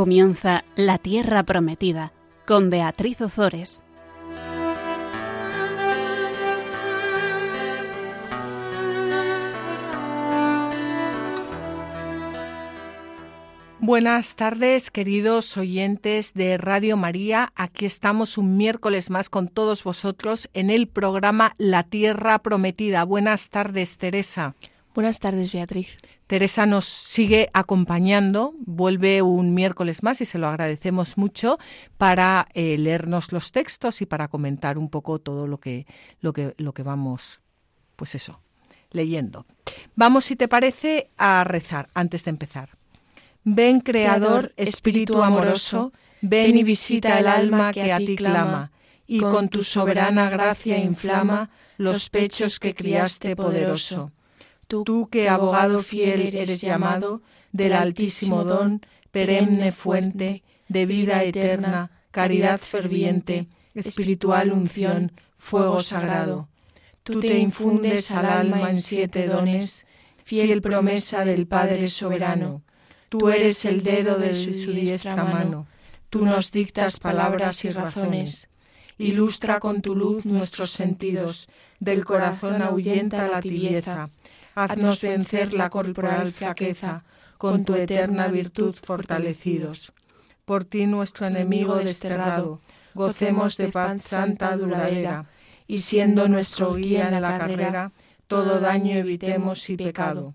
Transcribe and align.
Comienza 0.00 0.64
La 0.76 0.96
Tierra 0.96 1.42
Prometida 1.42 2.14
con 2.46 2.70
Beatriz 2.70 3.20
Ozores. 3.20 3.84
Buenas 13.78 14.36
tardes, 14.36 14.90
queridos 14.90 15.58
oyentes 15.58 16.32
de 16.32 16.56
Radio 16.56 16.96
María. 16.96 17.52
Aquí 17.54 17.84
estamos 17.84 18.38
un 18.38 18.56
miércoles 18.56 19.10
más 19.10 19.28
con 19.28 19.48
todos 19.48 19.84
vosotros 19.84 20.48
en 20.54 20.70
el 20.70 20.88
programa 20.88 21.54
La 21.58 21.82
Tierra 21.82 22.38
Prometida. 22.38 23.04
Buenas 23.04 23.50
tardes, 23.50 23.98
Teresa. 23.98 24.54
Buenas 24.92 25.20
tardes, 25.20 25.52
Beatriz. 25.52 25.96
Teresa 26.26 26.66
nos 26.66 26.84
sigue 26.84 27.48
acompañando, 27.52 28.54
vuelve 28.58 29.22
un 29.22 29.54
miércoles 29.54 30.02
más 30.02 30.20
y 30.20 30.24
se 30.24 30.38
lo 30.38 30.48
agradecemos 30.48 31.16
mucho 31.16 31.58
para 31.96 32.48
eh, 32.54 32.76
leernos 32.76 33.30
los 33.30 33.52
textos 33.52 34.02
y 34.02 34.06
para 34.06 34.26
comentar 34.26 34.78
un 34.78 34.90
poco 34.90 35.20
todo 35.20 35.46
lo 35.46 35.58
que, 35.58 35.86
lo 36.20 36.32
que, 36.32 36.54
lo 36.56 36.72
que 36.72 36.82
vamos, 36.82 37.40
pues 37.94 38.16
eso, 38.16 38.40
leyendo. 38.90 39.46
Vamos, 39.94 40.24
si 40.24 40.34
te 40.34 40.48
parece, 40.48 41.10
a 41.16 41.44
rezar 41.44 41.88
antes 41.94 42.24
de 42.24 42.30
empezar. 42.30 42.70
Ven, 43.44 43.80
Creador, 43.80 44.52
Espíritu 44.56 45.22
amoroso, 45.22 45.92
ven 46.20 46.58
y 46.58 46.64
visita 46.64 47.20
el 47.20 47.28
alma 47.28 47.72
que 47.72 47.92
a 47.92 47.98
ti 47.98 48.16
clama, 48.16 48.72
y 49.06 49.20
con 49.20 49.48
tu 49.48 49.62
soberana 49.62 50.30
gracia 50.30 50.78
inflama 50.78 51.48
los 51.76 52.10
pechos 52.10 52.58
que 52.58 52.74
criaste 52.74 53.36
poderoso 53.36 54.10
tú 54.70 55.08
que 55.10 55.28
abogado 55.28 55.82
fiel 55.82 56.32
eres 56.34 56.60
llamado 56.60 57.22
del 57.50 57.72
altísimo 57.72 58.44
don, 58.44 58.86
perenne 59.10 59.72
fuente 59.72 60.44
de 60.68 60.86
vida 60.86 61.24
eterna, 61.24 61.90
caridad 62.12 62.60
ferviente, 62.60 63.48
espiritual 63.74 64.52
unción, 64.52 65.12
fuego 65.36 65.82
sagrado. 65.82 66.48
Tú 67.02 67.18
te 67.18 67.38
infundes 67.38 68.12
al 68.12 68.26
alma 68.26 68.70
en 68.70 68.80
siete 68.80 69.26
dones, 69.26 69.86
fiel 70.24 70.62
promesa 70.62 71.24
del 71.24 71.48
Padre 71.48 71.88
soberano. 71.88 72.62
Tú 73.08 73.28
eres 73.28 73.64
el 73.64 73.82
dedo 73.82 74.18
de 74.18 74.36
su 74.36 74.70
diestra 74.70 75.24
mano. 75.24 75.66
Tú 76.10 76.24
nos 76.24 76.52
dictas 76.52 77.00
palabras 77.00 77.64
y 77.64 77.70
razones. 77.70 78.48
Ilustra 78.98 79.58
con 79.58 79.82
tu 79.82 79.96
luz 79.96 80.26
nuestros 80.26 80.70
sentidos, 80.70 81.48
del 81.80 82.04
corazón 82.04 82.62
ahuyenta 82.62 83.26
la 83.26 83.40
tibieza 83.40 84.10
haznos 84.54 85.02
vencer 85.02 85.52
la 85.52 85.70
corporal 85.70 86.32
flaqueza, 86.32 87.04
con 87.38 87.64
tu 87.64 87.74
eterna 87.74 88.28
virtud 88.28 88.74
fortalecidos. 88.74 89.92
Por 90.44 90.64
ti 90.64 90.86
nuestro 90.86 91.26
enemigo 91.26 91.76
desterrado, 91.76 92.60
gocemos 92.94 93.56
de 93.56 93.68
paz 93.68 94.02
santa 94.02 94.56
duradera, 94.56 95.26
y 95.66 95.78
siendo 95.78 96.28
nuestro 96.28 96.74
guía 96.74 97.08
en 97.08 97.22
la 97.22 97.38
carrera, 97.38 97.92
todo 98.26 98.60
daño 98.60 98.92
evitemos 98.92 99.70
y 99.70 99.76
pecado. 99.76 100.34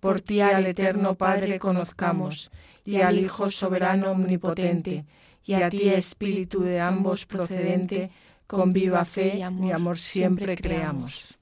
Por 0.00 0.20
ti 0.20 0.40
al 0.40 0.66
eterno 0.66 1.14
Padre 1.14 1.58
conozcamos, 1.58 2.50
y 2.84 3.00
al 3.00 3.18
Hijo 3.18 3.48
soberano 3.48 4.10
omnipotente, 4.10 5.06
y 5.44 5.54
a 5.54 5.70
ti 5.70 5.88
Espíritu 5.88 6.60
de 6.62 6.80
ambos 6.80 7.26
procedente, 7.26 8.10
con 8.46 8.72
viva 8.72 9.04
fe 9.04 9.38
y 9.38 9.70
amor 9.70 9.98
siempre 9.98 10.56
creamos. 10.56 11.38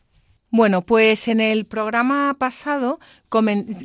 Bueno, 0.54 0.82
pues 0.82 1.28
en 1.28 1.40
el 1.40 1.64
programa 1.64 2.36
pasado 2.38 3.00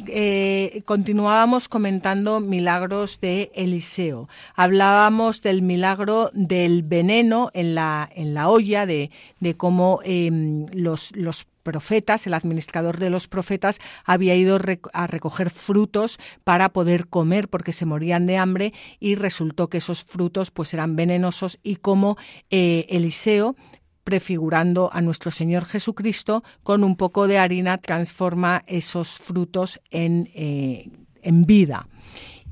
eh, 0.09 0.81
continuábamos 0.83 1.69
comentando 1.69 2.41
milagros 2.41 3.21
de 3.21 3.53
Eliseo. 3.55 4.27
Hablábamos 4.53 5.41
del 5.41 5.61
milagro 5.61 6.29
del 6.33 6.83
veneno 6.83 7.51
en 7.53 7.73
la, 7.73 8.09
olla, 8.49 8.85
de, 8.85 9.11
cómo 9.55 10.01
em, 10.03 10.65
los, 10.73 11.15
los 11.15 11.47
profetas, 11.63 12.27
el 12.27 12.33
administrador 12.33 12.97
de 12.97 13.09
los 13.09 13.29
profetas, 13.29 13.79
había 14.03 14.35
ido 14.35 14.59
a 14.93 15.07
recoger 15.07 15.49
frutos 15.49 16.19
para 16.43 16.67
poder 16.69 17.07
comer 17.07 17.47
porque 17.47 17.71
se 17.71 17.85
morían 17.85 18.25
de 18.25 18.37
hambre 18.37 18.73
y 18.99 19.15
resultó 19.15 19.69
que 19.69 19.79
esos 19.79 20.03
frutos 20.03 20.51
pues 20.51 20.73
eran 20.73 20.97
venenosos 20.97 21.59
y 21.63 21.77
como 21.77 22.17
eh, 22.49 22.87
Eliseo 22.89 23.55
prefigurando 24.07 24.89
a 24.93 25.01
nuestro 25.01 25.31
Señor 25.31 25.65
Jesucristo, 25.65 26.41
con 26.63 26.85
un 26.85 26.95
poco 26.95 27.27
de 27.27 27.39
harina 27.39 27.77
transforma 27.77 28.63
esos 28.65 29.17
frutos 29.17 29.81
en, 29.91 30.29
eh, 30.33 30.89
en 31.23 31.45
vida. 31.45 31.89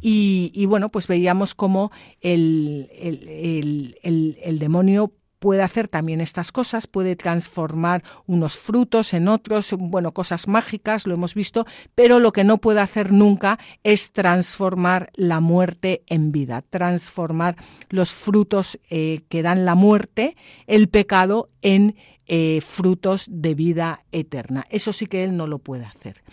Y, 0.02 0.66
bueno, 0.66 0.90
pues 0.90 1.08
veíamos 1.08 1.56
cómo 1.56 1.94
el, 2.20 2.90
el, 2.92 3.98
el, 4.04 4.38
el 4.44 4.60
demonio 4.60 5.14
puede 5.46 5.62
hacer 5.62 5.88
también 5.88 6.22
estas 6.22 6.52
cosas, 6.52 6.88
puede 6.88 7.16
transformar 7.16 8.04
unos 8.26 8.58
frutos 8.58 9.14
en 9.14 9.28
otros, 9.28 9.76
bueno, 9.78 10.12
cosas 10.12 10.48
mágicas, 10.48 11.06
lo 11.06 11.14
hemos 11.14 11.36
visto, 11.36 11.68
pero 11.94 12.18
lo 12.18 12.32
que 12.32 12.44
no 12.44 12.58
puede 12.58 12.80
hacer 12.80 13.12
nunca 13.12 13.60
es 13.84 14.12
transformar 14.12 15.12
la 15.14 15.42
muerte 15.42 16.02
en 16.08 16.32
vida, 16.32 16.64
transformar 16.68 17.58
los 17.90 18.12
frutos 18.12 18.80
eh, 18.90 19.22
que 19.30 19.44
dan 19.44 19.66
la 19.66 19.76
muerte, 19.76 20.36
el 20.66 20.90
pecado, 20.90 21.52
en 21.62 21.96
eh, 22.28 22.62
frutos 22.62 23.28
de 23.30 23.56
vida 23.56 24.02
eterna. 24.12 24.66
Eso 24.70 24.94
sí 24.94 25.08
que 25.08 25.24
él 25.24 25.38
no 25.38 25.48
lo 25.48 25.60
puede 25.60 25.86
hacer. 25.86 26.24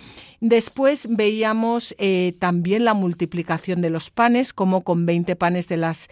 Después 0.40 1.06
veíamos 1.08 1.94
eh, 1.98 2.34
también 2.38 2.84
la 2.84 2.94
multiplicación 2.94 3.80
de 3.80 3.90
los 3.90 4.10
panes, 4.10 4.52
como 4.52 4.82
con 4.82 5.06
20 5.06 5.36
panes 5.36 5.68
de 5.68 5.76
las 5.76 6.08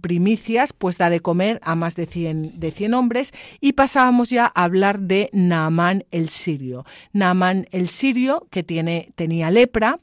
primicias, 0.00 0.72
pues 0.72 0.96
da 0.96 1.10
de 1.10 1.20
comer 1.20 1.60
a 1.62 1.74
más 1.74 1.94
de 1.94 2.06
100, 2.06 2.58
de 2.58 2.70
100 2.70 2.94
hombres. 2.94 3.32
Y 3.60 3.72
pasábamos 3.72 4.30
ya 4.30 4.46
a 4.46 4.64
hablar 4.64 5.00
de 5.00 5.28
Naamán 5.32 6.04
el 6.10 6.30
sirio. 6.30 6.86
Naamán 7.12 7.66
el 7.70 7.88
sirio, 7.88 8.46
que 8.50 8.62
tiene, 8.62 9.12
tenía 9.14 9.50
lepra, 9.50 10.00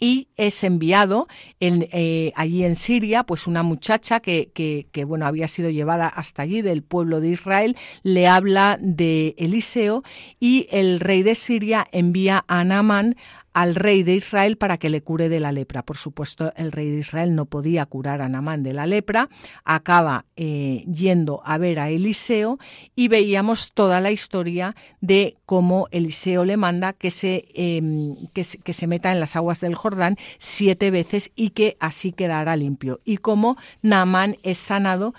y 0.00 0.28
es 0.36 0.64
enviado 0.64 1.28
en, 1.60 1.86
eh, 1.92 2.32
allí 2.34 2.64
en 2.64 2.74
Siria, 2.74 3.22
pues 3.22 3.46
una 3.46 3.62
muchacha 3.62 4.20
que, 4.20 5.04
bueno, 5.06 5.26
había 5.26 5.46
sido 5.46 5.70
llevada 5.70 6.08
hasta 6.08 6.42
allí 6.42 6.62
del 6.62 6.82
pueblo 6.82 7.20
de 7.20 7.28
Israel, 7.28 7.76
le 8.02 8.26
habla 8.26 8.78
de 8.80 9.34
Eliseo 9.38 10.02
y 10.40 10.66
el 10.70 10.98
rey 11.00 11.22
de 11.22 11.34
Siria 11.34 11.86
envía 11.92 12.44
a 12.48 12.64
Naamán 12.64 13.16
al 13.52 13.74
rey 13.74 14.02
de 14.02 14.14
Israel 14.14 14.56
para 14.56 14.78
que 14.78 14.90
le 14.90 15.02
cure 15.02 15.28
de 15.28 15.40
la 15.40 15.52
lepra. 15.52 15.82
Por 15.82 15.96
supuesto, 15.96 16.52
el 16.56 16.72
rey 16.72 16.90
de 16.90 16.98
Israel 16.98 17.34
no 17.34 17.46
podía 17.46 17.86
curar 17.86 18.22
a 18.22 18.28
Namán 18.28 18.62
de 18.62 18.72
la 18.72 18.86
lepra, 18.86 19.28
acaba 19.64 20.24
eh, 20.36 20.84
yendo 20.92 21.42
a 21.44 21.58
ver 21.58 21.80
a 21.80 21.90
Eliseo 21.90 22.58
y 22.94 23.08
veíamos 23.08 23.72
toda 23.72 24.00
la 24.00 24.10
historia 24.10 24.76
de 25.00 25.36
cómo 25.46 25.88
Eliseo 25.90 26.44
le 26.44 26.56
manda 26.56 26.92
que 26.92 27.10
se, 27.10 27.44
em, 27.54 28.16
que, 28.32 28.44
se 28.44 28.86
meta 28.86 29.12
en 29.12 29.20
las 29.20 29.36
aguas 29.36 29.60
del 29.60 29.74
Jordán 29.74 30.16
siete 30.38 30.90
veces 30.90 31.32
y 31.34 31.50
que 31.50 31.76
así 31.80 32.12
quedará 32.12 32.56
limpio. 32.56 33.00
Y 33.04 33.16
cómo 33.16 33.56
Naamán 33.82 34.36
es 34.42 34.58
sanado 34.58 35.14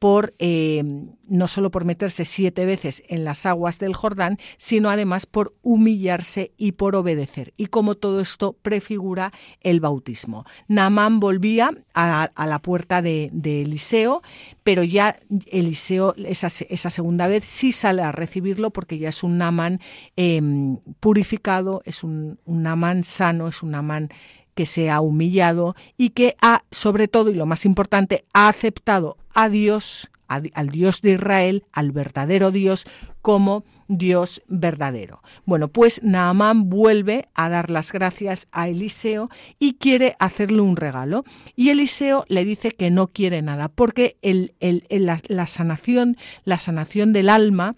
por 0.00 0.34
eh, 0.38 0.82
no 1.28 1.46
solo 1.46 1.70
por 1.70 1.84
meterse 1.84 2.24
siete 2.24 2.64
veces 2.64 3.04
en 3.08 3.22
las 3.22 3.44
aguas 3.44 3.78
del 3.78 3.94
Jordán, 3.94 4.38
sino 4.56 4.88
además 4.90 5.26
por 5.26 5.54
humillarse 5.62 6.52
y 6.56 6.72
por 6.72 6.96
obedecer. 6.96 7.52
Y 7.58 7.66
como 7.66 7.94
todo 7.94 8.20
esto 8.20 8.56
prefigura 8.62 9.32
el 9.60 9.78
bautismo. 9.78 10.46
Naamán 10.68 11.20
volvía 11.20 11.70
a, 11.94 12.30
la 12.34 12.58
puerta 12.60 13.02
de, 13.02 13.30
Eliseo, 13.44 14.22
pero 14.64 14.82
ya 14.82 15.16
Eliseo 15.52 16.14
esa, 16.16 16.48
segunda 16.48 17.28
vez 17.28 17.44
sí 17.44 17.70
sale 17.70 18.02
a 18.02 18.10
recibirlo 18.10 18.70
porque 18.70 18.98
ya 18.98 19.10
es 19.10 19.22
un 19.22 19.36
Naamán 19.36 19.80
em, 20.16 20.78
purificado, 20.98 21.82
es 21.84 22.02
un, 22.02 22.40
un 22.46 22.62
Naamán 22.62 23.04
sano, 23.04 23.48
es 23.48 23.62
un 23.62 23.72
Naamán 23.72 24.08
que 24.54 24.66
se 24.66 24.90
ha 24.90 25.00
humillado 25.00 25.74
y 25.96 26.10
que 26.10 26.36
ha, 26.40 26.64
sobre 26.70 27.08
todo 27.08 27.30
y 27.30 27.34
lo 27.34 27.46
más 27.46 27.64
importante, 27.64 28.24
ha 28.32 28.48
aceptado 28.48 29.16
a 29.34 29.48
Dios, 29.48 30.10
al 30.28 30.68
Dios 30.68 31.02
de 31.02 31.12
Israel, 31.12 31.64
al 31.72 31.92
verdadero 31.92 32.50
Dios, 32.50 32.86
como 33.22 33.64
Dios 33.88 34.42
verdadero. 34.46 35.20
Bueno, 35.44 35.68
pues 35.68 36.02
Naamán 36.04 36.70
vuelve 36.70 37.28
a 37.34 37.48
dar 37.48 37.70
las 37.70 37.92
gracias 37.92 38.46
a 38.52 38.68
Eliseo 38.68 39.28
y 39.58 39.74
quiere 39.74 40.14
hacerle 40.20 40.60
un 40.60 40.76
regalo. 40.76 41.24
Y 41.56 41.70
Eliseo 41.70 42.24
le 42.28 42.44
dice 42.44 42.70
que 42.70 42.90
no 42.90 43.08
quiere 43.08 43.42
nada, 43.42 43.68
porque 43.68 44.16
la, 44.22 45.46
sanación, 45.46 46.16
la 46.44 46.58
sanación 46.60 47.12
del 47.12 47.28
alma, 47.28 47.74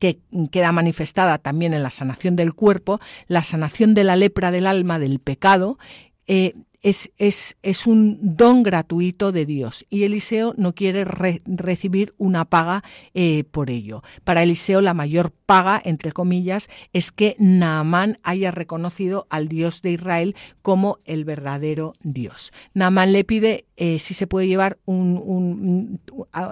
que 0.00 0.18
queda 0.50 0.72
manifestada 0.72 1.38
también 1.38 1.74
en 1.74 1.84
la 1.84 1.90
sanación 1.90 2.34
del 2.34 2.54
cuerpo, 2.54 3.00
la 3.28 3.44
sanación 3.44 3.94
de 3.94 4.02
la 4.02 4.16
lepra 4.16 4.50
del 4.50 4.66
alma, 4.66 4.98
del 4.98 5.20
pecado, 5.20 5.78
eh, 6.26 6.54
es, 6.82 7.12
es, 7.18 7.56
es, 7.62 7.86
un 7.86 8.18
don 8.22 8.62
gratuito 8.62 9.32
de 9.32 9.44
Dios 9.44 9.84
y 9.90 10.04
Eliseo 10.04 10.54
no 10.56 10.74
quiere 10.74 11.04
recibir 11.04 12.14
una 12.16 12.46
paga 12.46 12.82
eh, 13.12 13.44
por 13.50 13.70
ello. 13.70 14.02
Para 14.24 14.42
Eliseo 14.42 14.80
la 14.80 14.94
mayor 14.94 15.30
paga, 15.30 15.80
entre 15.84 16.12
comillas, 16.12 16.68
es 16.92 17.12
que 17.12 17.36
Naamán 17.38 18.18
haya 18.22 18.50
reconocido 18.50 19.26
al 19.28 19.48
Dios 19.48 19.82
de 19.82 19.92
Israel 19.92 20.36
como 20.62 20.98
el 21.04 21.24
verdadero 21.24 21.92
Dios. 22.00 22.52
Naamán 22.72 23.12
le 23.12 23.24
pide 23.24 23.66
eh, 23.82 23.98
si 23.98 24.12
se 24.12 24.26
puede 24.26 24.46
llevar 24.46 24.78
un, 24.84 25.98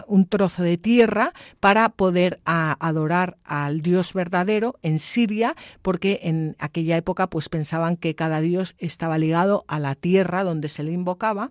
un, 0.09 0.27
trozo 0.31 0.63
de 0.63 0.79
tierra 0.79 1.35
para 1.61 1.91
poder 1.91 2.41
adorar 2.47 3.37
al 3.45 3.83
Dios 3.83 4.15
verdadero 4.15 4.79
en 4.81 4.99
Siria, 4.99 5.55
porque 5.83 6.21
en 6.23 6.57
aquella 6.59 6.97
época 6.97 7.27
pues 7.29 7.51
pensaban 7.51 7.99
que 7.99 8.15
cada 8.15 8.41
Dios 8.41 8.75
estaba 8.79 9.19
ligado 9.19 9.67
a 9.69 9.79
la 9.79 9.95
tierra 9.95 10.43
donde 10.43 10.71
se 10.71 10.83
le 10.83 10.93
invocaba 10.93 11.51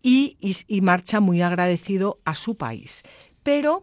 y, 0.00 0.36
marcha 0.82 1.18
muy 1.18 1.42
agradecido 1.42 2.20
a 2.24 2.36
su 2.36 2.56
país. 2.56 3.02
Pero, 3.42 3.82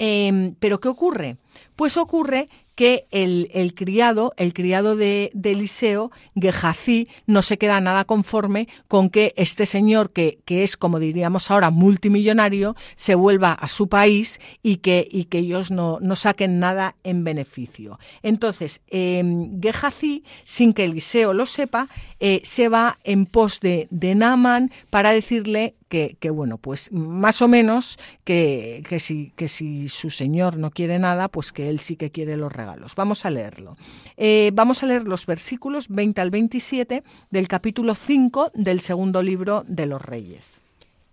em, 0.00 0.56
¿pero 0.58 0.80
qué 0.80 0.88
ocurre? 0.88 1.36
Pues 1.76 1.96
ocurre 1.96 2.48
que 2.76 3.06
el, 3.10 3.74
criado, 3.74 4.34
el 4.36 4.52
criado 4.52 4.96
de, 4.96 5.32
Eliseo, 5.42 6.12
Gehazi, 6.34 7.08
no 7.26 7.42
se 7.42 7.56
queda 7.56 7.80
nada 7.80 8.04
conforme 8.04 8.68
con 8.86 9.08
que 9.08 9.32
este 9.36 9.64
señor, 9.64 10.10
que, 10.10 10.38
que, 10.44 10.62
es, 10.62 10.76
como 10.76 11.00
diríamos 11.00 11.50
ahora, 11.50 11.70
multimillonario, 11.70 12.76
se 12.94 13.14
vuelva 13.14 13.52
a 13.52 13.68
su 13.68 13.88
país 13.88 14.40
y 14.62 14.76
que, 14.76 15.08
y 15.10 15.24
que 15.24 15.38
ellos 15.38 15.70
no, 15.70 15.98
no, 16.02 16.16
saquen 16.16 16.60
nada 16.60 16.96
en 17.02 17.24
beneficio. 17.24 17.98
Entonces, 18.22 18.82
eh, 18.88 19.24
Gehazi, 19.60 20.22
sin 20.44 20.74
que 20.74 20.84
Eliseo 20.84 21.32
lo 21.32 21.46
sepa, 21.46 21.88
eh, 22.20 22.42
se 22.44 22.68
va 22.68 22.98
en 23.04 23.24
pos 23.24 23.58
de, 23.60 23.88
de 23.90 24.14
Naaman 24.14 24.70
para 24.90 25.12
decirle 25.12 25.74
que, 25.88 26.30
bueno, 26.30 26.58
pues 26.58 26.90
más 26.92 27.42
o 27.42 27.48
menos 27.48 27.98
que, 28.24 28.82
que, 28.88 28.98
si, 28.98 29.32
que 29.36 29.48
si 29.48 29.88
su 29.88 30.10
señor 30.10 30.58
no 30.58 30.70
quiere 30.70 30.98
nada, 30.98 31.28
pues 31.28 31.52
que 31.52 31.68
él 31.68 31.80
sí 31.80 31.96
que 31.96 32.10
quiere 32.10 32.36
los 32.36 32.52
regalos. 32.52 32.94
Vamos 32.96 33.24
a 33.24 33.30
leerlo. 33.30 33.76
Eh, 34.16 34.50
vamos 34.54 34.82
a 34.82 34.86
leer 34.86 35.04
los 35.04 35.26
versículos 35.26 35.88
20 35.88 36.20
al 36.20 36.30
27 36.30 37.04
del 37.30 37.48
capítulo 37.48 37.94
5 37.94 38.50
del 38.54 38.80
segundo 38.80 39.22
libro 39.22 39.64
de 39.66 39.86
los 39.86 40.02
Reyes. 40.02 40.60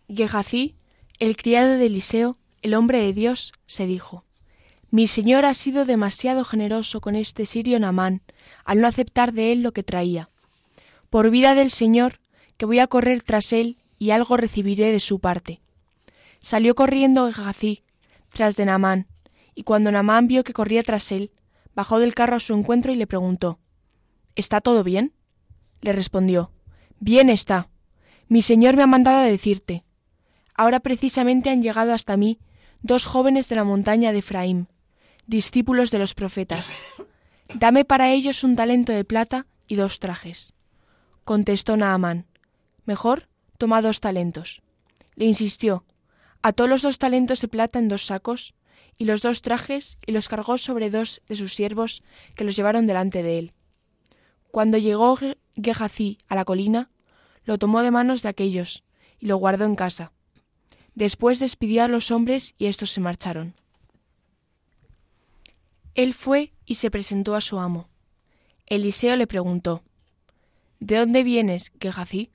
Gehazi, 0.08 0.76
el 1.20 1.38
criado 1.38 1.78
de 1.78 1.86
Eliseo, 1.86 2.38
el 2.62 2.74
hombre 2.74 3.00
de 3.00 3.14
Dios, 3.14 3.54
se 3.68 3.86
dijo, 3.86 4.26
Mi 4.90 5.06
señor 5.08 5.46
ha 5.46 5.54
sido 5.54 5.86
demasiado 5.86 6.44
generoso 6.44 7.00
con 7.00 7.16
este 7.16 7.46
sirio 7.46 7.80
Namán, 7.80 8.22
al 8.66 8.82
no 8.82 8.88
aceptar 8.88 9.34
de 9.34 9.52
él 9.52 9.62
lo 9.62 9.72
que 9.72 9.84
traía. 9.84 10.30
Por 11.12 11.30
vida 11.30 11.54
del 11.54 11.70
Señor, 11.70 12.20
que 12.58 12.66
voy 12.66 12.80
a 12.80 12.88
correr 12.88 13.22
tras 13.22 13.54
él 13.54 13.78
y 14.04 14.12
algo 14.12 14.36
recibiré 14.36 14.92
de 14.92 15.00
su 15.00 15.20
parte. 15.20 15.62
Salió 16.42 16.76
corriendo 16.76 17.32
Gehazi 17.32 17.84
tras 18.34 18.58
de 18.58 18.66
Naamán, 18.66 19.08
y 19.56 19.64
cuando 19.64 19.94
Naamán 19.94 20.28
vio 20.28 20.44
que 20.44 20.52
corría 20.52 20.84
tras 20.84 21.14
él, 21.14 21.32
bajó 21.74 22.00
del 22.00 22.14
carro 22.14 22.36
a 22.36 22.42
su 22.42 22.54
encuentro 22.54 22.92
y 22.92 22.98
le 22.98 23.08
preguntó 23.08 23.60
¿Está 24.36 24.60
todo 24.60 24.84
bien? 24.84 25.14
Le 25.80 25.94
respondió 25.94 26.52
Bien 27.00 27.30
está. 27.30 27.70
Mi 28.28 28.42
señor 28.42 28.76
me 28.76 28.84
ha 28.84 28.88
mandado 28.88 29.20
a 29.20 29.24
decirte. 29.24 29.86
Ahora 30.54 30.82
precisamente 30.82 31.50
han 31.50 31.62
llegado 31.62 31.94
hasta 31.94 32.18
mí 32.18 32.40
dos 32.82 33.06
jóvenes 33.06 33.48
de 33.48 33.56
la 33.56 33.64
montaña 33.64 34.12
de 34.12 34.18
Efraín, 34.20 34.68
discípulos 35.28 35.92
de 35.92 36.00
los 36.00 36.14
profetas. 36.14 36.82
Dame 37.56 37.86
para 37.86 38.12
ellos 38.12 38.44
un 38.44 38.58
talento 38.58 38.92
de 38.92 39.06
plata 39.06 39.48
y 39.66 39.78
dos 39.78 40.00
trajes. 40.00 40.52
Contestó 41.24 41.78
Naamán 41.78 42.26
Mejor 42.84 43.30
toma 43.64 43.82
dos 43.82 44.02
talentos. 44.02 44.62
Le 45.16 45.24
insistió, 45.24 45.86
ató 46.42 46.68
los 46.68 46.82
dos 46.82 47.00
talentos 47.00 47.40
de 47.40 47.48
plata 47.48 47.80
en 47.80 47.88
dos 47.88 48.06
sacos 48.06 48.56
y 48.98 49.06
los 49.06 49.22
dos 49.22 49.42
trajes 49.42 49.98
y 50.06 50.12
los 50.12 50.28
cargó 50.28 50.58
sobre 50.58 50.90
dos 50.90 51.22
de 51.30 51.38
sus 51.38 51.56
siervos 51.56 52.04
que 52.36 52.44
los 52.44 52.58
llevaron 52.58 52.88
delante 52.88 53.24
de 53.24 53.40
él. 53.40 53.54
Cuando 54.52 54.78
llegó 54.78 55.18
Gehazi 55.56 56.18
a 56.28 56.36
la 56.36 56.44
colina, 56.44 56.92
lo 57.46 57.58
tomó 57.58 57.84
de 57.84 57.92
manos 57.92 58.22
de 58.22 58.28
aquellos 58.28 58.84
y 59.18 59.28
lo 59.28 59.38
guardó 59.38 59.64
en 59.64 59.78
casa. 59.78 60.12
Después 60.94 61.40
despidió 61.40 61.86
a 61.86 61.88
los 61.88 62.12
hombres 62.12 62.56
y 62.58 62.66
éstos 62.66 62.92
se 62.92 63.00
marcharon. 63.00 63.56
Él 65.96 66.14
fue 66.14 66.52
y 66.66 66.76
se 66.76 66.92
presentó 66.92 67.34
a 67.34 67.40
su 67.40 67.62
amo. 67.62 67.88
Eliseo 68.66 69.16
le 69.16 69.26
preguntó, 69.26 69.84
¿De 70.82 70.98
dónde 70.98 71.24
vienes, 71.24 71.72
Gehazi? 71.80 72.30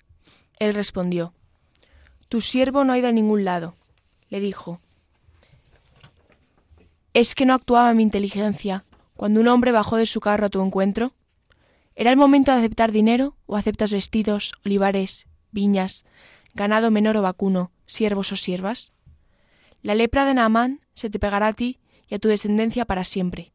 Él 0.59 0.75
respondió, 0.75 1.35
Tu 2.29 2.41
siervo 2.41 2.85
no 2.85 2.93
ha 2.93 2.99
ido 2.99 3.09
a 3.09 3.13
ningún 3.13 3.45
lado. 3.45 3.75
Le 4.29 4.41
dijo, 4.41 4.81
¿Es 7.15 7.35
que 7.35 7.47
no 7.47 7.55
actuaba 7.55 7.95
mi 7.95 8.03
inteligencia 8.03 8.85
cuando 9.17 9.41
un 9.41 9.49
hombre 9.49 9.73
bajó 9.73 9.97
de 9.97 10.07
su 10.07 10.21
carro 10.21 10.47
a 10.47 10.51
tu 10.51 10.63
encuentro? 10.63 11.15
¿Era 11.97 12.11
el 12.11 12.17
momento 12.17 12.53
de 12.53 12.59
aceptar 12.59 12.93
dinero 12.93 13.37
o 13.47 13.57
aceptas 13.57 13.91
vestidos, 13.91 14.53
olivares, 14.65 15.27
viñas, 15.51 16.05
ganado 16.55 16.91
menor 16.91 17.17
o 17.17 17.23
vacuno, 17.23 17.73
siervos 17.87 18.31
o 18.31 18.37
siervas? 18.37 18.93
La 19.83 19.95
lepra 19.95 20.25
de 20.25 20.35
Naamán 20.35 20.81
se 20.95 21.11
te 21.11 21.19
pegará 21.19 21.49
a 21.49 21.53
ti 21.55 21.81
y 22.07 22.15
a 22.15 22.19
tu 22.19 22.29
descendencia 22.29 22.85
para 22.85 23.05
siempre. 23.05 23.53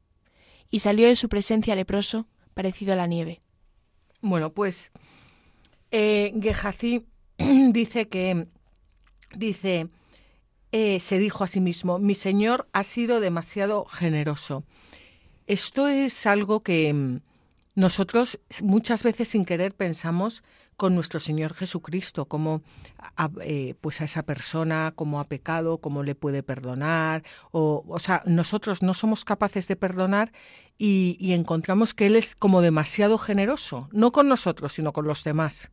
Y 0.69 0.79
salió 0.79 1.07
de 1.07 1.15
su 1.15 1.29
presencia 1.29 1.75
leproso, 1.75 2.27
parecido 2.53 2.93
a 2.93 2.95
la 2.95 3.07
nieve. 3.07 3.41
Bueno, 4.21 4.51
pues 4.51 4.91
eh, 5.93 6.33
Gehazi 6.35 7.05
dice 7.37 8.09
que 8.09 8.47
dice 9.35 9.89
eh, 10.71 10.99
se 10.99 11.19
dijo 11.19 11.43
a 11.43 11.47
sí 11.47 11.61
mismo 11.61 11.99
mi 11.99 12.15
señor 12.15 12.67
ha 12.73 12.83
sido 12.83 13.19
demasiado 13.19 13.85
generoso. 13.85 14.63
Esto 15.45 15.87
es 15.87 16.25
algo 16.25 16.63
que 16.63 16.91
mm, 16.91 17.19
nosotros 17.75 18.39
muchas 18.63 19.03
veces 19.03 19.29
sin 19.29 19.45
querer 19.45 19.75
pensamos 19.75 20.43
con 20.77 20.95
nuestro 20.95 21.19
Señor 21.19 21.53
Jesucristo, 21.53 22.25
como 22.25 22.63
a, 23.15 23.29
eh, 23.41 23.75
pues 23.79 24.01
a 24.01 24.05
esa 24.05 24.23
persona, 24.23 24.93
como 24.95 25.19
ha 25.19 25.25
pecado, 25.25 25.77
cómo 25.77 26.01
le 26.01 26.15
puede 26.15 26.41
perdonar, 26.41 27.23
o, 27.51 27.85
o 27.87 27.99
sea, 27.99 28.23
nosotros 28.25 28.81
no 28.81 28.95
somos 28.95 29.23
capaces 29.23 29.67
de 29.67 29.75
perdonar 29.75 30.31
y 30.79 31.33
encontramos 31.33 31.93
que 31.93 32.07
Él 32.07 32.15
es 32.15 32.35
como 32.35 32.61
demasiado 32.61 33.19
generoso, 33.19 33.87
no 33.91 34.11
con 34.11 34.27
nosotros, 34.27 34.73
sino 34.73 34.91
con 34.91 35.05
los 35.05 35.23
demás. 35.23 35.69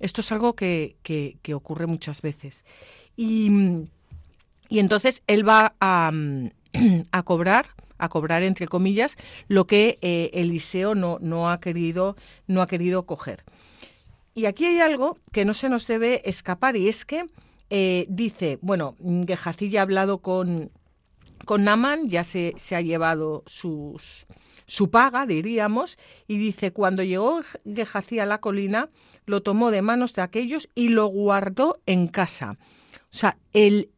Esto 0.00 0.22
es 0.22 0.32
algo 0.32 0.54
que, 0.54 0.96
que, 1.02 1.54
ocurre 1.54 1.86
muchas 1.86 2.22
veces. 2.22 2.64
Y, 3.16 3.50
y, 4.68 4.78
entonces 4.78 5.22
él 5.26 5.48
va 5.48 5.74
a, 5.80 6.10
a, 7.12 7.22
cobrar, 7.22 7.66
a 7.98 8.08
cobrar 8.08 8.42
entre 8.42 8.66
comillas, 8.66 9.16
lo 9.46 9.66
que 9.66 9.98
eh, 10.00 10.30
Eliseo 10.32 10.94
no, 10.94 11.18
no, 11.20 11.50
ha 11.50 11.60
querido, 11.60 12.16
no 12.46 12.62
ha 12.62 12.66
querido 12.66 13.04
coger. 13.04 13.44
Y 14.34 14.46
aquí 14.46 14.64
hay 14.64 14.80
algo 14.80 15.18
que 15.32 15.44
no 15.44 15.54
se 15.54 15.68
nos 15.68 15.86
debe 15.86 16.22
escapar 16.28 16.76
y 16.76 16.88
es 16.88 17.04
que 17.04 17.26
eh, 17.68 18.06
dice, 18.08 18.58
bueno, 18.62 18.96
Gehazi 19.26 19.68
ya 19.68 19.80
ha 19.80 19.82
hablado 19.82 20.18
con, 20.18 20.70
con 21.44 21.64
Naman, 21.64 22.08
ya 22.08 22.24
se, 22.24 22.54
se 22.56 22.74
ha 22.74 22.80
llevado 22.80 23.42
sus, 23.46 24.26
su 24.70 24.88
paga, 24.88 25.26
diríamos, 25.26 25.98
y 26.28 26.38
dice, 26.38 26.72
cuando 26.72 27.02
llegó 27.02 27.40
Gehazi 27.64 28.20
a 28.20 28.24
la 28.24 28.38
colina, 28.38 28.88
lo 29.26 29.42
tomó 29.42 29.72
de 29.72 29.82
manos 29.82 30.14
de 30.14 30.22
aquellos 30.22 30.68
y 30.76 30.90
lo 30.90 31.06
guardó 31.08 31.80
en 31.86 32.06
casa. 32.06 32.56
O 33.12 33.16
sea, 33.16 33.36
él, 33.52 33.90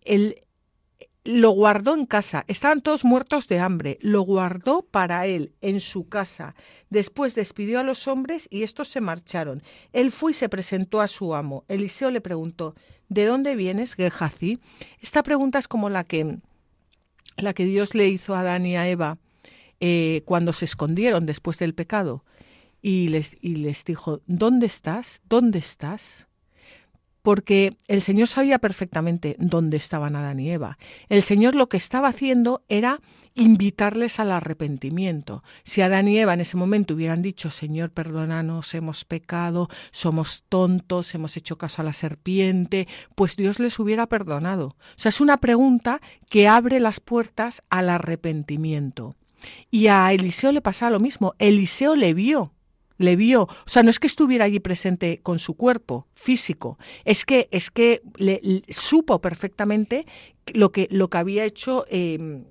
lo 1.24 1.50
guardó 1.50 1.94
en 1.94 2.06
casa. 2.06 2.46
Estaban 2.48 2.80
todos 2.80 3.04
muertos 3.04 3.48
de 3.48 3.58
hambre. 3.58 3.98
Lo 4.00 4.22
guardó 4.22 4.80
para 4.80 5.26
él 5.26 5.52
en 5.60 5.78
su 5.78 6.08
casa. 6.08 6.54
Después 6.88 7.34
despidió 7.34 7.78
a 7.78 7.82
los 7.82 8.08
hombres 8.08 8.48
y 8.50 8.62
estos 8.62 8.88
se 8.88 9.02
marcharon. 9.02 9.62
Él 9.92 10.10
fue 10.10 10.30
y 10.30 10.34
se 10.34 10.48
presentó 10.48 11.02
a 11.02 11.06
su 11.08 11.34
amo. 11.34 11.66
Eliseo 11.68 12.10
le 12.10 12.22
preguntó, 12.22 12.74
¿de 13.10 13.26
dónde 13.26 13.56
vienes, 13.56 13.92
Gehazi? 13.94 14.58
Esta 15.02 15.22
pregunta 15.22 15.58
es 15.58 15.68
como 15.68 15.90
la 15.90 16.04
que, 16.04 16.38
la 17.36 17.52
que 17.52 17.66
Dios 17.66 17.94
le 17.94 18.08
hizo 18.08 18.34
a 18.34 18.40
Adán 18.40 18.64
y 18.64 18.78
a 18.78 18.88
Eva 18.88 19.18
eh, 19.84 20.22
cuando 20.26 20.52
se 20.52 20.64
escondieron 20.64 21.26
después 21.26 21.58
del 21.58 21.74
pecado 21.74 22.24
y 22.80 23.08
les, 23.08 23.34
y 23.40 23.56
les 23.56 23.84
dijo, 23.84 24.20
¿dónde 24.28 24.66
estás? 24.66 25.22
¿Dónde 25.28 25.58
estás? 25.58 26.28
Porque 27.22 27.76
el 27.88 28.00
Señor 28.00 28.28
sabía 28.28 28.60
perfectamente 28.60 29.34
dónde 29.40 29.78
estaban 29.78 30.14
Adán 30.14 30.38
y 30.38 30.52
Eva. 30.52 30.78
El 31.08 31.24
Señor 31.24 31.56
lo 31.56 31.68
que 31.68 31.78
estaba 31.78 32.06
haciendo 32.06 32.62
era 32.68 33.00
invitarles 33.34 34.20
al 34.20 34.30
arrepentimiento. 34.30 35.42
Si 35.64 35.80
Adán 35.80 36.06
y 36.06 36.16
Eva 36.16 36.34
en 36.34 36.42
ese 36.42 36.56
momento 36.56 36.94
hubieran 36.94 37.20
dicho, 37.20 37.50
Señor, 37.50 37.90
perdónanos, 37.90 38.74
hemos 38.74 39.04
pecado, 39.04 39.68
somos 39.90 40.44
tontos, 40.48 41.12
hemos 41.16 41.36
hecho 41.36 41.58
caso 41.58 41.82
a 41.82 41.84
la 41.84 41.92
serpiente, 41.92 42.86
pues 43.16 43.34
Dios 43.34 43.58
les 43.58 43.80
hubiera 43.80 44.06
perdonado. 44.06 44.66
O 44.68 44.76
sea, 44.94 45.08
es 45.08 45.20
una 45.20 45.38
pregunta 45.38 46.00
que 46.30 46.46
abre 46.46 46.78
las 46.78 47.00
puertas 47.00 47.64
al 47.68 47.90
arrepentimiento. 47.90 49.16
Y 49.70 49.86
a 49.88 50.12
Eliseo 50.12 50.52
le 50.52 50.60
pasaba 50.60 50.90
lo 50.90 51.00
mismo. 51.00 51.34
Eliseo 51.38 51.96
le 51.96 52.14
vio. 52.14 52.52
le 52.98 53.16
vio, 53.16 53.42
o 53.42 53.48
sea, 53.66 53.82
no 53.82 53.90
es 53.90 53.98
que 53.98 54.06
estuviera 54.06 54.44
allí 54.44 54.60
presente 54.60 55.18
con 55.22 55.38
su 55.40 55.54
cuerpo 55.54 56.06
físico, 56.14 56.78
es 57.04 57.24
que 57.24 57.48
es 57.50 57.70
que 57.70 58.00
le, 58.16 58.62
supo 58.68 59.20
perfectamente 59.20 60.06
lo 60.54 60.70
que 60.70 60.86
lo 60.90 61.08
que 61.08 61.18
había 61.18 61.44
hecho 61.44 61.84
em, 61.88 62.44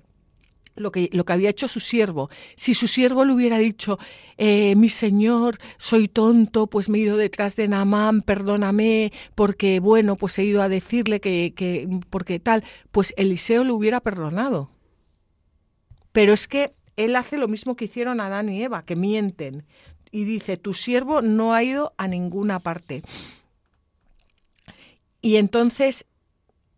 lo 0.74 0.92
que, 0.92 1.10
lo 1.12 1.24
que 1.24 1.32
había 1.32 1.50
hecho 1.50 1.68
su 1.68 1.80
siervo. 1.80 2.30
Si 2.56 2.74
su 2.74 2.88
siervo 2.88 3.24
le 3.24 3.32
hubiera 3.32 3.58
dicho, 3.58 3.98
eh, 4.38 4.74
mi 4.76 4.88
señor, 4.88 5.58
soy 5.78 6.08
tonto, 6.08 6.66
pues 6.66 6.88
me 6.88 6.98
he 6.98 7.02
ido 7.02 7.16
detrás 7.16 7.56
de 7.56 7.68
Namán, 7.68 8.22
perdóname, 8.22 9.12
porque 9.34 9.80
bueno, 9.80 10.16
pues 10.16 10.38
he 10.38 10.44
ido 10.44 10.62
a 10.62 10.68
decirle 10.68 11.20
que, 11.20 11.52
que, 11.54 11.88
porque 12.10 12.38
tal, 12.38 12.64
pues 12.90 13.12
Eliseo 13.16 13.64
le 13.64 13.72
hubiera 13.72 14.00
perdonado. 14.00 14.70
Pero 16.12 16.32
es 16.32 16.46
que 16.46 16.72
él 16.96 17.16
hace 17.16 17.38
lo 17.38 17.48
mismo 17.48 17.76
que 17.76 17.86
hicieron 17.86 18.20
Adán 18.20 18.48
y 18.48 18.62
Eva, 18.62 18.84
que 18.84 18.96
mienten. 18.96 19.64
Y 20.10 20.24
dice, 20.24 20.56
tu 20.56 20.74
siervo 20.74 21.22
no 21.22 21.54
ha 21.54 21.62
ido 21.62 21.94
a 21.96 22.06
ninguna 22.06 22.60
parte. 22.60 23.02
Y 25.22 25.36
entonces 25.36 26.04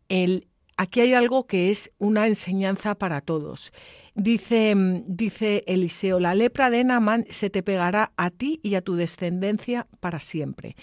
el, 0.08 0.46
aquí 0.76 1.00
hay 1.00 1.14
algo 1.14 1.46
que 1.46 1.70
es 1.70 1.90
una 1.98 2.26
enseñanza 2.26 2.94
para 2.94 3.20
todos. 3.20 3.72
Dice, 4.14 4.74
dice 5.06 5.64
Eliseo, 5.66 6.20
la 6.20 6.34
lepra 6.34 6.70
de 6.70 6.84
Naamán 6.84 7.26
se 7.30 7.50
te 7.50 7.62
pegará 7.62 8.12
a 8.16 8.30
ti 8.30 8.60
y 8.62 8.76
a 8.76 8.82
tu 8.82 8.94
descendencia 8.94 9.88
para 10.00 10.20
siempre. 10.20 10.76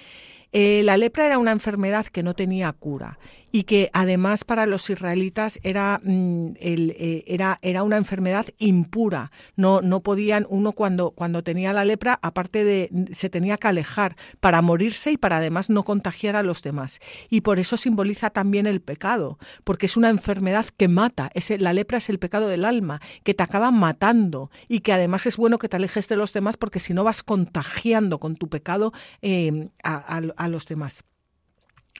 Eh, 0.51 0.81
la 0.83 0.97
lepra 0.97 1.27
era 1.27 1.37
una 1.37 1.51
enfermedad 1.51 2.07
que 2.07 2.23
no 2.23 2.33
tenía 2.33 2.73
cura 2.73 3.19
y 3.51 3.63
que 3.63 3.89
además 3.93 4.43
para 4.43 4.65
los 4.65 4.89
israelitas 4.89 5.59
era, 5.63 5.99
mm, 6.03 6.53
eh, 6.59 7.23
era, 7.27 7.59
era 7.61 7.83
una 7.83 7.97
enfermedad 7.97 8.45
impura. 8.57 9.31
No, 9.55 9.81
no 9.81 10.01
podían, 10.01 10.45
uno 10.49 10.71
cuando, 10.71 11.11
cuando 11.11 11.43
tenía 11.43 11.73
la 11.73 11.85
lepra, 11.85 12.19
aparte 12.21 12.63
de, 12.63 12.89
se 13.13 13.29
tenía 13.29 13.57
que 13.57 13.67
alejar 13.67 14.15
para 14.39 14.61
morirse 14.61 15.11
y 15.11 15.17
para 15.17 15.37
además 15.37 15.69
no 15.69 15.83
contagiar 15.83 16.35
a 16.35 16.43
los 16.43 16.61
demás. 16.61 16.99
Y 17.29 17.41
por 17.41 17.59
eso 17.59 17.77
simboliza 17.77 18.29
también 18.29 18.67
el 18.67 18.81
pecado, 18.81 19.37
porque 19.63 19.85
es 19.85 19.97
una 19.97 20.09
enfermedad 20.09 20.65
que 20.77 20.87
mata. 20.87 21.29
la 21.59 21.73
lepra 21.73 21.97
es 21.97 22.09
el 22.09 22.19
pecado 22.19 22.47
del 22.47 22.65
alma, 22.65 23.01
que 23.23 23.33
te 23.33 23.43
acaba 23.43 23.71
matando 23.71 24.51
y 24.67 24.79
que 24.79 24.93
además 24.93 25.25
es 25.25 25.37
bueno 25.37 25.57
que 25.57 25.69
te 25.69 25.75
alejes 25.75 26.07
de 26.07 26.15
los 26.15 26.33
demás 26.33 26.57
porque 26.57 26.79
si 26.79 26.93
no 26.93 27.03
vas 27.03 27.23
contagiando 27.23 28.19
con 28.19 28.35
tu 28.35 28.49
pecado 28.49 28.93
eh, 29.21 29.69
a 29.83 30.47
los 30.47 30.65
demás. 30.67 31.03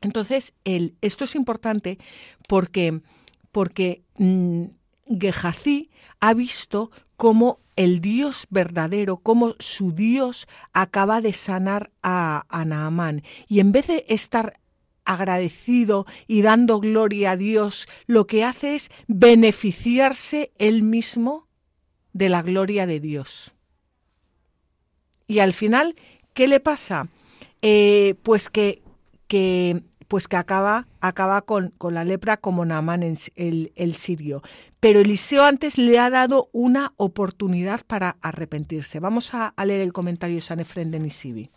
Entonces, 0.02 0.54
el, 0.66 0.96
esto 1.02 1.24
es 1.24 1.36
importante 1.36 1.98
porque, 2.48 3.02
porque 3.52 4.02
mm, 4.18 4.66
ha 6.20 6.34
visto 6.34 6.92
cómo 7.18 7.60
el 7.76 8.02
Dios 8.02 8.48
verdadero, 8.50 9.18
cómo 9.18 9.56
su 9.60 9.92
Dios 9.92 10.48
acaba 10.74 11.22
de 11.22 11.34
sanar 11.34 11.92
a, 12.02 12.46
a 12.50 12.66
Naamán. 12.66 13.24
Y 13.48 13.60
en 13.60 13.72
vez 13.72 13.88
de 13.88 14.06
estar 14.08 14.54
agradecido 15.06 16.06
y 16.28 16.42
dando 16.42 16.80
gloria 16.80 17.32
a 17.32 17.38
Dios, 17.38 17.88
lo 18.08 18.28
que 18.28 18.44
hace 18.44 18.76
es 18.76 18.90
beneficiarse 19.08 20.52
él 20.58 20.84
mismo 20.84 21.48
de 22.14 22.30
la 22.30 22.42
gloria 22.42 22.86
de 22.86 23.00
Dios. 23.00 23.52
Y 25.28 25.40
al 25.40 25.54
final, 25.54 25.96
¿qué 26.34 26.48
le 26.48 26.60
pasa? 26.60 27.08
Eh, 27.62 28.16
pues 28.24 28.50
que, 28.50 28.82
que 29.28 29.84
pues 30.12 30.28
que 30.28 30.36
acaba, 30.36 30.90
acaba 31.00 31.42
con, 31.42 31.70
con 31.78 31.94
la 31.94 32.04
lepra 32.04 32.36
como 32.36 32.66
Naamán 32.66 33.02
el, 33.02 33.72
el, 33.74 33.96
sirio. 33.96 34.42
Pero 34.82 35.00
Eliseo 35.00 35.46
antes 35.46 35.78
le 35.78 36.00
ha 36.00 36.10
dado 36.10 36.50
una 36.52 36.92
oportunidad 36.98 37.86
para 37.88 38.18
arrepentirse. 38.22 39.00
Vamos 39.00 39.34
a, 39.34 39.54
leer 39.66 39.80
el 39.80 39.94
comentario 39.94 40.36
de 40.36 40.42
San 40.42 40.60
Efren 40.60 40.92
de 40.92 41.00
Nisibi. 41.00 41.50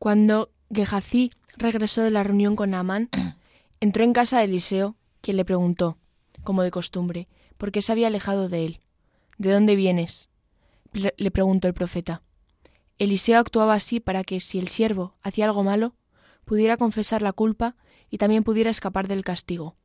Cuando 0.00 0.50
Gehazi 0.74 1.30
regresó 1.56 2.02
de 2.02 2.10
la 2.10 2.24
reunión 2.24 2.56
con 2.56 2.70
Naamán, 2.70 3.08
entró 3.80 4.02
en 4.02 4.14
casa 4.14 4.38
de 4.38 4.46
Eliseo, 4.46 4.96
quien 5.20 5.36
le 5.36 5.44
preguntó, 5.44 5.98
como 6.42 6.64
de 6.64 6.72
costumbre, 6.72 7.28
por 7.56 7.70
qué 7.70 7.82
se 7.82 7.92
había 7.92 8.08
alejado 8.08 8.48
de 8.48 8.64
él. 8.64 8.80
¿De 9.38 9.52
dónde 9.52 9.76
vienes? 9.76 10.28
le 10.92 11.30
preguntó 11.30 11.68
el 11.68 11.74
profeta. 11.74 12.20
Eliseo 12.98 13.38
actuaba 13.38 13.74
así 13.74 14.00
para 14.00 14.24
que, 14.24 14.40
si 14.40 14.58
el 14.58 14.66
siervo 14.66 15.14
hacía 15.22 15.44
algo 15.44 15.62
malo, 15.62 15.94
pudiera 16.44 16.76
confesar 16.76 17.22
la 17.22 17.32
culpa 17.32 17.76
y 18.10 18.18
también 18.18 18.44
pudiera 18.44 18.70
escapar 18.70 19.08
del 19.08 19.24
castigo. 19.24 19.76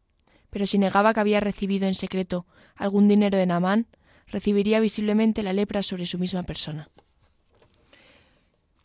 Pero 0.50 0.66
si 0.66 0.78
negaba 0.78 1.14
que 1.14 1.20
había 1.20 1.40
recibido 1.40 1.88
en 1.88 1.94
secreto 1.94 2.46
algún 2.76 3.08
dinero 3.08 3.38
de 3.38 3.46
Namán, 3.46 3.88
recibiría 4.28 4.80
visiblemente 4.80 5.44
la 5.44 5.54
lepra 5.54 5.84
sobre 5.84 6.06
su 6.06 6.20
misma 6.20 6.44
persona. 6.44 6.90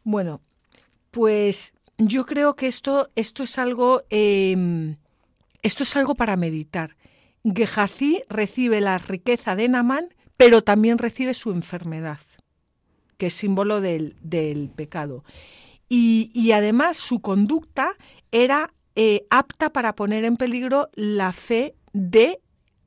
Bueno, 0.05 0.41
pues 1.11 1.75
yo 1.99 2.27
creo 2.27 2.57
que 2.57 2.67
esto, 2.67 3.11
esto 3.15 3.43
es 3.43 3.59
algo 3.59 4.03
em, 4.11 4.97
esto 5.63 5.85
es 5.85 5.97
algo 5.97 6.15
para 6.15 6.37
meditar. 6.37 6.97
Gehazi 7.45 8.23
recibe 8.29 8.81
la 8.81 8.99
riqueza 8.99 9.57
de 9.57 9.69
Namán, 9.69 10.15
pero 10.37 10.63
también 10.63 10.99
recibe 10.99 11.35
su 11.35 11.51
enfermedad, 11.51 12.21
que 13.17 13.27
es 13.27 13.35
símbolo 13.35 13.81
del, 13.81 14.17
del 14.21 14.71
pecado 14.71 15.25
y, 15.95 16.53
además 16.53 16.97
su 16.97 17.21
conducta 17.21 17.97
era 18.31 18.73
eh, 18.95 19.27
apta 19.29 19.75
para 19.75 19.95
poner 19.95 20.25
en 20.25 20.39
peligro 20.39 20.89
la 20.95 21.35
fe 21.35 21.77
de 21.93 22.41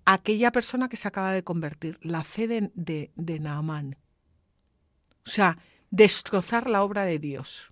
aquella 0.06 0.52
persona 0.52 0.90
que 0.90 0.98
se 0.98 1.08
acaba 1.08 1.32
de 1.32 1.44
convertir, 1.44 2.00
la 2.02 2.24
fe 2.24 2.48
de, 2.48 2.72
de, 2.74 3.40
Naamán. 3.40 3.98
O 5.24 5.30
sea, 5.30 5.60
destrozar 5.92 6.68
la 6.68 6.84
obra 6.84 7.06
de 7.06 7.20
Dios. 7.20 7.72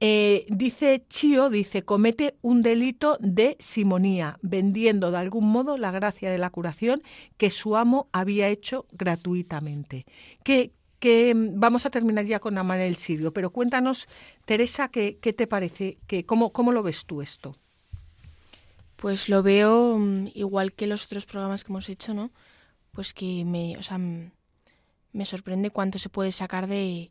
Eh, 0.00 0.46
dice 0.48 1.04
Chío, 1.08 1.48
dice, 1.48 1.84
comete 1.84 2.38
un 2.42 2.60
delito 2.62 3.18
de 3.20 3.56
simonía, 3.60 4.36
vendiendo 4.42 5.12
de 5.12 5.18
algún 5.18 5.46
modo 5.46 5.78
la 5.78 5.92
gracia 5.92 6.32
de 6.32 6.38
la 6.38 6.50
curación 6.50 7.02
que 7.36 7.52
su 7.52 7.76
amo 7.76 8.08
había 8.10 8.48
hecho 8.48 8.86
gratuitamente. 8.90 10.06
¿Qué, 10.42 10.72
que 11.00 11.34
mm, 11.34 11.58
vamos 11.58 11.86
a 11.86 11.90
terminar 11.90 12.26
ya 12.26 12.38
con 12.38 12.56
Amar 12.56 12.78
el 12.80 12.94
Sirio, 12.96 13.32
pero 13.32 13.50
cuéntanos, 13.50 14.06
Teresa, 14.44 14.88
¿qué, 14.88 15.18
qué 15.20 15.32
te 15.32 15.48
parece? 15.48 15.98
Que, 16.06 16.24
cómo, 16.24 16.52
¿Cómo 16.52 16.70
lo 16.70 16.84
ves 16.84 17.06
tú 17.06 17.22
esto? 17.22 17.56
Pues 18.96 19.28
lo 19.28 19.42
veo 19.42 19.98
mm, 19.98 20.28
igual 20.34 20.72
que 20.72 20.86
los 20.86 21.06
otros 21.06 21.26
programas 21.26 21.64
que 21.64 21.72
hemos 21.72 21.88
hecho, 21.88 22.14
¿no? 22.14 22.30
Pues 22.92 23.12
que 23.14 23.44
me, 23.44 23.76
o 23.76 23.82
sea, 23.82 23.98
me 23.98 25.24
sorprende 25.24 25.70
cuánto 25.70 25.98
se 25.98 26.10
puede 26.10 26.30
sacar 26.32 26.66
de, 26.68 27.10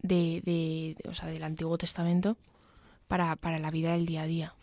de, 0.00 0.42
de, 0.44 0.96
o 1.08 1.14
sea, 1.14 1.28
del 1.28 1.42
Antiguo 1.42 1.78
Testamento 1.78 2.36
para, 3.08 3.36
para 3.36 3.58
la 3.58 3.70
vida 3.70 3.92
del 3.92 4.06
día 4.06 4.22
a 4.22 4.26
día. 4.26 4.54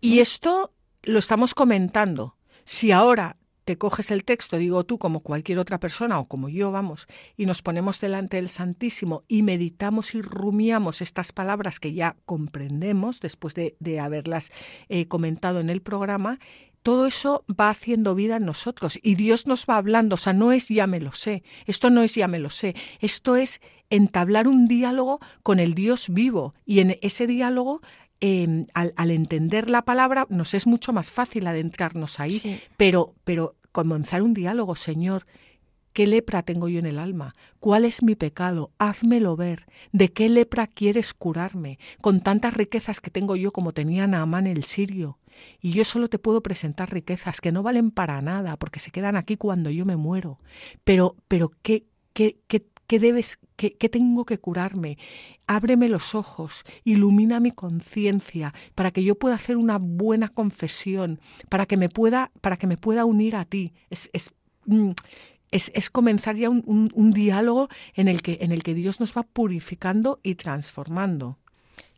Y 0.00 0.18
esto 0.18 0.72
lo 1.02 1.18
estamos 1.18 1.54
comentando. 1.54 2.36
Si 2.64 2.92
ahora 2.92 3.36
te 3.64 3.78
coges 3.78 4.10
el 4.10 4.24
texto, 4.24 4.58
digo 4.58 4.84
tú, 4.84 4.98
como 4.98 5.20
cualquier 5.20 5.58
otra 5.58 5.80
persona 5.80 6.18
o 6.18 6.28
como 6.28 6.48
yo, 6.48 6.70
vamos, 6.70 7.06
y 7.36 7.46
nos 7.46 7.62
ponemos 7.62 8.00
delante 8.00 8.36
del 8.36 8.48
Santísimo 8.48 9.24
y 9.28 9.42
meditamos 9.42 10.14
y 10.14 10.22
rumiamos 10.22 11.00
estas 11.00 11.32
palabras 11.32 11.80
que 11.80 11.92
ya 11.94 12.16
comprendemos 12.26 13.20
después 13.20 13.54
de, 13.54 13.74
haberlas 14.00 14.50
eh, 14.88 15.06
comentado 15.06 15.60
en 15.60 15.70
el 15.70 15.80
programa, 15.80 16.38
todo 16.84 17.06
eso 17.06 17.46
va 17.48 17.70
haciendo 17.70 18.14
vida 18.14 18.36
en 18.36 18.44
nosotros 18.44 18.98
y 19.02 19.14
Dios 19.14 19.46
nos 19.46 19.64
va 19.64 19.78
hablando, 19.78 20.16
o 20.16 20.18
sea, 20.18 20.34
no 20.34 20.52
es 20.52 20.68
ya 20.68 20.86
me 20.86 21.00
lo 21.00 21.12
sé, 21.12 21.42
esto 21.64 21.88
no 21.88 22.02
es 22.02 22.14
ya 22.14 22.28
me 22.28 22.38
lo 22.38 22.50
sé, 22.50 22.74
esto 23.00 23.36
es 23.36 23.62
entablar 23.88 24.46
un 24.46 24.68
diálogo 24.68 25.18
con 25.42 25.60
el 25.60 25.74
Dios 25.74 26.10
vivo 26.10 26.54
y 26.66 26.80
en 26.80 26.98
ese 27.00 27.26
diálogo 27.26 27.80
Em, 28.26 28.68
al, 28.72 29.10
entender 29.10 29.68
la 29.68 29.84
palabra 29.84 30.26
nos 30.30 30.54
es 30.54 30.66
mucho 30.66 30.94
más 30.94 31.12
fácil 31.12 31.46
adentrarnos 31.46 32.20
ahí, 32.20 32.58
pero, 32.78 33.12
pero 33.22 33.54
comenzar 33.70 34.22
un 34.22 34.32
diálogo, 34.32 34.76
Señor, 34.76 35.26
¿Qué 35.92 36.08
lepra 36.08 36.42
tengo 36.42 36.68
yo 36.68 36.80
en 36.80 36.86
el 36.86 36.98
alma? 36.98 37.36
¿Cuál 37.60 37.84
es 37.84 38.02
mi 38.02 38.16
pecado? 38.16 38.72
Házmelo 38.78 39.36
ver. 39.36 39.66
¿De 39.92 40.12
qué 40.12 40.28
lepra 40.28 40.66
quieres 40.66 41.14
curarme? 41.14 41.78
Con 42.00 42.20
tantas 42.20 42.54
riquezas 42.54 43.00
que 43.00 43.12
tengo 43.12 43.36
yo 43.36 43.52
como 43.52 43.72
tenía 43.72 44.08
Naamán 44.08 44.48
el 44.48 44.64
sirio. 44.64 45.20
Y 45.60 45.70
yo 45.70 45.84
solo 45.84 46.08
te 46.08 46.18
puedo 46.18 46.42
presentar 46.42 46.92
riquezas 46.92 47.40
que 47.40 47.52
no 47.52 47.62
valen 47.62 47.92
para 47.92 48.20
nada, 48.22 48.56
porque 48.56 48.80
se 48.80 48.90
quedan 48.90 49.16
aquí 49.16 49.36
cuando 49.36 49.70
yo 49.70 49.84
me 49.84 49.94
muero. 49.94 50.40
Pero, 50.82 51.14
pero, 51.28 51.52
¿qué, 51.62 51.86
qué, 52.12 52.40
qué, 52.48 52.66
qué 52.86 52.98
debes, 52.98 53.38
qué, 53.56 53.70
tengo 53.88 54.24
que 54.24 54.38
curarme. 54.38 54.98
Ábreme 55.46 55.88
los 55.88 56.14
ojos, 56.14 56.64
ilumina 56.84 57.40
mi 57.40 57.50
conciencia 57.50 58.54
para 58.74 58.90
que 58.90 59.04
yo 59.04 59.14
pueda 59.16 59.34
hacer 59.34 59.56
una 59.56 59.78
buena 59.78 60.28
confesión, 60.28 61.20
para 61.48 61.66
que 61.66 61.76
me 61.76 61.88
pueda, 61.88 62.30
para 62.40 62.56
que 62.56 62.66
me 62.66 62.76
pueda 62.76 63.04
unir 63.04 63.36
a 63.36 63.44
ti. 63.44 63.72
Es, 63.90 64.08
es, 64.12 64.32
mm, 64.66 64.92
es, 65.50 65.90
comenzar 65.90 66.36
ya 66.36 66.50
un, 66.50 66.90
un, 66.92 67.12
diálogo 67.12 67.68
en 67.94 68.08
el, 68.08 68.22
que, 68.22 68.38
en 68.40 68.52
el 68.52 68.62
que 68.62 68.74
Dios 68.74 69.00
nos 69.00 69.16
va 69.16 69.22
purificando 69.22 70.18
y 70.22 70.34
transformando. 70.34 71.38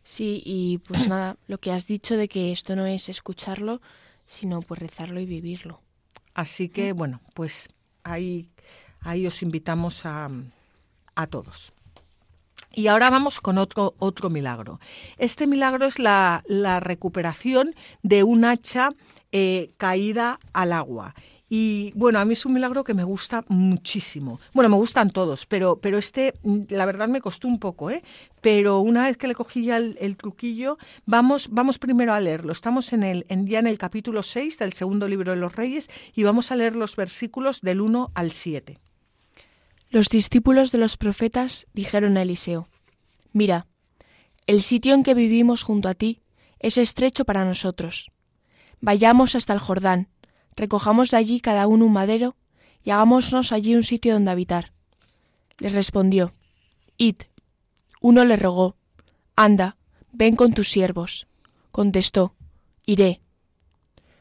Sí, 0.02 0.42
y 0.44 0.78
pues 0.78 1.08
nada, 1.08 1.36
lo 1.46 1.58
que 1.58 1.72
has 1.72 1.86
dicho 1.86 2.16
de 2.16 2.28
que 2.28 2.52
esto 2.52 2.76
no 2.76 2.86
es 2.86 3.08
escucharlo, 3.08 3.80
sino 4.26 4.60
pues 4.60 4.80
rezarlo 4.80 5.20
y 5.20 5.26
vivirlo. 5.26 5.80
Así 6.34 6.68
que, 6.68 6.92
bueno, 6.92 7.20
pues 7.34 7.70
ahí, 8.02 8.50
ahí 9.00 9.26
os 9.26 9.42
invitamos 9.42 10.04
a, 10.04 10.28
a 11.16 11.26
todos. 11.26 11.72
Y 12.72 12.88
ahora 12.88 13.08
vamos 13.08 13.40
con 13.40 13.56
otro, 13.56 13.94
otro 13.98 14.28
milagro. 14.28 14.80
Este 15.16 15.46
milagro 15.46 15.86
es 15.86 15.98
la, 15.98 16.42
recuperación 16.80 17.74
de 18.02 18.22
un 18.22 18.44
hacha 18.44 18.90
eh, 19.32 19.70
caída 19.78 20.38
al 20.52 20.72
agua. 20.72 21.14
Y 21.48 21.92
bueno, 21.94 22.18
a 22.18 22.24
mí 22.24 22.32
es 22.32 22.44
un 22.44 22.54
milagro 22.54 22.82
que 22.82 22.92
me 22.92 23.04
gusta 23.04 23.44
muchísimo. 23.48 24.40
Bueno, 24.52 24.68
me 24.68 24.76
gustan 24.76 25.10
todos, 25.10 25.46
pero, 25.46 25.78
pero 25.78 25.96
este, 25.96 26.34
la 26.68 26.86
verdad, 26.86 27.08
me 27.08 27.20
costó 27.20 27.46
un 27.46 27.60
poco, 27.60 27.90
¿eh? 27.90 28.02
Pero 28.40 28.80
una 28.80 29.04
vez 29.04 29.16
que 29.16 29.28
le 29.28 29.34
cogí 29.34 29.64
ya 29.64 29.76
el, 29.76 30.16
truquillo, 30.16 30.76
vamos, 31.04 31.48
vamos 31.50 31.78
primero 31.78 32.12
a 32.12 32.20
leerlo. 32.20 32.52
Estamos 32.52 32.92
en 32.92 33.04
el, 33.04 33.26
en, 33.28 33.46
ya 33.46 33.60
en 33.60 33.68
el 33.68 33.78
capítulo 33.78 34.22
6 34.22 34.58
del 34.58 34.72
segundo 34.72 35.08
libro 35.08 35.32
de 35.32 35.38
los 35.38 35.54
Reyes 35.54 35.88
y 36.14 36.24
vamos 36.24 36.50
a 36.50 36.56
leer 36.56 36.74
los 36.74 36.96
versículos 36.96 37.60
del 37.60 37.80
1 37.80 38.10
al 38.14 38.32
7. 38.32 38.78
Los 39.90 40.08
discípulos 40.08 40.72
de 40.72 40.78
los 40.78 40.96
profetas 40.96 41.66
dijeron 41.72 42.16
a 42.16 42.22
Eliseo, 42.22 42.68
Mira, 43.32 43.66
el 44.46 44.62
sitio 44.62 44.94
en 44.94 45.02
que 45.02 45.14
vivimos 45.14 45.62
junto 45.62 45.88
a 45.88 45.94
ti 45.94 46.22
es 46.58 46.78
estrecho 46.78 47.24
para 47.24 47.44
nosotros. 47.44 48.10
Vayamos 48.80 49.34
hasta 49.34 49.52
el 49.52 49.58
Jordán 49.58 50.08
recojamos 50.56 51.10
de 51.10 51.18
allí 51.18 51.40
cada 51.40 51.66
uno 51.66 51.84
un 51.84 51.92
madero 51.92 52.34
y 52.82 52.90
hagámonos 52.90 53.52
allí 53.52 53.76
un 53.76 53.84
sitio 53.84 54.14
donde 54.14 54.30
habitar. 54.30 54.72
Les 55.58 55.72
respondió, 55.72 56.32
Id. 56.96 57.16
Uno 58.00 58.24
le 58.24 58.36
rogó, 58.36 58.76
Anda, 59.36 59.76
ven 60.12 60.36
con 60.36 60.52
tus 60.52 60.68
siervos. 60.68 61.28
Contestó, 61.70 62.34
Iré. 62.84 63.20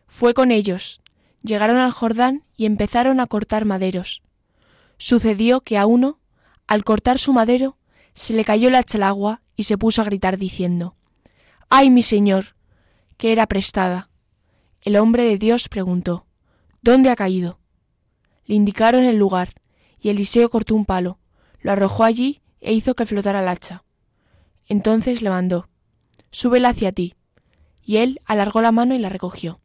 Fue 0.07 0.33
con 0.33 0.51
ellos. 0.51 1.01
Llegaron 1.41 1.77
al 1.77 1.91
Jordán 1.91 2.43
y 2.57 2.65
empezaron 2.65 3.19
a 3.19 3.27
cortar 3.27 3.65
maderos. 3.65 4.23
Sucedió 4.97 5.61
que 5.61 5.77
a 5.77 5.85
uno, 5.85 6.19
al 6.67 6.83
cortar 6.83 7.19
su 7.19 7.33
madero, 7.33 7.77
se 8.13 8.33
le 8.33 8.45
cayó 8.45 8.69
la 8.69 8.79
hacha 8.79 8.97
al 8.97 9.03
agua 9.03 9.41
y 9.55 9.63
se 9.63 9.77
puso 9.77 10.01
a 10.01 10.05
gritar 10.05 10.37
diciendo, 10.37 10.95
¡Ay, 11.69 11.89
mi 11.89 12.03
señor! 12.03 12.55
que 13.17 13.31
era 13.31 13.47
prestada. 13.47 14.09
El 14.81 14.97
hombre 14.97 15.23
de 15.23 15.37
Dios 15.37 15.69
preguntó, 15.69 16.25
¿Dónde 16.81 17.09
ha 17.09 17.15
caído? 17.15 17.59
Le 18.45 18.55
indicaron 18.55 19.03
el 19.03 19.17
lugar, 19.17 19.53
y 19.99 20.09
Eliseo 20.09 20.49
cortó 20.49 20.75
un 20.75 20.85
palo, 20.85 21.19
lo 21.59 21.71
arrojó 21.71 22.03
allí 22.03 22.41
e 22.61 22.73
hizo 22.73 22.93
que 22.93 23.05
flotara 23.05 23.41
el 23.41 23.47
hacha. 23.47 23.83
Entonces 24.67 25.21
le 25.21 25.29
mandó, 25.29 25.69
Súbela 26.31 26.69
hacia 26.69 26.91
ti. 26.91 27.15
Y 27.81 27.97
él 27.97 28.19
alargó 28.25 28.61
la 28.61 28.71
mano 28.71 28.93
y 28.93 28.99
la 28.99 29.09
recogió. 29.09 29.61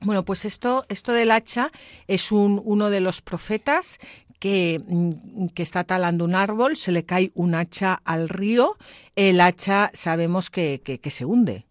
Bueno, 0.00 0.24
pues 0.24 0.44
esto, 0.44 0.84
esto 0.88 1.12
del 1.12 1.30
hacha 1.30 1.70
es 2.06 2.30
un, 2.30 2.60
uno 2.64 2.90
de 2.90 3.00
los 3.00 3.20
profetas 3.20 3.98
que, 4.38 4.80
mm, 4.86 5.46
que, 5.48 5.62
está 5.62 5.84
talando 5.84 6.24
un 6.24 6.34
árbol, 6.34 6.76
se 6.76 6.92
le 6.92 7.04
cae 7.04 7.32
un 7.34 7.54
hacha 7.54 7.94
al 8.04 8.28
río, 8.28 8.76
el 9.16 9.40
hacha 9.40 9.90
sabemos 9.94 10.50
que, 10.50 10.80
que, 10.84 11.00
que 11.00 11.10
se 11.10 11.24
hunde. 11.24 11.66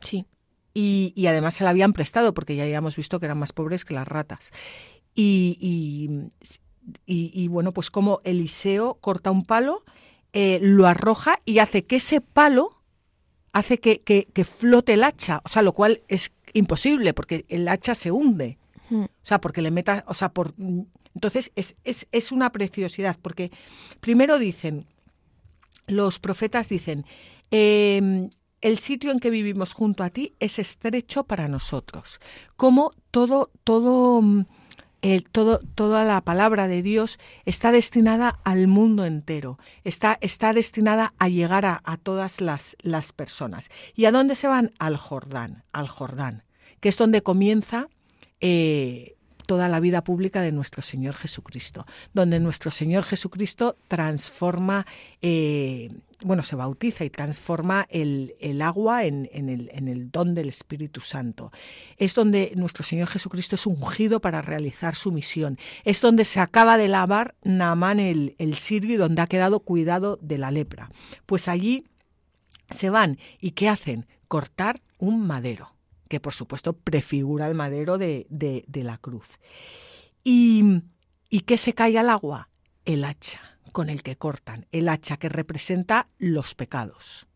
Sí 0.00 0.26
y, 0.74 1.26
además 1.26 1.54
se 1.54 1.64
la 1.64 1.70
habían 1.70 1.92
prestado 1.92 2.34
porque 2.34 2.56
ya 2.56 2.64
habíamos 2.64 2.96
visto 2.96 3.18
que 3.18 3.26
eran 3.26 3.38
más 3.38 3.52
pobres 3.52 3.84
que 3.84 3.94
las 3.94 4.06
ratas. 4.06 4.52
Y, 5.14 6.30
y, 7.06 7.48
bueno, 7.48 7.72
pues 7.72 7.90
como 7.90 8.20
Eliseo 8.24 8.94
corta 9.00 9.30
un 9.30 9.44
palo, 9.44 9.84
eh, 10.32 10.58
lo 10.62 10.86
arroja 10.86 11.40
y 11.44 11.58
hace 11.58 11.84
que 11.84 11.96
ese 11.96 12.20
palo 12.20 12.80
hace 13.52 13.78
que, 13.78 14.00
que, 14.00 14.44
flote 14.44 14.94
el 14.94 15.02
hacha, 15.02 15.42
o 15.44 15.48
sea, 15.48 15.62
lo 15.62 15.72
cual 15.72 16.02
es 16.06 16.32
imposible 16.52 17.14
porque 17.14 17.44
el 17.48 17.68
hacha 17.68 17.94
se 17.94 18.10
hunde. 18.10 18.58
Hmm. 18.88 19.04
O 19.04 19.24
sea, 19.24 19.40
porque 19.40 19.62
le 19.62 19.70
meta, 19.70 20.04
o 20.06 20.14
sea, 20.14 20.30
por 20.30 20.54
entonces 21.14 21.52
es, 21.56 21.76
es, 21.84 22.06
es 22.12 22.32
una 22.32 22.50
preciosidad, 22.52 23.16
porque 23.20 23.50
primero 24.00 24.38
dicen, 24.38 24.86
los 25.86 26.18
profetas 26.18 26.68
dicen, 26.68 27.04
eh, 27.50 28.30
el 28.60 28.78
sitio 28.78 29.10
en 29.10 29.20
que 29.20 29.30
vivimos 29.30 29.72
junto 29.72 30.04
a 30.04 30.10
ti 30.10 30.34
es 30.38 30.58
estrecho 30.58 31.24
para 31.24 31.48
nosotros. 31.48 32.20
Como 32.56 32.92
todo, 33.10 33.50
todo, 33.64 34.22
mm, 34.22 34.46
el, 35.02 35.24
todo, 35.24 35.60
toda 35.74 36.04
la 36.04 36.20
palabra 36.20 36.68
de 36.68 36.82
Dios 36.82 37.18
está 37.44 37.72
destinada 37.72 38.38
al 38.44 38.66
mundo 38.66 39.04
entero, 39.04 39.58
está, 39.84 40.18
está 40.20 40.52
destinada 40.52 41.14
a 41.18 41.28
llegar 41.28 41.64
a, 41.64 41.80
todas 42.02 42.40
las, 42.40 42.76
las, 42.82 43.12
personas. 43.12 43.70
¿Y 43.94 44.04
a 44.04 44.12
dónde 44.12 44.34
se 44.34 44.48
van? 44.48 44.72
Al 44.78 44.96
Jordán, 44.96 45.64
al 45.72 45.88
Jordán, 45.88 46.44
que 46.80 46.88
es 46.88 46.96
donde 46.96 47.22
comienza 47.22 47.88
eh, 48.40 49.16
toda 49.50 49.68
la 49.68 49.80
vida 49.80 50.04
pública 50.04 50.42
de 50.42 50.52
nuestro 50.52 50.80
Señor 50.80 51.16
Jesucristo, 51.16 51.84
donde 52.14 52.38
nuestro 52.38 52.70
Señor 52.70 53.02
Jesucristo 53.02 53.76
transforma, 53.88 54.86
eh, 55.22 55.90
bueno, 56.22 56.44
se 56.44 56.54
bautiza 56.54 57.04
y 57.04 57.10
transforma 57.10 57.84
el, 57.90 58.62
agua 58.62 59.06
en, 59.06 59.28
el, 59.32 60.10
don 60.12 60.36
del 60.36 60.50
Espíritu 60.50 61.00
Santo. 61.00 61.50
Es 61.96 62.14
donde 62.14 62.52
nuestro 62.54 62.84
Señor 62.84 63.08
Jesucristo 63.08 63.56
es 63.56 63.66
ungido 63.66 64.20
para 64.20 64.40
realizar 64.40 64.94
su 64.94 65.10
misión. 65.10 65.58
Es 65.82 66.00
donde 66.00 66.24
se 66.24 66.38
acaba 66.38 66.78
de 66.78 66.86
lavar 66.86 67.34
Naamán 67.42 67.98
el, 67.98 68.36
el 68.38 68.56
y 68.70 68.94
donde 68.94 69.20
ha 69.20 69.26
quedado 69.26 69.58
cuidado 69.58 70.16
de 70.22 70.38
la 70.38 70.52
lepra. 70.52 70.92
Pues 71.26 71.48
allí 71.48 71.88
se 72.70 72.88
van 72.88 73.18
y 73.40 73.50
¿qué 73.50 73.68
hacen? 73.68 74.06
Cortar 74.28 74.80
un 74.96 75.26
madero 75.26 75.74
que 76.10 76.18
por 76.18 76.34
supuesto 76.34 76.72
prefigura 76.72 77.46
el 77.46 77.54
madero 77.54 77.96
de, 77.96 78.26
la 78.74 78.98
cruz. 78.98 79.38
¿Y, 80.24 80.82
¿Y 81.30 81.40
qué 81.42 81.56
se 81.56 81.72
cae 81.72 81.96
al 81.98 82.10
agua? 82.10 82.50
El 82.84 83.04
hacha 83.04 83.40
con 83.70 83.88
el 83.88 84.02
que 84.02 84.16
cortan, 84.16 84.66
el 84.72 84.88
hacha 84.88 85.18
que 85.18 85.28
representa 85.28 86.08
los 86.18 86.56
pecados, 86.56 87.28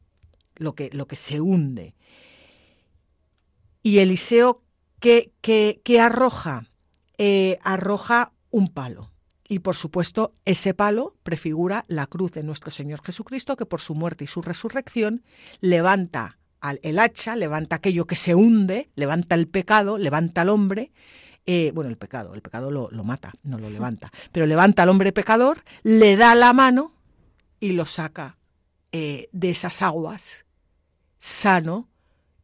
lo 0.57 0.75
que, 0.75 0.91
lo 0.93 1.07
que 1.07 1.15
se 1.15 1.41
hunde. 1.41 1.95
Y 3.81 3.99
Eliseo, 3.99 4.65
¿qué, 4.99 5.31
arroja? 6.01 6.67
Eh, 7.17 7.59
arroja 7.63 8.33
un 8.51 8.73
palo. 8.73 9.13
Y 9.47 9.61
por 9.61 9.77
supuesto, 9.77 10.35
ese 10.45 10.75
palo 10.75 11.15
prefigura 11.23 11.85
la 11.87 12.09
cruz 12.09 12.33
de 12.33 12.43
nuestro 12.43 12.73
Señor 12.73 13.05
Jesucristo, 13.05 13.55
que 13.55 13.67
por 13.67 13.81
su 13.81 13.95
muerte 13.95 14.25
y 14.25 14.27
su 14.27 14.43
resurrección 14.43 15.23
levanta 15.61 16.39
el 16.83 16.99
hacha, 16.99 17.37
levanta 17.37 17.77
aquello 17.77 18.07
que 18.07 18.17
se 18.17 18.35
hunde, 18.35 18.91
levanta 18.95 19.35
el 19.35 19.49
pecado, 19.49 19.99
levanta 19.99 20.43
al 20.43 20.49
hombre. 20.49 20.93
Eh, 21.47 21.73
bueno, 21.75 21.91
el 21.91 21.97
pecado, 21.97 22.35
el 22.35 22.41
pecado 22.41 22.71
lo, 22.71 22.89
mata, 23.05 23.33
no 23.43 23.59
lo 23.59 23.69
levanta, 23.69 24.11
pero 24.33 24.47
levanta 24.47 24.83
al 24.83 24.89
hombre 24.89 25.13
pecador, 25.13 25.63
le 25.83 26.17
da 26.17 26.35
la 26.35 26.53
mano 26.53 26.93
y 27.61 27.73
lo 27.73 27.85
saca 27.85 28.39
eh, 28.93 29.29
de 29.33 29.51
esas 29.51 29.83
aguas, 29.83 30.47
sano, 31.19 31.89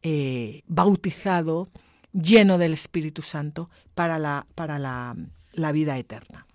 eh, 0.03 0.61
bautizado, 0.67 1.69
lleno 2.13 2.57
del 2.57 2.73
Espíritu 2.73 3.21
Santo 3.21 3.69
para 3.95 4.19
la, 4.19 4.45
para 4.53 4.77
la, 4.77 5.15
la 5.53 5.71
vida 5.71 5.97
eterna. 5.97 6.45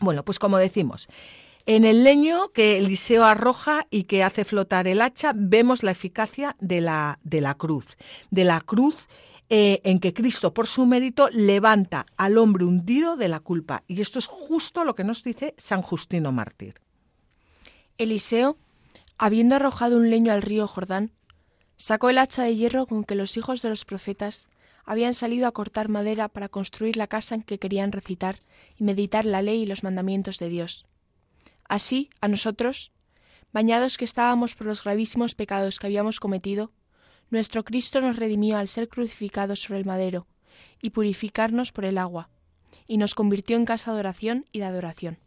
Bueno, 0.00 0.24
pues 0.24 0.38
como 0.38 0.58
decimos, 0.58 1.08
en 1.66 1.84
el 1.84 2.04
leño 2.04 2.50
que 2.52 2.78
Eliseo 2.78 3.24
arroja 3.24 3.86
y 3.90 4.04
que 4.04 4.22
hace 4.22 4.44
flotar 4.44 4.88
el 4.88 5.00
hacha, 5.00 5.32
vemos 5.34 5.82
la 5.82 5.90
eficacia 5.90 6.56
de 6.60 6.80
la, 6.80 7.18
de 7.22 7.40
la 7.40 7.54
cruz, 7.54 7.96
de 8.30 8.44
la 8.44 8.60
cruz 8.60 9.08
eh, 9.52 9.80
en 9.84 9.98
que 9.98 10.14
Cristo, 10.14 10.54
por 10.54 10.68
su 10.68 10.86
mérito, 10.86 11.28
levanta 11.30 12.06
al 12.16 12.38
hombre 12.38 12.64
hundido 12.64 13.16
de 13.16 13.28
la 13.28 13.40
culpa. 13.40 13.82
Y 13.88 14.00
esto 14.00 14.18
es 14.20 14.26
justo 14.26 14.84
lo 14.84 14.94
que 14.94 15.02
nos 15.04 15.24
dice 15.24 15.54
San 15.56 15.82
Justino 15.82 16.30
Mártir. 16.30 16.80
Eliseo, 17.98 18.56
habiendo 19.18 19.56
arrojado 19.56 19.96
un 19.96 20.08
leño 20.08 20.32
al 20.32 20.42
río 20.42 20.68
Jordán, 20.68 21.10
sacó 21.76 22.10
el 22.10 22.18
hacha 22.18 22.44
de 22.44 22.54
hierro 22.54 22.86
con 22.86 23.04
que 23.04 23.16
los 23.16 23.36
hijos 23.36 23.60
de 23.60 23.70
los 23.70 23.84
profetas 23.84 24.46
habían 24.84 25.14
salido 25.14 25.48
a 25.48 25.52
cortar 25.52 25.88
madera 25.88 26.28
para 26.28 26.48
construir 26.48 26.96
la 26.96 27.08
casa 27.08 27.34
en 27.34 27.42
que 27.42 27.58
querían 27.58 27.92
recitar 27.92 28.38
y 28.76 28.84
meditar 28.84 29.26
la 29.26 29.42
ley 29.42 29.62
y 29.62 29.66
los 29.66 29.82
mandamientos 29.82 30.38
de 30.38 30.48
Dios. 30.48 30.86
Así, 31.70 32.10
a 32.20 32.26
nosotros, 32.26 32.90
bañados 33.52 33.96
que 33.96 34.04
estábamos 34.04 34.56
por 34.56 34.66
los 34.66 34.82
gravísimos 34.82 35.36
pecados 35.36 35.78
que 35.78 35.86
habíamos 35.86 36.18
cometido, 36.18 36.72
nuestro 37.30 37.62
Cristo 37.62 38.00
nos 38.00 38.16
redimió 38.16 38.58
al 38.58 38.66
ser 38.66 38.88
crucificado 38.88 39.54
sobre 39.54 39.78
el 39.78 39.84
madero 39.84 40.26
y 40.82 40.90
purificarnos 40.90 41.70
por 41.70 41.84
el 41.84 41.96
agua, 41.96 42.28
y 42.88 42.98
nos 42.98 43.14
convirtió 43.14 43.56
en 43.56 43.66
casa 43.66 43.92
de 43.92 44.00
oración 44.00 44.46
y 44.50 44.58
de 44.58 44.64
adoración. 44.64 45.18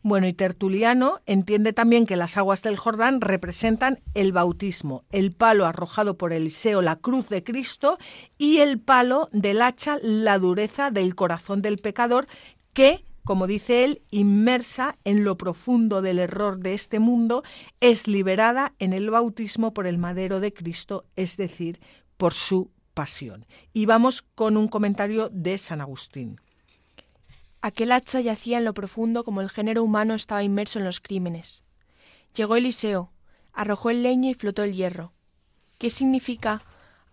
Bueno, 0.00 0.26
y 0.26 0.32
Tertuliano 0.32 1.20
entiende 1.26 1.74
también 1.74 2.06
que 2.06 2.16
las 2.16 2.38
aguas 2.38 2.62
del 2.62 2.78
Jordán 2.78 3.20
representan 3.20 4.00
el 4.14 4.32
bautismo, 4.32 5.04
el 5.12 5.30
palo 5.30 5.66
arrojado 5.66 6.16
por 6.16 6.32
Eliseo, 6.32 6.80
la 6.80 6.96
cruz 6.96 7.28
de 7.28 7.44
Cristo, 7.44 7.98
y 8.38 8.60
el 8.60 8.80
palo 8.80 9.28
del 9.32 9.60
hacha, 9.60 9.98
la 10.00 10.38
dureza 10.38 10.90
del 10.90 11.14
corazón 11.14 11.60
del 11.60 11.76
pecador, 11.76 12.28
que 12.72 13.04
como 13.24 13.46
dice 13.46 13.84
él, 13.84 14.02
inmersa 14.10 14.96
en 15.04 15.24
lo 15.24 15.36
profundo 15.36 16.02
del 16.02 16.18
error 16.18 16.58
de 16.58 16.74
este 16.74 16.98
mundo, 16.98 17.42
es 17.80 18.08
liberada 18.08 18.74
en 18.78 18.92
el 18.92 19.10
bautismo 19.10 19.74
por 19.74 19.86
el 19.86 19.98
madero 19.98 20.40
de 20.40 20.52
Cristo, 20.52 21.04
es 21.16 21.36
decir, 21.36 21.80
por 22.16 22.34
su 22.34 22.70
pasión. 22.94 23.46
Y 23.72 23.86
vamos 23.86 24.22
con 24.34 24.56
un 24.56 24.68
comentario 24.68 25.28
de 25.30 25.58
San 25.58 25.80
Agustín. 25.80 26.40
Aquel 27.62 27.92
hacha 27.92 28.20
yacía 28.20 28.58
en 28.58 28.64
lo 28.64 28.72
profundo 28.72 29.22
como 29.22 29.42
el 29.42 29.50
género 29.50 29.84
humano 29.84 30.14
estaba 30.14 30.42
inmerso 30.42 30.78
en 30.78 30.86
los 30.86 31.00
crímenes. 31.00 31.62
Llegó 32.34 32.56
Eliseo, 32.56 33.12
arrojó 33.52 33.90
el 33.90 34.02
leño 34.02 34.30
y 34.30 34.34
flotó 34.34 34.62
el 34.62 34.74
hierro. 34.74 35.12
¿Qué 35.78 35.90
significa 35.90 36.62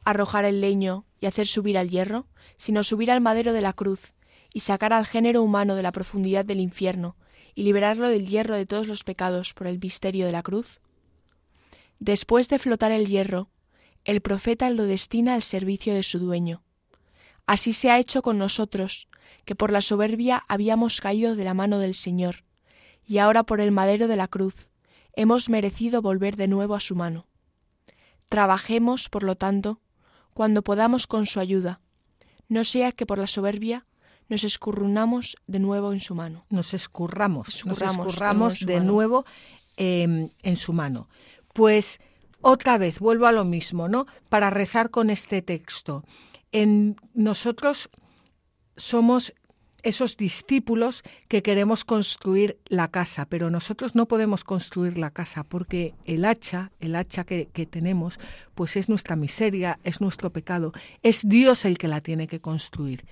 arrojar 0.06 0.46
el 0.46 0.62
leño 0.62 1.06
y 1.20 1.26
hacer 1.26 1.48
subir 1.48 1.78
al 1.78 1.89
hierro? 1.89 2.28
Sino 2.56 2.84
subir 2.84 3.12
al 3.12 3.20
madero 3.20 3.52
de 3.52 3.62
la 3.62 3.74
cruz 3.74 4.13
y 4.54 4.62
sacar 4.62 4.94
al 4.94 5.06
género 5.06 5.42
humano 5.42 5.76
de 5.76 5.84
la 5.84 5.92
profundidad 5.92 6.46
del 6.46 6.60
infierno 6.60 7.16
y 7.56 7.64
liberarlo 7.64 8.10
del 8.10 8.28
hierro 8.28 8.56
de 8.56 8.66
todos 8.66 8.88
los 8.88 9.04
pecados 9.04 9.54
por 9.54 9.68
el 9.68 9.80
misterio 9.80 10.26
de 10.26 10.32
la 10.32 10.44
cruz. 10.44 10.80
Después 12.00 12.50
de 12.50 12.60
flotar 12.60 12.92
el 12.92 13.08
hierro, 13.08 13.50
el 14.06 14.22
profeta 14.22 14.70
lo 14.70 14.84
destina 14.84 15.34
al 15.34 15.42
servicio 15.42 15.94
de 15.94 16.04
su 16.04 16.20
dueño. 16.20 16.64
Así 17.46 17.74
se 17.74 17.90
ha 17.90 18.00
hecho 18.00 18.22
con 18.22 18.38
nosotros, 18.38 19.08
que 19.46 19.56
por 19.56 19.72
la 19.72 19.82
soberbia 19.82 20.44
habíamos 20.48 21.02
caído 21.02 21.36
de 21.36 21.44
la 21.44 21.54
mano 21.54 21.80
del 21.80 21.96
Señor, 21.96 22.44
y 23.06 23.18
ahora 23.18 23.44
por 23.44 23.62
el 23.62 23.72
madero 23.72 24.08
de 24.08 24.18
la 24.18 24.28
cruz 24.28 24.68
hemos 25.14 25.50
merecido 25.50 26.02
volver 26.02 26.36
de 26.36 26.48
nuevo 26.48 26.76
a 26.76 26.80
su 26.80 26.96
mano. 26.96 27.26
Trabajemos, 28.30 29.10
por 29.10 29.24
lo 29.24 29.36
tanto, 29.36 29.82
cuando 30.34 30.62
podamos 30.62 31.08
con 31.08 31.26
su 31.26 31.40
ayuda, 31.40 31.80
no 32.50 32.64
sea 32.64 32.92
que 32.92 33.06
por 33.06 33.18
la 33.18 33.28
soberbia 33.28 33.86
nos 34.30 34.44
escurrunamos 34.44 35.38
de 35.48 35.60
nuevo 35.60 35.94
en 35.94 36.00
su 36.00 36.16
mano. 36.16 36.46
Nos 36.50 36.74
escurramos, 36.74 37.66
nos 37.66 37.82
escurramos 37.82 38.60
de, 38.60 38.80
nuevo 38.80 39.26
em, 39.78 40.30
en 40.44 40.56
su 40.58 40.74
mano. 40.74 41.10
Pues 41.54 42.00
otra 42.42 42.78
vez, 42.78 43.00
vuelvo 43.00 43.26
a 43.26 43.32
lo 43.32 43.46
mismo, 43.46 43.88
¿no? 43.88 44.06
Para 44.30 44.50
rezar 44.50 44.90
con 44.90 45.10
este 45.10 45.42
texto. 45.42 46.04
En 46.52 46.96
nosotros 47.13 47.90
somos 48.76 49.34
esos 49.84 50.18
discípulos 50.18 51.04
que 51.28 51.42
queremos 51.42 51.86
construir 51.86 52.60
la 52.66 52.90
casa, 52.90 53.26
pero 53.28 53.50
nosotros 53.50 53.96
no 53.96 54.08
podemos 54.08 54.44
construir 54.44 54.98
la 54.98 55.12
casa 55.12 55.44
porque 55.44 55.94
el 56.06 56.26
hacha, 56.26 56.72
el 56.80 56.96
hacha 56.96 57.24
que, 57.24 57.48
que, 57.54 57.66
tenemos, 57.66 58.20
pues 58.54 58.76
es 58.76 58.90
nuestra 58.90 59.16
miseria, 59.16 59.80
es 59.84 60.02
nuestro 60.02 60.32
pecado, 60.32 60.74
es 61.04 61.28
Dios 61.28 61.63
el 61.63 61.78
que 61.78 61.88
la 61.88 62.02
tiene 62.02 62.28
que 62.28 62.42
construir. 62.42 63.06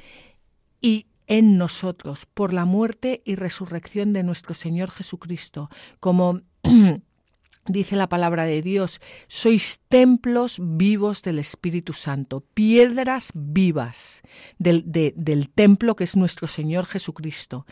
Y 0.85 1.07
en 1.25 1.57
nosotros, 1.57 2.27
por 2.31 2.53
la 2.53 2.65
muerte 2.65 3.23
y 3.25 3.33
resurrección 3.33 4.13
de 4.13 4.21
nuestro 4.21 4.53
Señor 4.53 4.91
Jesucristo, 4.91 5.71
como 5.99 6.41
dice 7.65 7.95
la 7.95 8.07
palabra 8.07 8.45
de 8.45 8.61
Dios, 8.61 9.01
sois 9.27 9.79
templos 9.89 10.59
vivos 10.61 11.23
del 11.23 11.39
Espíritu 11.39 11.93
Santo, 11.93 12.41
piedras 12.53 13.31
vivas 13.33 14.21
del, 14.59 14.83
del 14.85 15.49
templo 15.49 15.95
que 15.95 16.03
es 16.03 16.15
nuestro 16.15 16.45
Señor 16.45 16.85
Jesucristo. 16.85 17.65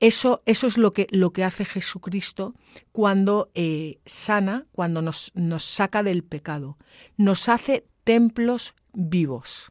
Eso, 0.00 0.42
eso 0.44 0.66
es 0.66 0.76
lo 0.76 0.92
que, 0.92 1.06
lo 1.12 1.32
que 1.32 1.44
hace 1.44 1.64
Jesucristo 1.64 2.56
cuando 2.90 3.52
eh, 3.54 4.00
sana, 4.06 4.66
cuando 4.72 5.02
nos, 5.02 5.30
nos 5.36 5.62
saca 5.62 6.02
del 6.02 6.24
pecado. 6.24 6.78
Nos 7.16 7.48
hace 7.48 7.86
templos 8.02 8.74
vivos 8.92 9.70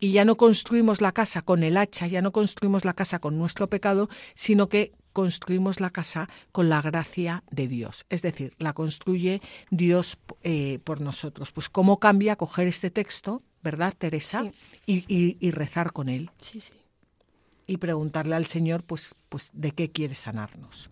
y 0.00 0.12
ya 0.12 0.24
no 0.24 0.36
construimos 0.36 1.02
la 1.02 1.12
casa 1.12 1.42
con 1.42 1.62
el 1.62 1.76
hacha, 1.76 2.06
ya 2.06 2.22
no 2.22 2.32
construimos 2.32 2.86
la 2.86 2.94
casa 2.94 3.18
con 3.18 3.38
nuestro 3.38 3.68
pecado, 3.68 4.08
sino 4.34 4.68
que 4.68 4.92
construimos 5.12 5.78
la 5.78 5.90
casa 5.90 6.28
con 6.52 6.70
la 6.70 6.80
gracia 6.80 7.44
de 7.50 7.68
Dios. 7.68 8.06
Es 8.08 8.22
decir, 8.22 8.54
la 8.58 8.72
construye 8.72 9.42
Dios 9.70 10.18
eh, 10.42 10.78
por 10.84 11.02
nosotros. 11.02 11.52
Pues 11.52 11.68
cómo 11.68 11.98
cambia 11.98 12.36
coger 12.36 12.66
este 12.66 12.90
texto, 12.90 13.42
¿verdad, 13.62 13.94
Teresa? 13.96 14.50
Y, 14.86 15.50
rezar 15.50 15.92
con 15.92 16.08
él. 16.08 16.30
Sí, 16.40 16.60
sí. 16.60 16.72
Y 17.66 17.76
preguntarle 17.76 18.34
al 18.34 18.46
Señor, 18.46 18.82
pues, 18.82 19.14
pues, 19.28 19.50
de 19.52 19.72
qué 19.72 19.92
quiere 19.92 20.14
sanarnos. 20.14 20.90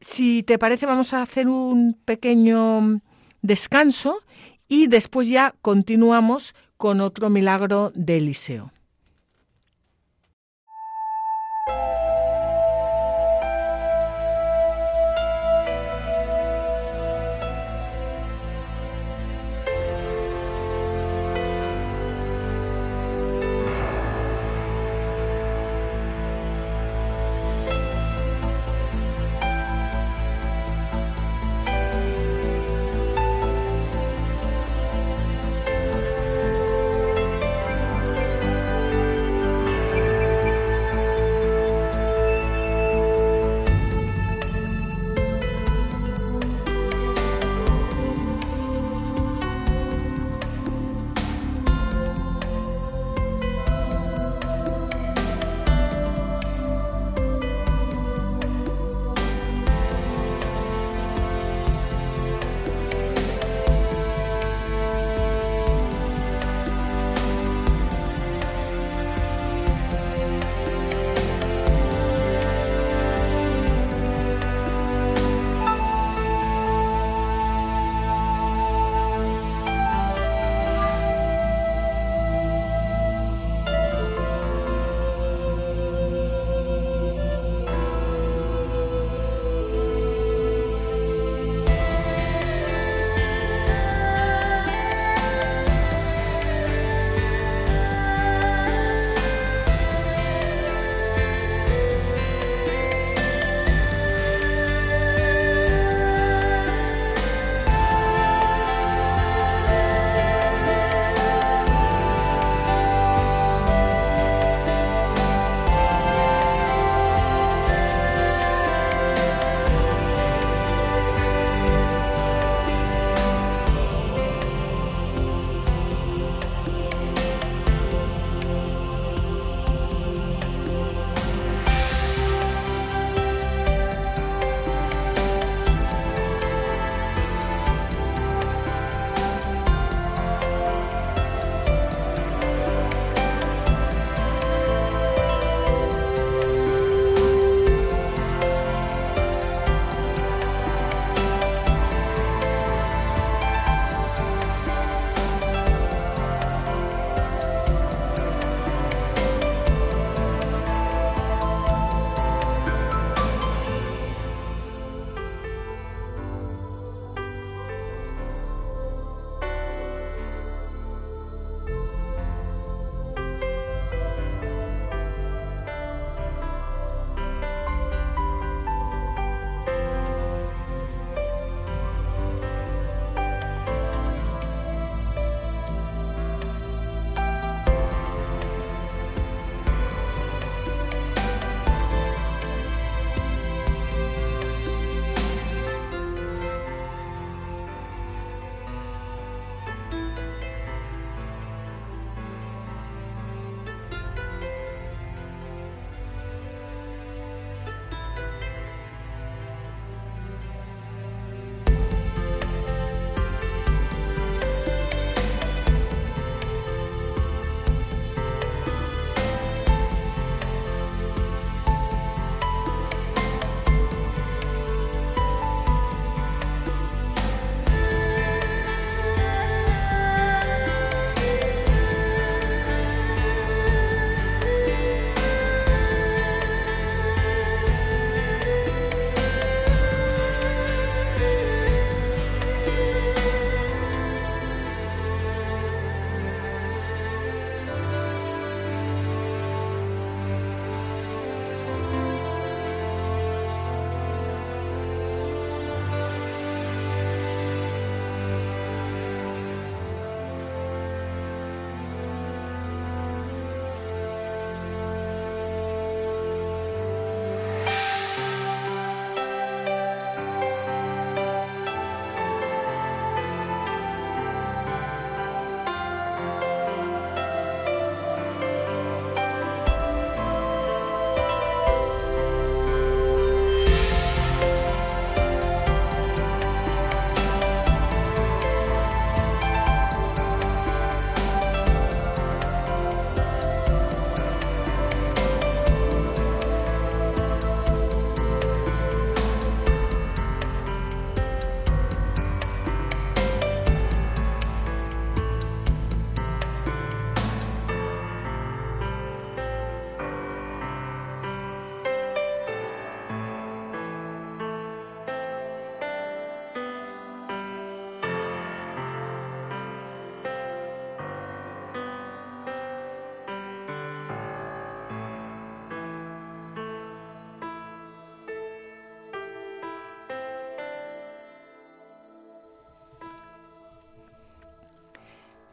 Si 0.00 0.42
te 0.42 0.58
parece, 0.58 0.86
vamos 0.86 1.12
a 1.12 1.22
hacer 1.22 1.46
un 1.48 1.94
pequeño 2.04 3.02
descanso 3.42 4.22
y 4.66 4.86
después 4.86 5.28
ya 5.28 5.54
continuamos 5.60 6.54
con 6.80 7.02
otro 7.02 7.28
milagro 7.28 7.92
de 7.94 8.16
Eliseo. 8.16 8.72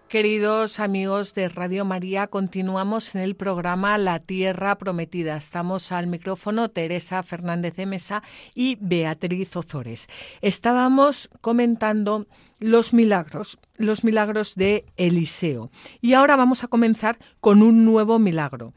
Queridos 0.10 0.80
amigos 0.80 1.34
de 1.34 1.50
Radio 1.50 1.84
María, 1.84 2.28
continuamos 2.28 3.13
en 3.13 3.20
el 3.20 3.36
programa 3.36 3.98
La 3.98 4.20
Tierra 4.20 4.78
Prometida. 4.78 5.36
Estamos 5.36 5.91
al 5.91 6.08
micrófono 6.08 6.70
Teresa 6.70 7.22
Fernández 7.24 7.76
de 7.76 7.86
Mesa 7.86 8.24
y 8.56 8.78
Beatriz 8.80 9.54
Ozores. 9.58 10.08
Estábamos 10.41 11.30
comentando 11.41 12.26
los 12.60 12.93
milagros, 12.93 13.60
los 13.76 14.06
milagros 14.06 14.56
de 14.56 14.86
Eliseo. 14.96 15.72
Y 16.00 16.13
ahora 16.13 16.38
vamos 16.38 16.63
a 16.63 16.70
comenzar 16.70 17.20
con 17.41 17.62
un 17.62 17.84
nuevo 17.84 18.17
milagro. 18.17 18.74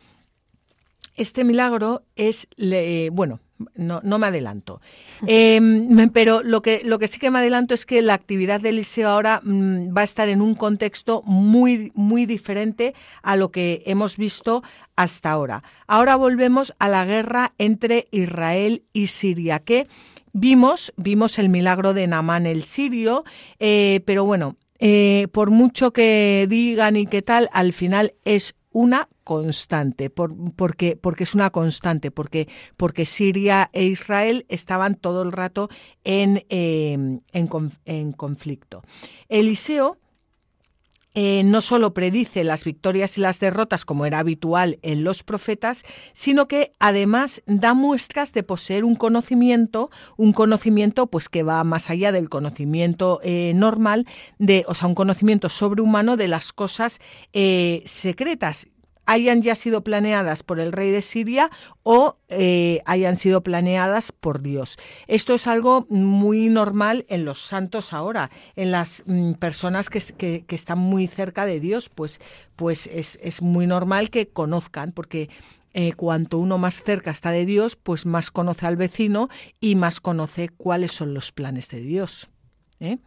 Este 1.14 1.44
milagro 1.44 2.02
es, 2.16 2.48
bueno, 3.12 3.38
no, 3.74 4.00
no 4.02 4.18
me 4.18 4.26
adelanto. 4.26 4.80
Em, 5.26 6.10
pero 6.10 6.42
lo 6.42 6.62
que, 6.62 6.82
lo 6.84 6.98
que 6.98 7.08
sí 7.08 7.18
que 7.18 7.30
me 7.30 7.38
adelanto 7.38 7.74
es 7.74 7.86
que 7.86 8.02
la 8.02 8.14
actividad 8.14 8.60
de 8.60 8.70
Eliseo 8.70 9.08
ahora 9.08 9.40
mm, 9.42 9.96
va 9.96 10.02
a 10.02 10.04
estar 10.04 10.28
en 10.28 10.40
un 10.40 10.54
contexto 10.54 11.22
muy, 11.24 11.92
muy 11.94 12.26
diferente 12.26 12.94
a 13.22 13.36
lo 13.36 13.50
que 13.50 13.82
hemos 13.86 14.16
visto 14.16 14.62
hasta 14.96 15.30
ahora. 15.30 15.62
Ahora 15.86 16.16
volvemos 16.16 16.74
a 16.78 16.88
la 16.88 17.04
guerra 17.04 17.52
entre 17.58 18.06
Israel 18.10 18.84
y 18.92 19.08
Siria, 19.08 19.60
que 19.60 19.86
vimos, 20.32 20.92
vimos 20.96 21.38
el 21.38 21.48
milagro 21.48 21.94
de 21.94 22.06
Namán 22.06 22.46
el 22.46 22.64
sirio, 22.64 23.24
eh, 23.58 24.00
pero 24.04 24.24
bueno, 24.24 24.56
eh, 24.78 25.28
por 25.32 25.50
mucho 25.50 25.92
que 25.92 26.46
digan 26.48 26.96
y 26.96 27.06
qué 27.06 27.22
tal, 27.22 27.50
al 27.52 27.72
final 27.72 28.14
es 28.24 28.54
una 28.72 29.08
constante, 29.24 30.10
porque, 30.10 30.96
porque 30.96 31.24
es 31.24 31.34
una 31.34 31.50
constante, 31.50 32.10
porque, 32.10 32.48
porque 32.76 33.06
Siria 33.06 33.70
e 33.72 33.84
Israel 33.84 34.46
estaban 34.48 34.94
todo 34.94 35.22
el 35.22 35.32
rato 35.32 35.68
en, 36.04 36.44
em, 36.48 37.20
en, 37.32 38.12
conflicto. 38.12 38.82
Eliseo 39.28 39.98
eh, 41.14 41.42
no 41.44 41.60
solo 41.60 41.92
predice 41.92 42.44
las 42.44 42.64
victorias 42.64 43.18
y 43.18 43.20
las 43.20 43.40
derrotas 43.40 43.84
como 43.84 44.06
era 44.06 44.20
habitual 44.20 44.78
en 44.82 45.02
los 45.02 45.22
profetas, 45.22 45.84
sino 46.12 46.46
que 46.46 46.72
además 46.78 47.42
da 47.46 47.74
muestras 47.74 48.32
de 48.32 48.42
poseer 48.42 48.84
un 48.84 48.94
conocimiento, 48.94 49.90
un 50.16 50.32
conocimiento 50.32 51.08
pues 51.08 51.28
que 51.28 51.42
va 51.42 51.64
más 51.64 51.90
allá 51.90 52.12
del 52.12 52.28
conocimiento 52.28 53.20
eh, 53.22 53.52
normal, 53.54 54.06
de, 54.38 54.64
o 54.68 54.74
sea, 54.74 54.88
un 54.88 54.94
conocimiento 54.94 55.48
sobrehumano 55.48 56.16
de 56.16 56.28
las 56.28 56.52
cosas 56.52 57.00
eh, 57.32 57.82
secretas 57.86 58.68
hayan 59.06 59.42
ya 59.42 59.54
sido 59.54 59.82
planeadas 59.82 60.42
por 60.42 60.60
el 60.60 60.72
rey 60.72 60.90
de 60.90 61.02
Siria 61.02 61.50
o 61.82 62.16
eh, 62.28 62.80
hayan 62.86 63.16
sido 63.16 63.42
planeadas 63.42 64.12
por 64.12 64.42
Dios. 64.42 64.78
Esto 65.06 65.34
es 65.34 65.46
algo 65.46 65.86
muy 65.88 66.48
normal 66.48 67.06
en 67.08 67.24
los 67.24 67.40
santos 67.40 67.92
ahora, 67.92 68.30
en 68.56 68.70
las 68.70 69.02
mm, 69.06 69.32
personas 69.32 69.88
que, 69.88 70.44
están 70.48 70.78
muy 70.78 71.06
cerca 71.06 71.46
de 71.46 71.60
Dios, 71.60 71.88
pues, 71.88 72.20
pues 72.56 72.86
es, 72.86 73.42
muy 73.42 73.66
normal 73.66 74.10
que 74.10 74.28
conozcan, 74.28 74.92
porque 74.92 75.28
eh, 75.72 75.92
cuanto 75.92 76.38
uno 76.38 76.58
más 76.58 76.82
cerca 76.82 77.10
está 77.10 77.30
de 77.30 77.46
Dios, 77.46 77.76
pues 77.76 78.06
más 78.06 78.30
conoce 78.30 78.66
al 78.66 78.76
vecino 78.76 79.28
y 79.60 79.76
más 79.76 80.00
conoce 80.00 80.48
cuáles 80.48 80.92
son 80.92 81.14
los 81.14 81.32
planes 81.32 81.68
de 81.68 81.80
Dios. 81.80 82.28
¿eh? 82.80 82.98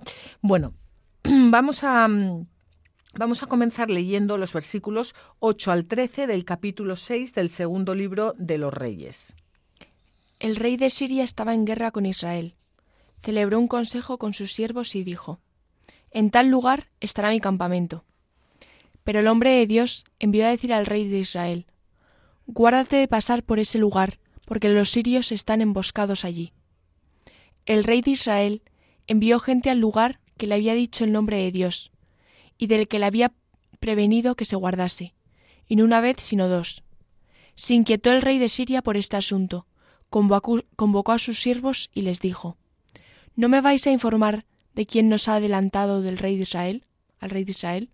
Bueno, 0.41 0.73
vamos 1.23 1.84
a 1.84 2.08
mm, 2.08 2.45
Vamos 3.15 3.43
a 3.43 3.45
comenzar 3.45 3.91
leyendo 3.91 4.39
los 4.39 4.54
versículos 4.54 5.13
8 5.38 5.71
al 5.71 5.86
13 5.86 6.26
del 6.26 6.45
capítulo 6.45 6.95
6 6.95 7.34
del 7.36 7.52
segundo 7.52 7.93
libro 7.93 8.34
de 8.39 8.58
los 8.58 8.73
Reyes. 8.73 9.36
El 10.39 10.56
rey 10.56 10.78
de 10.78 10.89
Siria 10.89 11.23
estaba 11.23 11.54
en 11.54 11.63
guerra 11.63 11.91
con 11.91 12.08
Israel. 12.08 12.56
Celebró 13.21 13.60
un 13.60 13.67
consejo 13.67 14.17
con 14.17 14.34
sus 14.34 14.52
siervos 14.52 14.95
y 14.95 15.04
dijo, 15.04 15.39
En 16.10 16.32
tal 16.32 16.47
lugar 16.47 16.89
estará 17.02 17.30
mi 17.30 17.39
campamento. 17.39 18.04
Pero 19.04 19.19
el 19.19 19.28
hombre 19.28 19.52
de 19.52 19.67
Dios 19.67 20.06
envió 20.17 20.47
a 20.47 20.49
decir 20.49 20.73
al 20.73 20.88
rey 20.88 21.08
de 21.08 21.19
Israel, 21.19 21.67
Guárdate 22.47 22.95
de 22.95 23.08
pasar 23.08 23.43
por 23.43 23.60
ese 23.60 23.78
lugar, 23.78 24.17
porque 24.45 24.69
los 24.69 24.89
sirios 24.89 25.32
están 25.32 25.62
emboscados 25.62 26.26
allí. 26.26 26.52
El 27.67 27.84
rey 27.84 28.02
de 28.02 28.12
Israel 28.12 28.63
envió 29.06 29.39
gente 29.39 29.69
al 29.69 29.80
lugar 29.80 30.19
que 30.36 30.47
le 30.47 30.56
había 30.56 30.73
dicho 30.73 31.04
el 31.04 31.12
nombre 31.12 31.38
de 31.38 31.52
Dios, 31.52 31.92
y 32.63 32.67
del 32.67 32.88
que 32.88 32.97
le 32.97 33.06
había 33.08 33.34
prevenido 33.82 34.36
que 34.36 34.45
se 34.45 34.56
guardase, 34.56 35.13
y 35.67 35.76
no 35.76 35.84
una 35.84 35.99
vez 35.99 36.15
sino 36.21 36.47
dos. 36.47 36.82
Se 37.56 37.73
inquietó 37.73 38.10
el 38.13 38.21
rey 38.21 38.39
de 38.39 38.47
Siria 38.47 38.82
por 38.82 38.95
este 38.95 39.17
asunto, 39.17 39.67
convocó, 40.10 41.12
a 41.12 41.19
sus 41.19 41.41
siervos 41.41 41.89
y 41.93 42.04
les 42.04 42.21
dijo 42.21 42.56
¿No 43.36 43.49
me 43.49 43.60
vais 43.60 43.86
a 43.86 43.91
informar 43.91 44.45
de 44.76 44.86
quién 44.86 45.10
nos 45.10 45.28
ha 45.28 45.36
adelantado 45.36 46.02
del 46.02 46.17
rey 46.17 46.38
de 46.38 46.43
Israel? 46.43 46.86
al 47.19 47.32
rey 47.32 47.43
de 47.43 47.52
Israel? 47.52 47.89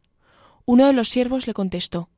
Uno 0.65 0.85
de 0.85 0.93
los 0.93 1.09
siervos 1.09 1.47
le 1.47 1.55
contestó 1.55 2.11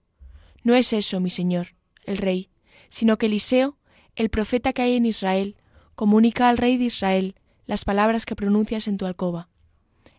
No 0.62 0.76
es 0.76 0.92
eso, 0.92 1.22
mi 1.22 1.30
señor, 1.30 1.76
el 2.04 2.18
rey, 2.18 2.50
sino 2.90 3.18
que 3.18 3.28
Eliseo, 3.28 3.78
el 4.18 4.28
profeta 4.28 4.74
que 4.74 4.82
hay 4.82 4.98
en 4.98 5.06
Israel, 5.06 5.56
comunica 5.96 6.50
al 6.50 6.58
rey 6.58 6.76
de 6.76 6.84
Israel 6.84 7.36
las 7.66 7.86
palabras 7.86 8.26
que 8.26 8.36
pronuncias 8.36 8.90
en 8.90 8.98
tu 8.98 9.06
alcoba. 9.06 9.48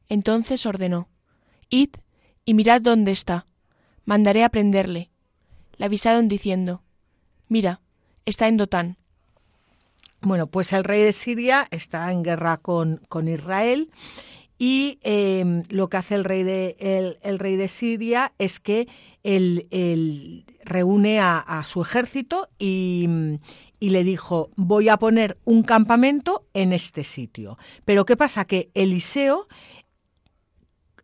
Entonces 0.08 0.64
ordenó 0.64 1.10
Id 1.68 1.90
y 2.44 2.54
mirad 2.54 2.80
dónde 2.80 3.12
está. 3.12 3.46
Mandaré 4.04 4.44
a 4.44 4.48
prenderle. 4.48 5.10
Le 5.76 5.84
avisaron 5.84 6.28
diciendo, 6.28 6.82
Mira, 7.48 7.82
está 8.24 8.48
en 8.48 8.56
Dotán. 8.56 8.96
Bueno, 10.22 10.46
pues 10.46 10.72
el 10.72 10.84
rey 10.84 11.02
de 11.02 11.12
Siria 11.12 11.68
está 11.70 12.10
en 12.12 12.22
guerra 12.22 12.56
con, 12.56 13.02
con 13.08 13.28
Israel 13.28 13.90
y 14.56 15.00
em, 15.02 15.64
lo 15.68 15.88
que 15.88 15.96
hace 15.96 16.14
el 16.14 16.24
rey 16.24 16.44
de, 16.44 16.76
el, 17.22 17.38
rey 17.38 17.56
de 17.56 17.68
Siria 17.68 18.32
es 18.38 18.60
que 18.60 18.88
él, 19.24 20.46
reúne 20.64 21.18
a, 21.20 21.62
su 21.66 21.82
ejército 21.82 22.48
y, 22.58 23.08
y 23.80 23.90
le 23.90 24.04
dijo, 24.04 24.50
voy 24.54 24.88
a 24.88 24.96
poner 24.96 25.36
un 25.44 25.64
campamento 25.64 26.46
en 26.54 26.72
este 26.72 27.02
sitio. 27.02 27.58
Pero 27.84 28.06
¿qué 28.06 28.16
pasa? 28.16 28.44
Que 28.44 28.70
Eliseo 28.74 29.48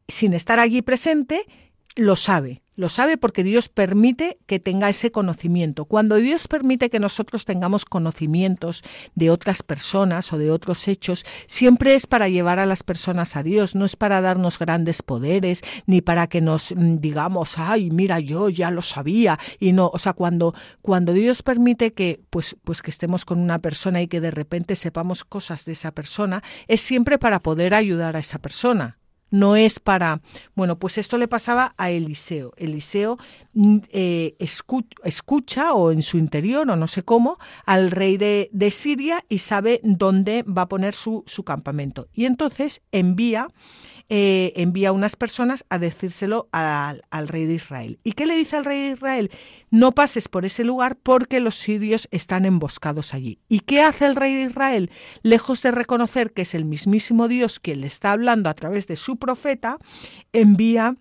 sin 0.08 0.34
estar 0.34 0.58
allí 0.58 0.82
presente, 0.82 1.46
lo 1.94 2.16
sabe. 2.16 2.62
Lo 2.78 2.88
sabe 2.88 3.18
porque 3.18 3.42
Dios 3.42 3.68
permite 3.68 4.38
que 4.46 4.60
tenga 4.60 4.88
ese 4.88 5.10
conocimiento. 5.10 5.86
Cuando 5.86 6.14
Dios 6.14 6.46
permite 6.46 6.90
que 6.90 7.00
nosotros 7.00 7.44
tengamos 7.44 7.84
conocimientos 7.84 8.84
de 9.16 9.30
otras 9.30 9.64
personas 9.64 10.32
o 10.32 10.38
de 10.38 10.52
otros 10.52 10.86
hechos, 10.86 11.26
siempre 11.48 11.96
es 11.96 12.06
para 12.06 12.28
llevar 12.28 12.60
a 12.60 12.66
las 12.66 12.84
personas 12.84 13.34
a 13.34 13.42
Dios, 13.42 13.74
no 13.74 13.84
es 13.84 13.96
para 13.96 14.20
darnos 14.20 14.60
grandes 14.60 15.02
poderes, 15.02 15.62
ni 15.86 16.02
para 16.02 16.28
que 16.28 16.40
nos 16.40 16.70
mm, 16.70 16.98
digamos, 16.98 17.58
ay, 17.58 17.90
mira, 17.90 18.20
yo 18.20 18.48
ya 18.48 18.70
lo 18.70 18.82
sabía. 18.82 19.40
Y 19.58 19.72
no, 19.72 19.90
o 19.92 19.98
sea, 19.98 20.12
cuando, 20.12 20.54
cuando 20.80 21.12
Dios 21.12 21.42
permite 21.42 21.94
que, 21.94 22.20
pues, 22.30 22.54
pues 22.62 22.80
que 22.80 22.92
estemos 22.92 23.24
con 23.24 23.40
una 23.40 23.58
persona 23.58 24.02
y 24.02 24.06
que 24.06 24.20
de 24.20 24.30
repente 24.30 24.76
sepamos 24.76 25.24
cosas 25.24 25.64
de 25.64 25.72
esa 25.72 25.90
persona, 25.90 26.44
es 26.68 26.80
siempre 26.80 27.18
para 27.18 27.42
poder 27.42 27.74
ayudar 27.74 28.14
a 28.14 28.20
esa 28.20 28.38
persona 28.38 28.98
no 29.30 29.56
es 29.56 29.80
para... 29.80 30.20
Bueno, 30.54 30.78
pues 30.78 30.98
esto 30.98 31.18
le 31.18 31.28
pasaba 31.28 31.74
a 31.76 31.90
Eliseo. 31.90 32.52
Eliseo 32.56 33.18
mm, 33.54 33.78
eh, 33.90 34.36
escucha, 34.38 35.72
o 35.72 35.90
en 35.92 36.02
su 36.02 36.18
interior 36.18 36.68
o 36.68 36.76
no 36.76 36.88
sé 36.88 37.02
cómo 37.02 37.38
al 37.66 37.90
rey 37.90 38.16
de, 38.16 38.48
de 38.52 38.70
Siria 38.70 39.24
y 39.28 39.38
sabe 39.38 39.80
dónde 39.82 40.44
va 40.44 40.62
a 40.62 40.68
poner 40.68 40.94
su, 40.94 41.24
su 41.26 41.44
campamento. 41.44 42.08
Y 42.12 42.24
entonces 42.24 42.82
envía 42.92 43.48
eh, 44.10 44.52
envía 44.56 44.92
unas 44.92 45.16
personas 45.16 45.64
a 45.68 45.78
decírselo 45.78 46.48
al, 46.52 47.02
rey 47.28 47.44
de 47.44 47.54
Israel. 47.54 47.98
¿Y 48.04 48.12
qué 48.12 48.24
le 48.24 48.36
dice 48.36 48.56
al 48.56 48.64
rey 48.64 48.82
de 48.82 48.92
Israel? 48.94 49.30
No 49.70 49.92
pases 49.92 50.28
por 50.28 50.44
ese 50.46 50.64
lugar 50.64 50.96
porque 50.96 51.40
los 51.40 51.56
sirios 51.56 52.08
están 52.10 52.46
emboscados 52.46 53.12
allí. 53.12 53.38
¿Y 53.48 53.60
qué 53.60 53.82
hace 53.82 54.06
el 54.06 54.16
rey 54.16 54.34
de 54.34 54.42
Israel? 54.42 54.90
Lejos 55.22 55.62
de 55.62 55.72
reconocer 55.72 56.32
que 56.32 56.42
es 56.42 56.54
el 56.54 56.64
mismísimo 56.64 57.28
Dios 57.28 57.60
quien 57.60 57.82
le 57.82 57.86
está 57.86 58.12
hablando 58.12 58.48
a 58.48 58.54
través 58.54 58.86
de 58.86 58.96
su 58.96 59.16
profeta, 59.16 59.76
envía 60.32 60.96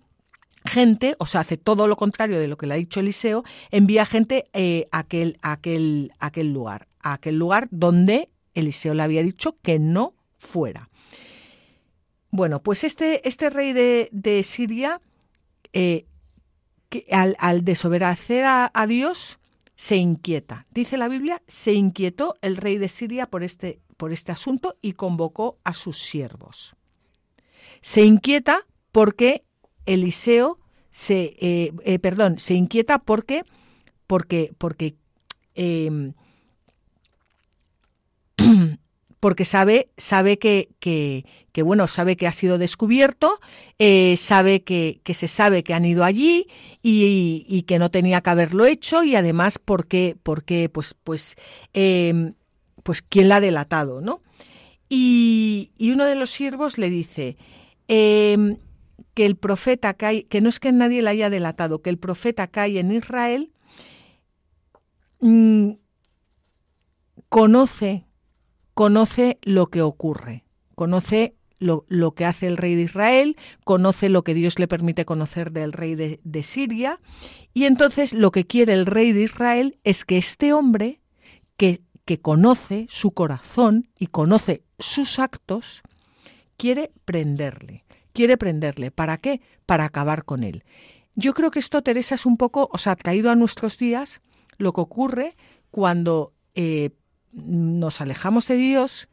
gente, 0.64 1.16
o 1.18 1.26
sea, 1.26 1.40
hace 1.40 1.56
todo 1.56 1.86
lo 1.86 1.96
contrario 1.96 2.38
de 2.38 2.48
lo 2.48 2.56
que 2.56 2.66
le 2.66 2.74
ha 2.74 2.78
dicho 2.78 3.00
Eliseo, 3.00 3.42
envía 3.70 4.06
gente 4.06 4.44
eh, 4.52 4.86
a, 4.92 4.98
aquel 4.98 6.52
lugar, 6.52 6.88
a 7.00 7.14
aquel 7.14 7.38
lugar 7.38 7.68
donde 7.70 8.30
Eliseo 8.54 8.94
le 8.94 9.02
había 9.02 9.22
dicho 9.22 9.56
que 9.62 9.78
no 9.78 10.14
fuera. 10.38 10.87
Bueno, 12.30 12.62
pues 12.62 12.84
este, 12.84 13.26
este 13.26 13.50
rey 13.50 13.72
de, 13.72 14.42
Siria, 14.44 15.00
eh, 15.72 16.06
que 16.88 17.04
al, 17.10 17.64
desobedecer 17.64 18.44
a, 18.46 18.86
Dios, 18.86 19.38
se 19.76 19.96
inquieta. 19.96 20.66
Dice 20.70 20.96
la 20.96 21.08
Biblia, 21.08 21.42
se 21.46 21.72
inquietó 21.72 22.36
el 22.42 22.56
rey 22.56 22.78
de 22.78 22.88
Siria 22.88 23.26
por 23.26 23.42
este, 23.42 23.80
por 23.96 24.12
este 24.12 24.32
asunto 24.32 24.76
y 24.82 24.92
convocó 24.92 25.58
a 25.64 25.74
sus 25.74 25.98
siervos. 25.98 26.74
Se 27.80 28.04
inquieta 28.04 28.66
porque 28.92 29.44
Eliseo 29.86 30.58
se, 30.90 31.36
eh, 31.38 31.72
eh, 31.84 31.98
perdón, 31.98 32.38
se 32.38 32.54
inquieta 32.54 32.98
porque, 32.98 33.44
porque, 34.06 34.52
porque, 34.58 34.96
em, 35.54 36.14
porque 39.20 39.44
sabe, 39.44 39.90
sabe 39.96 40.38
que, 40.38 40.68
que, 40.80 41.24
que, 41.52 41.62
bueno, 41.62 41.88
sabe 41.88 42.16
que 42.16 42.26
ha 42.26 42.32
sido 42.32 42.58
descubierto, 42.58 43.40
eh, 43.78 44.16
sabe 44.16 44.62
que, 44.62 45.00
que, 45.02 45.14
se 45.14 45.28
sabe 45.28 45.62
que 45.62 45.74
han 45.74 45.84
ido 45.84 46.04
allí 46.04 46.46
y, 46.82 47.64
que 47.66 47.78
no 47.78 47.90
tenía 47.90 48.20
que 48.20 48.30
haberlo 48.30 48.64
hecho 48.64 49.02
y 49.02 49.16
además 49.16 49.58
porque, 49.58 50.16
porque 50.22 50.68
pues, 50.68 50.94
pues, 51.02 51.36
eh, 51.74 52.32
pues 52.82 53.02
quién 53.02 53.28
la 53.28 53.36
ha 53.36 53.40
delatado, 53.40 54.00
¿no? 54.00 54.22
Y, 54.88 55.72
y, 55.76 55.90
uno 55.90 56.06
de 56.06 56.14
los 56.14 56.30
siervos 56.30 56.78
le 56.78 56.88
dice 56.88 57.36
eh, 57.88 58.56
que 59.14 59.26
el 59.26 59.36
profeta 59.36 59.94
cae, 59.94 60.24
que 60.24 60.40
no 60.40 60.48
es 60.48 60.60
que 60.60 60.72
nadie 60.72 61.02
la 61.02 61.10
haya 61.10 61.28
delatado, 61.28 61.82
que 61.82 61.90
el 61.90 61.98
profeta 61.98 62.46
cae 62.46 62.78
en 62.78 62.92
Israel, 62.92 63.52
mmm, 65.20 65.72
conoce, 67.28 68.07
conoce 68.78 69.40
lo 69.42 69.66
que 69.66 69.82
ocurre, 69.82 70.44
conoce 70.76 71.34
lo, 71.58 71.84
lo, 71.88 72.14
que 72.14 72.24
hace 72.24 72.46
el 72.46 72.56
rey 72.56 72.76
de 72.76 72.82
Israel, 72.82 73.36
conoce 73.64 74.08
lo 74.08 74.22
que 74.22 74.34
Dios 74.34 74.60
le 74.60 74.68
permite 74.68 75.04
conocer 75.04 75.50
del 75.50 75.72
rey 75.72 75.96
de, 75.96 76.20
de, 76.22 76.44
Siria, 76.44 77.00
y 77.52 77.64
entonces 77.64 78.12
lo 78.12 78.30
que 78.30 78.46
quiere 78.46 78.74
el 78.74 78.86
rey 78.86 79.10
de 79.10 79.22
Israel 79.22 79.80
es 79.82 80.04
que 80.04 80.16
este 80.16 80.52
hombre, 80.52 81.00
que, 81.56 81.82
que 82.04 82.20
conoce 82.20 82.86
su 82.88 83.10
corazón 83.10 83.88
y 83.98 84.06
conoce 84.06 84.62
sus 84.78 85.18
actos, 85.18 85.82
quiere 86.56 86.92
prenderle, 87.04 87.84
quiere 88.12 88.36
prenderle. 88.36 88.92
¿Para 88.92 89.16
qué? 89.16 89.40
Para 89.66 89.86
acabar 89.86 90.24
con 90.24 90.44
él. 90.44 90.62
Yo 91.16 91.34
creo 91.34 91.50
que 91.50 91.58
esto, 91.58 91.82
Teresa, 91.82 92.14
es 92.14 92.26
un 92.26 92.36
poco, 92.36 92.70
o 92.72 92.78
sea, 92.78 92.94
traído 92.94 93.32
a 93.32 93.34
nuestros 93.34 93.76
días 93.76 94.22
lo 94.56 94.72
que 94.72 94.82
ocurre 94.82 95.36
cuando 95.72 96.32
eh, 96.54 96.90
nos 97.32 98.00
alejamos 98.00 98.46
de 98.46 98.56
Dios 98.56 99.08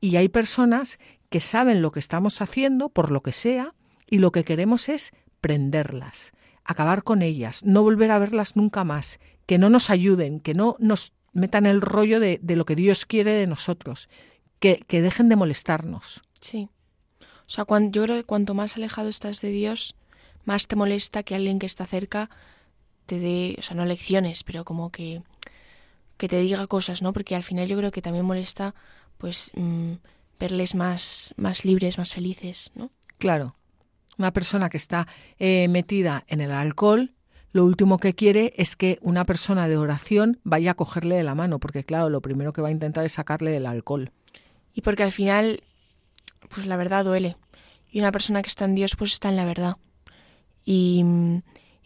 y 0.00 0.16
hay 0.16 0.28
personas 0.28 0.98
que 1.28 1.40
saben 1.40 1.82
lo 1.82 1.92
que 1.92 2.00
estamos 2.00 2.40
haciendo, 2.40 2.88
por 2.88 3.10
lo 3.10 3.22
que 3.22 3.32
sea, 3.32 3.74
y 4.08 4.18
lo 4.18 4.32
que 4.32 4.44
queremos 4.44 4.88
es 4.88 5.12
prenderlas, 5.40 6.32
acabar 6.64 7.04
con 7.04 7.22
ellas, 7.22 7.64
no 7.64 7.82
volver 7.82 8.10
a 8.10 8.18
verlas 8.18 8.56
nunca 8.56 8.84
más, 8.84 9.20
que 9.46 9.58
no 9.58 9.70
nos 9.70 9.90
ayuden, 9.90 10.40
que 10.40 10.54
no 10.54 10.76
nos 10.78 11.12
metan 11.32 11.66
el 11.66 11.80
rollo 11.80 12.18
de, 12.18 12.40
lo 12.42 12.64
que 12.64 12.76
Dios 12.76 13.06
quiere 13.06 13.32
de 13.32 13.46
nosotros, 13.46 14.08
que, 14.58 14.84
que, 14.86 15.00
dejen 15.00 15.28
de 15.28 15.36
molestarnos. 15.36 16.20
Sí. 16.40 16.68
O 17.20 17.52
sea, 17.52 17.64
cuando, 17.64 17.92
yo 17.92 18.02
creo 18.04 18.16
que 18.16 18.24
cuanto 18.24 18.54
más 18.54 18.76
alejado 18.76 19.08
estás 19.08 19.40
de 19.40 19.50
Dios, 19.50 19.94
más 20.44 20.66
te 20.66 20.76
molesta 20.76 21.22
que 21.22 21.34
alguien 21.34 21.58
que 21.58 21.66
está 21.66 21.86
cerca 21.86 22.30
te 23.06 23.18
dé, 23.18 23.56
o 23.58 23.62
sea, 23.62 23.76
no 23.76 23.84
lecciones, 23.84 24.44
pero 24.44 24.64
como 24.64 24.90
que 24.90 25.22
que 26.20 26.28
te 26.28 26.38
diga 26.38 26.66
cosas, 26.66 27.00
¿no? 27.00 27.14
Porque 27.14 27.34
al 27.34 27.42
final 27.42 27.66
yo 27.66 27.78
creo 27.78 27.90
que 27.90 28.02
también 28.02 28.26
molesta, 28.26 28.74
pues, 29.16 29.52
mmm, 29.54 29.94
verles 30.38 30.74
más, 30.74 31.32
más 31.38 31.64
libres, 31.64 31.96
más 31.96 32.12
felices, 32.12 32.70
¿no? 32.74 32.90
Claro. 33.16 33.56
Una 34.18 34.30
persona 34.30 34.68
que 34.68 34.76
está 34.76 35.08
eh, 35.38 35.66
metida 35.68 36.24
en 36.28 36.42
el 36.42 36.50
alcohol, 36.50 37.14
lo 37.52 37.64
último 37.64 37.96
que 37.96 38.14
quiere 38.14 38.52
es 38.58 38.76
que 38.76 38.98
una 39.00 39.24
persona 39.24 39.66
de 39.66 39.78
oración 39.78 40.38
vaya 40.44 40.72
a 40.72 40.74
cogerle 40.74 41.16
de 41.16 41.22
la 41.22 41.34
mano, 41.34 41.58
porque 41.58 41.84
claro, 41.84 42.10
lo 42.10 42.20
primero 42.20 42.52
que 42.52 42.60
va 42.60 42.68
a 42.68 42.72
intentar 42.72 43.06
es 43.06 43.12
sacarle 43.12 43.50
del 43.50 43.64
alcohol. 43.64 44.12
Y 44.74 44.82
porque 44.82 45.04
al 45.04 45.12
final, 45.12 45.62
pues 46.54 46.66
la 46.66 46.76
verdad 46.76 47.06
duele. 47.06 47.38
Y 47.90 48.00
una 48.00 48.12
persona 48.12 48.42
que 48.42 48.48
está 48.48 48.66
en 48.66 48.74
Dios, 48.74 48.94
pues 48.94 49.12
está 49.12 49.30
en 49.30 49.36
la 49.36 49.46
verdad. 49.46 49.78
Y, 50.66 51.02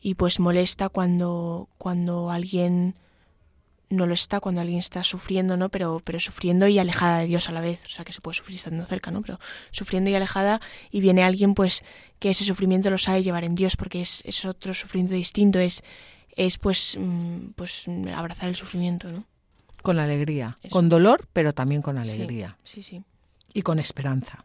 y 0.01 0.16
pues 0.16 0.41
molesta 0.41 0.89
cuando, 0.89 1.68
cuando 1.78 2.30
alguien 2.30 2.97
no 3.95 4.07
lo 4.07 4.14
está 4.14 4.40
cuando 4.40 4.61
alguien 4.61 4.78
está 4.78 5.03
sufriendo, 5.03 5.57
¿no? 5.57 5.68
Pero, 5.68 6.01
pero 6.05 6.20
sufriendo 6.20 6.66
y 6.66 6.78
alejada 6.78 7.20
de 7.20 7.26
Dios 7.26 7.49
a 7.49 7.53
la 7.53 7.61
vez. 7.61 7.80
O 7.86 7.88
sea, 7.88 8.05
que 8.05 8.12
se 8.12 8.20
puede 8.20 8.34
sufrir 8.34 8.57
estando 8.57 8.84
cerca, 8.86 9.11
¿no? 9.11 9.22
Pero 9.22 9.38
sufriendo 9.70 10.11
y 10.11 10.14
alejada 10.14 10.61
y 10.90 11.01
viene 11.01 11.22
alguien, 11.22 11.55
pues, 11.55 11.84
que 12.18 12.30
ese 12.30 12.45
sufrimiento 12.45 12.90
lo 12.90 12.99
sabe 12.99 13.22
llevar 13.22 13.45
en 13.45 13.55
Dios 13.55 13.76
porque 13.76 14.01
es, 14.01 14.22
es 14.24 14.45
otro 14.45 14.74
sufrimiento 14.74 15.14
distinto, 15.14 15.59
es, 15.59 15.82
es 16.36 16.59
pues, 16.59 16.99
pues 17.57 17.86
abrazar 18.14 18.49
el 18.49 18.57
sufrimiento, 18.57 19.11
¿no? 19.11 19.24
Con 19.82 19.99
alegría, 19.99 20.57
Eso. 20.62 20.72
con 20.72 20.88
dolor, 20.88 21.28
pero 21.32 21.53
también 21.53 21.82
con 21.82 21.99
alegría. 21.99 22.57
Sí, 22.64 22.82
sí, 22.82 22.97
sí. 22.99 23.05
Y 23.53 23.62
con 23.62 23.78
esperanza. 23.78 24.45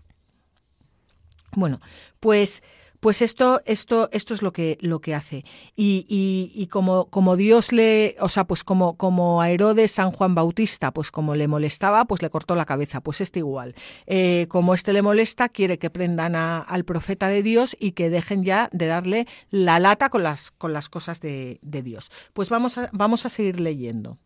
Bueno, 1.54 1.80
pues 2.20 2.62
pues 3.00 3.22
esto, 3.22 3.62
esto, 3.66 4.10
esto 4.12 4.34
es 4.34 4.42
lo 4.42 4.52
que, 4.52 4.78
lo 4.82 5.00
que 5.00 5.16
hace. 5.16 5.46
Y, 5.76 6.06
y, 6.10 6.52
y, 6.54 6.68
como, 6.68 7.06
como 7.06 7.38
Dios 7.38 7.72
le, 7.72 8.16
o 8.20 8.30
sea, 8.30 8.46
pues 8.46 8.64
como, 8.64 8.98
como 8.98 9.42
a 9.42 9.50
Herodes 9.50 9.92
San 9.92 10.12
Juan 10.12 10.36
Bautista, 10.36 10.92
pues 10.92 11.12
como 11.12 11.36
le 11.36 11.48
molestaba, 11.48 12.06
pues 12.06 12.22
le 12.22 12.30
cortó 12.30 12.56
la 12.56 12.66
cabeza. 12.66 13.02
Pues 13.02 13.22
este 13.22 13.40
igual. 13.40 13.76
Eh, 14.06 14.48
como 14.50 14.74
este 14.74 14.92
le 14.94 15.02
molesta, 15.02 15.50
quiere 15.50 15.80
que 15.80 15.90
prendan 15.90 16.36
a, 16.36 16.60
al 16.60 16.84
profeta 16.84 17.30
de 17.30 17.42
Dios 17.42 17.78
y 17.80 17.94
que 17.94 18.10
dejen 18.10 18.44
ya 18.44 18.70
de 18.74 18.88
darle 18.88 19.28
la 19.50 19.80
lata 19.80 20.10
con 20.10 20.24
las, 20.24 20.52
con 20.52 20.74
las 20.74 20.90
cosas 20.90 21.22
de, 21.22 21.60
de 21.62 21.82
Dios. 21.82 22.12
Pues 22.34 22.50
vamos 22.50 22.78
a, 22.78 22.90
vamos 22.92 23.26
a 23.26 23.30
seguir 23.30 23.60
leyendo. 23.60 24.18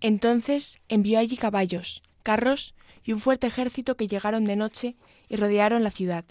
Entonces 0.00 0.80
envió 0.88 1.18
allí 1.18 1.36
caballos, 1.36 2.02
carros 2.22 2.74
y 3.04 3.12
un 3.12 3.20
fuerte 3.20 3.46
ejército 3.46 3.96
que 3.96 4.08
llegaron 4.08 4.44
de 4.44 4.56
noche 4.56 4.96
y 5.28 5.36
rodearon 5.36 5.82
la 5.82 5.90
ciudad. 5.90 6.24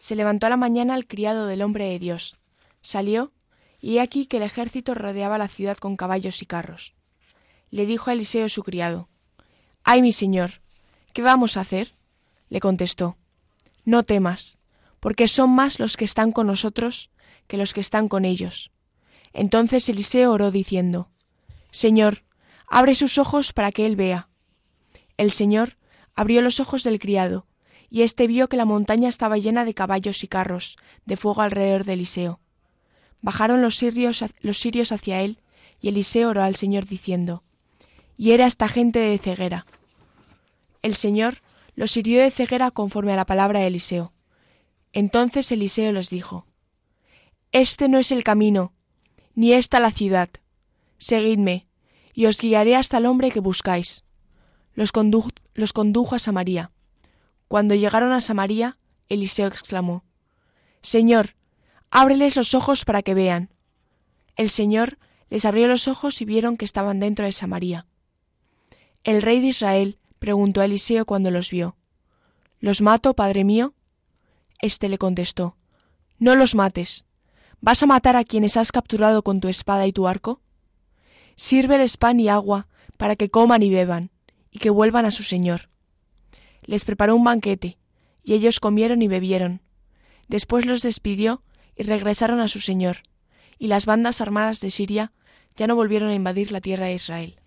Se 0.00 0.16
levantó 0.16 0.46
a 0.46 0.48
la 0.48 0.56
mañana 0.56 0.94
el 0.94 1.06
criado 1.06 1.46
del 1.46 1.60
hombre 1.60 1.84
de 1.84 1.98
Dios. 1.98 2.38
Salió, 2.80 3.32
y 3.82 3.98
he 3.98 4.00
aquí 4.00 4.24
que 4.24 4.38
el 4.38 4.44
ejército 4.44 4.94
rodeaba 4.94 5.36
la 5.36 5.46
ciudad 5.46 5.76
con 5.76 5.98
caballos 5.98 6.40
y 6.40 6.46
carros. 6.46 6.94
Le 7.70 7.84
dijo 7.84 8.08
a 8.08 8.14
Eliseo 8.14 8.48
su 8.48 8.62
criado, 8.62 9.10
Ay, 9.84 10.00
mi 10.00 10.12
señor, 10.12 10.62
¿qué 11.12 11.20
vamos 11.20 11.58
a 11.58 11.60
hacer? 11.60 11.96
Le 12.48 12.60
contestó, 12.60 13.18
No 13.84 14.02
temas, 14.02 14.56
porque 15.00 15.28
son 15.28 15.50
más 15.50 15.78
los 15.78 15.98
que 15.98 16.06
están 16.06 16.32
con 16.32 16.46
nosotros 16.46 17.10
que 17.46 17.58
los 17.58 17.74
que 17.74 17.80
están 17.80 18.08
con 18.08 18.24
ellos. 18.24 18.70
Entonces 19.34 19.86
Eliseo 19.90 20.32
oró 20.32 20.50
diciendo, 20.50 21.10
Señor, 21.72 22.24
abre 22.66 22.94
sus 22.94 23.18
ojos 23.18 23.52
para 23.52 23.70
que 23.70 23.84
él 23.84 23.96
vea. 23.96 24.30
El 25.18 25.30
Señor 25.30 25.76
abrió 26.14 26.40
los 26.40 26.58
ojos 26.58 26.84
del 26.84 26.98
criado, 26.98 27.46
y 27.90 28.02
éste 28.02 28.28
vio 28.28 28.48
que 28.48 28.56
la 28.56 28.64
montaña 28.64 29.08
estaba 29.08 29.36
llena 29.36 29.64
de 29.64 29.74
caballos 29.74 30.22
y 30.22 30.28
carros, 30.28 30.78
de 31.04 31.16
fuego 31.16 31.42
alrededor 31.42 31.84
de 31.84 31.94
Eliseo. 31.94 32.40
Bajaron 33.20 33.60
los 33.60 33.76
sirios, 33.76 34.24
los 34.40 34.58
sirios 34.58 34.92
hacia 34.92 35.20
él, 35.20 35.40
y 35.80 35.88
Eliseo 35.88 36.30
oró 36.30 36.42
al 36.42 36.54
Señor 36.54 36.86
diciendo, 36.86 37.42
Y 38.16 38.30
era 38.30 38.46
esta 38.46 38.68
gente 38.68 39.00
de 39.00 39.18
ceguera. 39.18 39.66
El 40.82 40.94
Señor 40.94 41.42
los 41.74 41.96
hirió 41.96 42.22
de 42.22 42.30
ceguera 42.30 42.70
conforme 42.70 43.12
a 43.12 43.16
la 43.16 43.26
palabra 43.26 43.60
de 43.60 43.66
Eliseo. 43.66 44.12
Entonces 44.92 45.50
Eliseo 45.50 45.92
les 45.92 46.10
dijo, 46.10 46.46
Este 47.50 47.88
no 47.88 47.98
es 47.98 48.12
el 48.12 48.22
camino, 48.22 48.72
ni 49.34 49.52
esta 49.52 49.80
la 49.80 49.90
ciudad. 49.90 50.30
Seguidme, 50.98 51.66
y 52.14 52.26
os 52.26 52.38
guiaré 52.38 52.76
hasta 52.76 52.98
el 52.98 53.06
hombre 53.06 53.30
que 53.30 53.40
buscáis. 53.40 54.04
Los, 54.74 54.92
los 55.54 55.72
condujo 55.72 56.14
a 56.14 56.18
Samaria. 56.18 56.70
Cuando 57.50 57.74
llegaron 57.74 58.12
a 58.12 58.20
Samaria, 58.20 58.78
Eliseo 59.08 59.48
exclamó, 59.48 60.04
Señor, 60.82 61.34
ábreles 61.90 62.36
los 62.36 62.54
ojos 62.54 62.84
para 62.84 63.02
que 63.02 63.12
vean. 63.12 63.50
El 64.36 64.50
Señor 64.50 64.98
les 65.30 65.44
abrió 65.44 65.66
los 65.66 65.88
ojos 65.88 66.22
y 66.22 66.24
vieron 66.24 66.56
que 66.56 66.64
estaban 66.64 67.00
dentro 67.00 67.24
de 67.24 67.32
Samaria. 67.32 67.88
El 69.02 69.20
rey 69.20 69.40
de 69.40 69.48
Israel 69.48 69.98
preguntó 70.20 70.60
a 70.60 70.66
Eliseo 70.66 71.04
cuando 71.06 71.32
los 71.32 71.50
vio, 71.50 71.76
¿Los 72.60 72.82
mato, 72.82 73.14
padre 73.14 73.42
mío? 73.42 73.74
Este 74.60 74.88
le 74.88 74.98
contestó, 74.98 75.56
No 76.20 76.36
los 76.36 76.54
mates. 76.54 77.04
¿Vas 77.60 77.82
a 77.82 77.86
matar 77.86 78.14
a 78.14 78.22
quienes 78.22 78.56
has 78.56 78.70
capturado 78.70 79.24
con 79.24 79.40
tu 79.40 79.48
espada 79.48 79.88
y 79.88 79.92
tu 79.92 80.06
arco? 80.06 80.40
Sírveles 81.34 81.96
pan 81.96 82.20
y 82.20 82.28
agua 82.28 82.68
para 82.96 83.16
que 83.16 83.28
coman 83.28 83.64
y 83.64 83.70
beban, 83.70 84.12
y 84.52 84.60
que 84.60 84.70
vuelvan 84.70 85.04
a 85.04 85.10
su 85.10 85.24
señor 85.24 85.70
les 86.62 86.84
preparó 86.84 87.16
un 87.16 87.24
banquete, 87.24 87.78
y 88.22 88.34
ellos 88.34 88.60
comieron 88.60 89.02
y 89.02 89.08
bebieron. 89.08 89.62
Después 90.28 90.66
los 90.66 90.82
despidió 90.82 91.42
y 91.76 91.82
regresaron 91.82 92.40
a 92.40 92.48
su 92.48 92.60
señor, 92.60 92.98
y 93.58 93.66
las 93.66 93.86
bandas 93.86 94.20
armadas 94.20 94.60
de 94.60 94.70
Siria 94.70 95.12
ya 95.56 95.66
no 95.66 95.74
volvieron 95.74 96.10
a 96.10 96.14
invadir 96.14 96.52
la 96.52 96.60
tierra 96.60 96.86
de 96.86 96.94
Israel. 96.94 97.39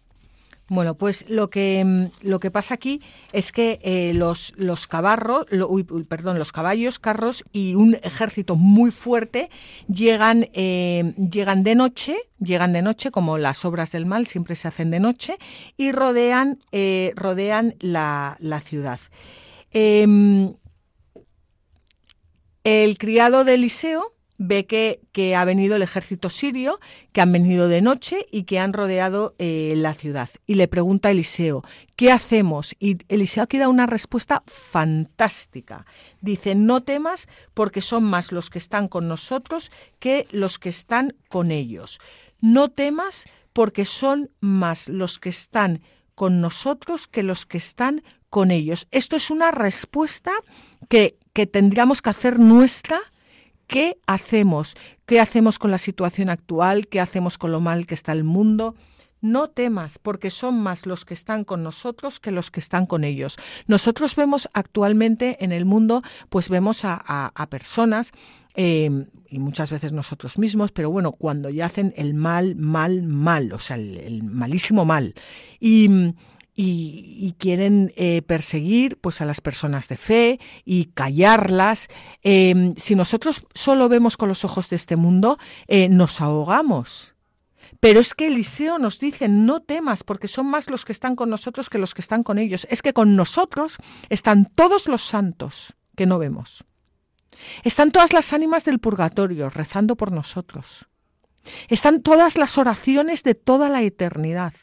Bueno, 0.70 0.96
pues 0.96 1.26
lo 1.28 1.50
que, 1.50 2.10
lo 2.22 2.40
que 2.40 2.50
pasa 2.50 2.76
aquí 2.76 3.02
es 3.34 3.52
que 3.52 3.80
eh, 3.84 4.14
los, 4.14 4.54
los 4.56 4.88
cabarros, 4.88 5.46
lo, 5.50 5.68
uy, 5.68 5.84
perdón, 5.84 6.40
los 6.40 6.54
caballos, 6.54 7.00
carros 7.00 7.44
y 7.52 7.76
un 7.76 7.96
ejército 8.02 8.56
muy 8.56 8.92
fuerte 8.92 9.50
llegan, 9.88 10.48
eh, 10.54 11.14
llegan 11.18 11.64
de 11.64 11.76
noche, 11.76 12.16
llegan 12.40 12.72
de 12.72 12.82
noche, 12.82 13.12
como 13.12 13.38
las 13.38 13.66
obras 13.66 13.92
del 13.92 14.06
mal 14.06 14.26
siempre 14.26 14.56
se 14.56 14.70
hacen 14.70 14.90
de 14.90 15.02
noche, 15.02 15.38
y 15.76 15.92
rodean, 15.92 16.60
eh, 16.72 17.12
rodean 17.16 17.76
la, 17.80 18.38
la 18.40 18.62
ciudad. 18.62 19.00
el 19.74 20.58
criado 22.98 23.44
de 23.44 23.54
Eliseo 23.56 24.14
ve 24.46 24.66
que, 24.66 25.00
que, 25.14 25.36
ha 25.36 25.46
venido 25.46 25.78
el 25.78 25.84
ejército 25.84 26.30
sirio, 26.30 26.80
que 27.14 27.22
han 27.22 27.32
venido 27.32 27.70
de 27.70 27.82
noche 27.82 28.26
y 28.30 28.44
que 28.44 28.60
han 28.60 28.74
rodeado 28.74 29.36
eh, 29.40 29.74
la 29.78 29.94
ciudad. 29.94 30.30
Y 30.46 30.56
le 30.56 30.68
pregunta 30.68 31.08
a 31.08 31.12
Eliseo, 31.12 31.64
¿qué 31.96 32.12
hacemos? 32.12 32.76
Y 32.78 32.98
Eliseo 33.08 33.44
aquí 33.44 33.58
da 33.58 33.70
una 33.70 33.86
respuesta 33.86 34.44
fantástica. 34.46 35.86
Dice, 36.20 36.56
no 36.56 36.84
temas 36.84 37.28
porque 37.54 37.82
son 37.82 38.04
más 38.04 38.34
los 38.34 38.50
que 38.50 38.60
están 38.60 38.90
con 38.90 39.08
nosotros 39.08 39.72
que 40.00 40.28
los 40.32 40.60
que 40.60 40.70
están 40.70 41.16
con 41.30 41.50
ellos. 41.50 42.00
No 42.42 42.70
temas 42.70 43.26
porque 43.54 43.86
son 43.86 44.30
más 44.42 44.90
los 44.90 45.20
que 45.20 45.30
están 45.30 45.82
con 46.16 46.42
nosotros 46.42 47.08
que 47.08 47.24
los 47.24 47.46
que 47.46 47.60
están 47.60 48.04
con 48.30 48.52
ellos. 48.52 48.88
Esto 48.92 49.16
es 49.16 49.32
una 49.32 49.52
respuesta 49.52 50.32
que, 50.90 51.18
que 51.32 51.48
tendríamos 51.48 52.02
que 52.02 52.10
hacer 52.10 52.40
nuestra 52.40 53.00
¿Qué 53.74 53.98
hacemos? 54.06 54.76
¿Qué 55.08 55.20
hacemos 55.20 55.58
con 55.58 55.72
la 55.72 55.80
situación 55.80 56.30
actual? 56.30 56.86
¿Qué 56.86 57.00
hacemos 57.00 57.40
con 57.40 57.52
lo 57.52 57.60
mal 57.60 57.88
que 57.88 57.96
está 57.96 58.12
el 58.12 58.24
mundo? 58.24 58.76
No 59.20 59.50
temas, 59.50 59.98
porque 59.98 60.30
son 60.30 60.62
más 60.62 60.86
los 60.86 61.06
que 61.06 61.16
están 61.16 61.44
con 61.44 61.64
nosotros 61.64 62.20
que 62.20 62.30
los 62.30 62.52
que 62.52 62.60
están 62.60 62.86
con 62.86 63.04
ellos. 63.04 63.36
Nosotros 63.66 64.16
vemos 64.16 64.48
actualmente 64.54 65.44
en 65.44 65.52
el 65.52 65.66
mundo, 65.66 66.04
pues 66.30 66.50
vemos 66.50 66.82
a, 66.84 67.48
personas 67.50 68.12
eh, 68.54 69.08
y 69.28 69.40
muchas 69.40 69.72
veces 69.72 69.92
nosotros 69.92 70.38
mismos, 70.38 70.72
pero 70.72 70.92
bueno, 70.92 71.12
cuando 71.12 71.50
ya 71.50 71.66
hacen 71.66 71.96
el 71.98 72.14
mal, 72.14 72.56
mal, 72.56 73.02
mal, 73.02 73.54
o 73.54 73.60
sea, 73.60 73.78
el, 73.78 74.22
malísimo 74.22 74.86
mal. 74.86 75.16
Y, 75.60 76.14
y, 76.56 77.36
quieren 77.40 77.92
eh, 77.96 78.22
perseguir 78.22 78.98
pues 79.00 79.22
a 79.22 79.26
las 79.26 79.42
personas 79.42 79.88
de 79.88 79.98
fe 79.98 80.40
y 80.66 80.86
callarlas. 80.86 81.88
Em, 82.22 82.76
si 82.76 82.96
nosotros 82.96 83.44
solo 83.54 83.90
vemos 83.90 84.18
con 84.18 84.30
los 84.30 84.46
ojos 84.46 84.70
de 84.70 84.76
este 84.76 84.96
mundo, 84.96 85.38
eh, 85.68 85.90
nos 85.90 86.22
ahogamos. 86.22 87.16
Pero 87.80 88.00
es 88.00 88.14
que 88.14 88.28
Eliseo 88.28 88.80
nos 88.80 89.00
dice, 89.00 89.28
no 89.28 89.62
temas, 89.62 90.04
porque 90.04 90.28
son 90.28 90.48
más 90.48 90.70
los 90.70 90.86
que 90.86 90.94
están 90.94 91.16
con 91.16 91.30
nosotros 91.30 91.70
que 91.70 91.80
los 91.80 91.94
que 91.94 92.02
están 92.02 92.24
con 92.24 92.38
ellos. 92.38 92.66
Es 92.70 92.82
que 92.82 92.94
con 92.94 93.16
nosotros 93.16 93.78
están 94.10 94.46
todos 94.46 94.88
los 94.88 95.02
santos 95.02 95.74
que 95.96 96.06
no 96.06 96.18
vemos. 96.18 96.64
Están 97.64 97.92
todas 97.92 98.14
las 98.14 98.32
ánimas 98.32 98.64
del 98.64 98.80
purgatorio 98.80 99.50
rezando 99.50 99.96
por 99.96 100.12
nosotros. 100.12 100.88
Están 101.68 102.02
todas 102.02 102.38
las 102.38 102.58
oraciones 102.58 103.24
de 103.24 103.36
toda 103.36 103.70
la 103.70 103.82
eternidad. 103.82 104.54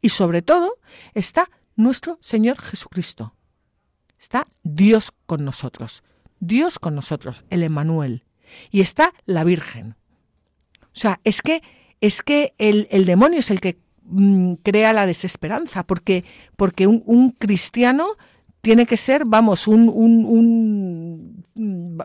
Y 0.00 0.10
sobre 0.10 0.42
todo 0.42 0.74
está 1.14 1.50
nuestro 1.76 2.18
Señor 2.20 2.60
Jesucristo. 2.60 3.34
Está 4.18 4.46
Dios 4.62 5.12
con 5.26 5.44
nosotros. 5.44 6.02
Dios 6.40 6.78
con 6.78 6.94
nosotros, 6.94 7.44
el 7.50 7.62
Emanuel. 7.62 8.24
Y 8.70 8.80
está 8.80 9.12
la 9.26 9.44
Virgen. 9.44 9.96
O 10.82 11.00
sea, 11.00 11.20
es 11.24 11.42
que 11.42 11.62
es 12.00 12.22
que 12.22 12.54
el, 12.58 12.86
demonio 13.04 13.40
es 13.40 13.50
el 13.50 13.60
que 13.60 13.78
mm, 14.04 14.54
crea 14.62 14.92
la 14.92 15.06
desesperanza, 15.06 15.84
porque, 15.84 16.24
porque 16.56 16.86
un, 16.86 17.30
cristiano 17.32 18.16
tiene 18.60 18.86
que 18.86 18.96
ser, 18.96 19.24
vamos, 19.24 19.66
un, 19.68 19.88
un, 19.88 21.44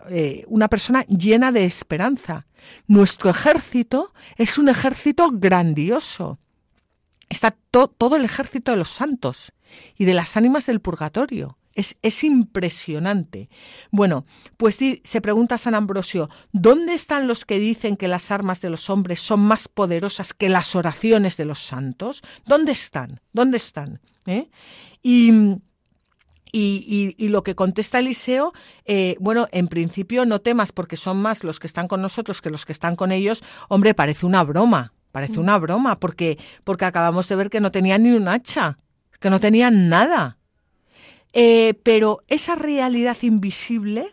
eh, 0.09 0.45
una 0.47 0.67
persona 0.67 1.03
llena 1.03 1.51
de 1.51 1.65
esperanza. 1.65 2.47
Nuestro 2.87 3.29
ejército 3.29 4.13
es 4.37 4.57
un 4.57 4.69
ejército 4.69 5.29
grandioso. 5.31 6.39
Está 7.33 7.57
todo 7.97 8.15
el 8.15 8.25
ejército 8.25 8.69
de 8.69 8.77
los 8.77 8.89
santos 8.89 9.53
y 9.97 10.05
de 10.05 10.13
las 10.13 10.37
ánimas 10.37 10.67
del 10.67 10.81
purgatorio. 10.81 11.57
Es, 11.73 12.23
impresionante. 12.23 13.49
Bueno, 13.89 14.27
pues 14.57 14.77
se 15.03 15.21
pregunta 15.21 15.57
San 15.57 15.73
Ambrosio, 15.73 16.29
¿dónde 16.51 16.93
están 16.93 17.27
los 17.27 17.45
que 17.45 17.57
dicen 17.57 17.97
que 17.97 18.07
las 18.07 18.29
armas 18.29 18.61
de 18.61 18.69
los 18.69 18.91
hombres 18.91 19.19
son 19.19 19.39
más 19.39 19.67
poderosas 19.67 20.35
que 20.35 20.47
las 20.47 20.75
oraciones 20.75 21.35
de 21.35 21.45
los 21.45 21.57
santos? 21.57 22.21
¿Dónde 22.45 22.71
están? 22.71 23.19
¿Dónde 23.31 23.57
están? 23.57 23.99
¿Eh? 24.27 24.51
Y, 25.01 25.59
y, 26.51 27.29
lo 27.29 27.41
que 27.41 27.55
contesta 27.55 27.97
Eliseo, 27.97 28.53
eh, 28.85 29.15
bueno, 29.19 29.47
en 29.51 29.67
principio 29.67 30.27
no 30.27 30.39
temas 30.39 30.71
porque 30.71 30.97
son 30.97 31.19
más 31.19 31.43
los 31.43 31.59
que 31.59 31.65
están 31.65 31.87
con 31.87 32.03
nosotros 32.03 32.43
que 32.43 32.51
los 32.51 32.67
que 32.67 32.73
están 32.73 32.95
con 32.95 33.11
ellos. 33.11 33.43
Hombre, 33.69 33.95
parece 33.95 34.27
una 34.27 34.43
broma, 34.43 34.93
parece 35.13 35.37
mm. 35.37 35.41
una 35.41 35.57
broma, 35.59 35.99
porque, 36.01 36.37
porque 36.65 36.83
acabamos 36.83 37.29
de 37.29 37.37
ver 37.37 37.49
que 37.49 37.61
no 37.61 37.71
tenían 37.71 38.03
ni 38.03 38.11
un 38.11 38.27
hacha, 38.27 38.79
que 39.21 39.29
no 39.29 39.39
tenían 39.39 39.87
nada. 39.87 40.37
Eh, 41.31 41.75
pero 41.83 42.23
esa 42.27 42.55
realidad 42.55 43.15
invisible 43.21 44.09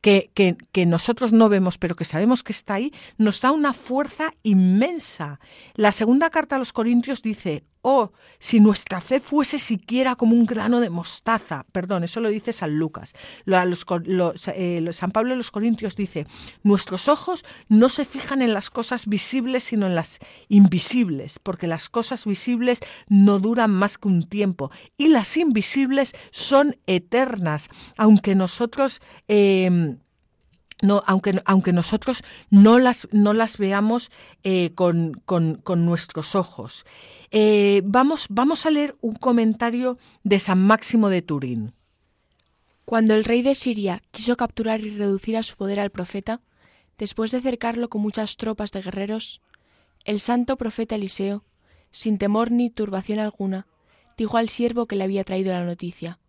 que, 0.00 0.30
que, 0.34 0.86
nosotros 0.86 1.32
no 1.32 1.48
vemos, 1.48 1.78
pero 1.78 1.96
que 1.96 2.04
sabemos 2.04 2.44
que 2.44 2.52
está 2.52 2.74
ahí, 2.74 2.92
nos 3.18 3.40
da 3.40 3.50
una 3.50 3.72
fuerza 3.72 4.32
inmensa. 4.44 5.40
La 5.74 5.90
segunda 5.90 6.30
carta 6.30 6.54
a 6.56 6.58
los 6.60 6.72
Corintios 6.72 7.22
dice, 7.22 7.64
oh, 7.88 8.10
si 8.40 8.58
nuestra 8.58 9.00
fe 9.00 9.20
fuese 9.20 9.60
siquiera 9.60 10.16
como 10.16 10.34
un 10.34 10.44
grano 10.44 10.80
de 10.80 10.90
mostaza, 10.90 11.64
perdón, 11.70 12.02
eso 12.02 12.20
lo 12.20 12.28
dice 12.28 12.52
San 12.52 12.76
Lucas. 12.76 13.14
Eh, 13.46 14.88
San 14.92 15.12
Pablo 15.12 15.32
en 15.32 15.38
los 15.38 15.52
Corintios 15.52 15.94
dice, 15.94 16.26
nuestros 16.64 17.06
ojos 17.06 17.44
no 17.68 17.88
se 17.88 18.04
fijan 18.04 18.42
en 18.42 18.54
las 18.54 18.70
cosas 18.70 19.06
visibles, 19.06 19.62
sino 19.62 19.86
en 19.86 19.94
las 19.94 20.18
invisibles, 20.48 21.38
porque 21.38 21.68
las 21.68 21.88
cosas 21.88 22.26
visibles 22.26 22.80
no 23.08 23.38
duran 23.38 23.70
más 23.70 23.98
que 23.98 24.08
un 24.08 24.28
tiempo 24.28 24.72
y 24.96 25.06
las 25.06 25.36
invisibles 25.36 26.12
son 26.32 26.76
eternas, 26.86 27.68
aunque 27.96 28.34
nosotros... 28.34 29.00
Eh, 29.28 29.96
no, 30.82 31.02
aunque, 31.06 31.40
aunque 31.44 31.72
nosotros 31.72 32.22
no 32.50 32.78
las, 32.78 33.08
no 33.12 33.32
las 33.32 33.58
veamos 33.58 34.10
eh, 34.42 34.72
con, 34.74 35.14
con, 35.24 35.86
nuestros 35.86 36.34
ojos. 36.34 36.84
Eh, 37.30 37.82
vamos, 37.84 38.26
vamos 38.28 38.66
a 38.66 38.70
leer 38.70 38.96
un 39.00 39.14
comentario 39.14 39.98
de 40.22 40.38
San 40.38 40.64
Máximo 40.66 41.08
de 41.08 41.22
Turín. 41.22 41.72
Cuando 42.84 43.14
el 43.14 43.24
rey 43.24 43.42
de 43.42 43.54
Siria 43.54 44.02
quiso 44.10 44.36
capturar 44.36 44.80
y 44.80 44.90
reducir 44.90 45.36
a 45.36 45.42
su 45.42 45.56
poder 45.56 45.80
al 45.80 45.90
profeta, 45.90 46.40
después 46.98 47.30
de 47.30 47.40
cercarlo 47.40 47.88
con 47.88 48.02
muchas 48.02 48.36
tropas 48.36 48.70
de 48.70 48.82
guerreros, 48.82 49.40
el 50.04 50.20
santo 50.20 50.56
profeta 50.56 50.94
Eliseo, 50.94 51.44
sin 51.90 52.18
temor 52.18 52.52
ni 52.52 52.70
turbación 52.70 53.18
alguna, 53.18 53.66
dijo 54.16 54.36
al 54.36 54.48
siervo 54.48 54.86
que 54.86 54.96
le 54.96 55.04
había 55.04 55.24
traído 55.24 55.52
la 55.52 55.64
noticia 55.64 56.20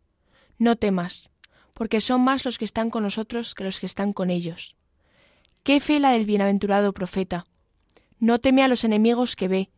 No 0.58 0.78
temas, 0.78 1.30
porque 1.78 2.02
son 2.02 2.22
más 2.22 2.44
los 2.44 2.58
que 2.58 2.66
están 2.66 2.90
con 2.90 3.04
nosotros 3.04 3.54
que 3.54 3.64
los 3.64 3.80
que 3.80 3.86
están 3.86 4.12
con 4.12 4.32
ellos. 4.32 4.76
Qué 5.62 5.80
fe 5.80 6.00
la 6.00 6.10
del 6.10 6.26
bienaventurado 6.26 6.92
profeta. 6.92 7.46
No 8.18 8.40
teme 8.40 8.64
a 8.64 8.68
los 8.68 8.84
enemigos 8.84 9.36
que 9.36 9.48
ve, 9.48 9.70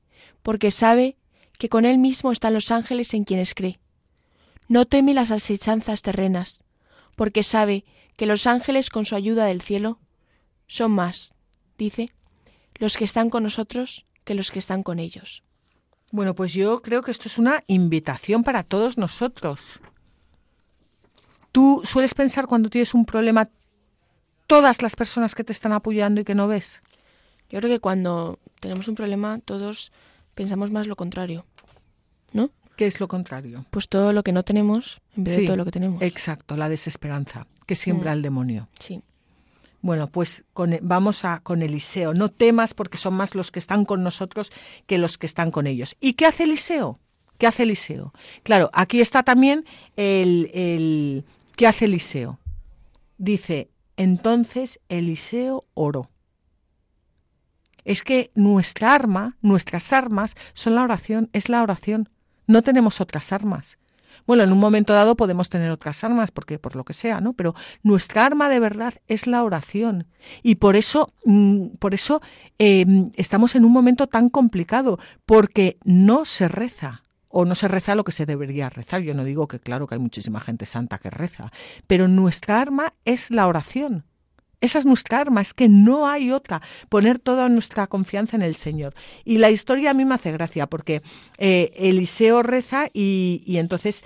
porque 0.41 0.71
sabe 0.71 1.17
que 1.57 1.67
con 1.67 1.83
él 1.83 1.97
mismo 1.97 2.31
están 2.31 2.53
los 2.53 2.71
ángeles 2.71 3.13
en 3.13 3.25
quienes 3.25 3.53
cree. 3.53 3.81
No 4.69 4.85
teme 4.85 5.13
las 5.13 5.29
asechanzas 5.29 6.01
terrenas, 6.01 6.63
porque 7.17 7.43
sabe 7.43 7.83
que 8.15 8.25
los 8.25 8.47
ángeles 8.47 8.89
con 8.89 9.05
su 9.05 9.15
ayuda 9.15 9.43
del 9.43 9.61
cielo 9.61 9.99
son 10.67 10.91
más, 10.91 11.33
dice, 11.77 12.13
los 12.75 12.95
que 12.95 13.03
están 13.03 13.29
con 13.29 13.43
nosotros 13.43 14.05
que 14.23 14.35
los 14.35 14.51
que 14.51 14.59
están 14.59 14.83
con 14.83 14.99
ellos. 14.99 15.43
Bueno, 16.13 16.33
pues 16.33 16.53
yo 16.53 16.81
creo 16.81 17.01
que 17.01 17.11
esto 17.11 17.27
es 17.27 17.37
una 17.37 17.61
invitación 17.67 18.45
para 18.45 18.63
todos 18.63 18.97
nosotros. 18.97 19.81
¿Tú 21.51 21.81
sueles 21.83 22.13
pensar 22.13 22.47
cuando 22.47 22.69
tienes 22.69 22.93
un 22.93 23.05
problema 23.05 23.49
todas 24.47 24.81
las 24.81 24.95
personas 24.95 25.35
que 25.35 25.43
te 25.43 25.53
están 25.53 25.73
apoyando 25.73 26.21
y 26.21 26.23
que 26.23 26.35
no 26.35 26.47
ves? 26.47 26.81
Yo 27.49 27.59
creo 27.59 27.71
que 27.71 27.79
cuando 27.79 28.39
tenemos 28.59 28.87
un 28.87 28.95
problema 28.95 29.39
todos 29.43 29.91
pensamos 30.35 30.71
más 30.71 30.87
lo 30.87 30.95
contrario, 30.95 31.45
¿no? 32.31 32.51
¿Qué 32.75 32.87
es 32.87 32.99
lo 32.99 33.07
contrario? 33.07 33.65
Pues 33.71 33.89
todo 33.89 34.13
lo 34.13 34.23
que 34.23 34.31
no 34.31 34.43
tenemos 34.43 35.01
en 35.17 35.25
vez 35.25 35.35
de 35.35 35.45
todo 35.45 35.57
lo 35.57 35.65
que 35.65 35.71
tenemos. 35.71 36.01
Exacto, 36.01 36.55
la 36.55 36.69
desesperanza 36.69 37.47
que 37.65 37.75
siembra 37.75 38.11
mm. 38.11 38.15
el 38.15 38.21
demonio. 38.21 38.69
Sí. 38.79 39.01
Bueno, 39.81 40.07
pues 40.07 40.43
con, 40.53 40.73
e, 40.73 40.79
vamos 40.81 41.25
a 41.25 41.39
con 41.41 41.61
Eliseo. 41.61 42.13
No 42.13 42.29
temas 42.29 42.73
porque 42.73 42.97
son 42.97 43.15
más 43.15 43.35
los 43.35 43.51
que 43.51 43.59
están 43.59 43.85
con 43.85 44.03
nosotros 44.03 44.51
que 44.87 44.97
los 44.97 45.17
que 45.17 45.25
están 45.25 45.51
con 45.51 45.67
ellos. 45.67 45.95
¿Y 45.99 46.13
qué 46.13 46.25
hace 46.25 46.43
Eliseo? 46.43 46.99
¿Qué 47.37 47.47
hace 47.47 47.63
Eliseo? 47.63 48.13
Claro, 48.43 48.69
aquí 48.73 48.99
está 48.99 49.23
también 49.23 49.65
el, 49.95 50.51
el, 50.53 51.25
¿Qué 51.59 51.67
hace 51.67 51.83
Eliseo? 51.83 52.39
Dice, 53.17 53.69
entonces 53.97 54.79
Eliseo 54.87 55.65
oró. 55.73 56.09
Es 57.83 58.01
que 58.01 58.31
nuestra 58.33 58.95
arma, 58.95 59.35
nuestras 59.41 59.91
armas 59.91 60.35
son 60.53 60.75
la 60.75 60.83
oración, 60.83 61.29
es 61.33 61.49
la 61.49 61.61
oración. 61.61 62.07
No 62.47 62.61
tenemos 62.61 63.01
otras 63.01 63.33
armas. 63.33 63.77
Bueno, 64.25 64.43
en 64.43 64.53
un 64.53 64.57
momento 64.57 64.93
dado 64.93 65.17
podemos 65.17 65.49
tener 65.49 65.69
otras 65.69 66.01
armas, 66.05 66.31
porque 66.31 66.59
por 66.59 66.77
lo 66.77 66.85
que 66.85 66.93
sea, 66.93 67.19
¿no? 67.19 67.33
Pero 67.33 67.55
nuestra 67.83 68.25
arma 68.25 68.47
de 68.47 68.61
verdad 68.61 68.93
es 69.09 69.27
la 69.27 69.43
oración. 69.43 70.07
Y 70.41 70.55
por 70.55 70.77
eso, 70.77 71.11
mm, 71.25 71.71
por 71.71 71.93
eso 71.93 72.21
em, 72.57 73.11
estamos 73.15 73.55
en 73.55 73.65
un 73.65 73.73
momento 73.73 74.07
tan 74.07 74.29
complicado, 74.29 74.97
porque 75.25 75.77
no 75.83 76.23
se 76.23 76.47
reza 76.47 77.03
o 77.29 77.45
no 77.45 77.55
se 77.55 77.67
reza 77.67 77.95
lo 77.95 78.03
que 78.03 78.11
se 78.11 78.25
debería 78.25 78.69
rezar. 78.69 79.01
Yo 79.01 79.13
no 79.13 79.23
digo 79.23 79.47
que 79.47 79.59
claro 79.59 79.87
que 79.87 79.95
hay 79.95 80.01
muchísima 80.01 80.41
gente 80.41 80.65
santa 80.65 80.97
que 80.97 81.09
reza, 81.09 81.51
pero 81.87 82.07
nuestra 82.07 82.59
arma 82.59 82.93
es 83.05 83.31
la 83.31 83.47
oración. 83.47 84.05
esa 84.61 84.79
es 84.79 84.85
nuestra 84.85 85.19
arma, 85.19 85.39
es 85.39 85.53
que 85.53 85.69
no 85.69 86.09
hay 86.09 86.31
otra, 86.33 86.61
poner 86.89 87.17
toda 87.17 87.47
nuestra 87.47 87.87
confianza 87.87 88.35
en 88.35 88.41
el 88.41 88.55
Señor. 88.55 88.93
Y 89.23 89.37
la 89.37 89.51
historia 89.51 89.91
a 89.91 89.93
mí 89.93 90.03
me 90.03 90.15
hace 90.15 90.33
gracia 90.33 90.67
porque 90.67 91.01
eh, 91.37 91.71
Eliseo 91.75 92.43
reza 92.43 92.89
y, 92.93 93.41
entonces... 93.57 94.03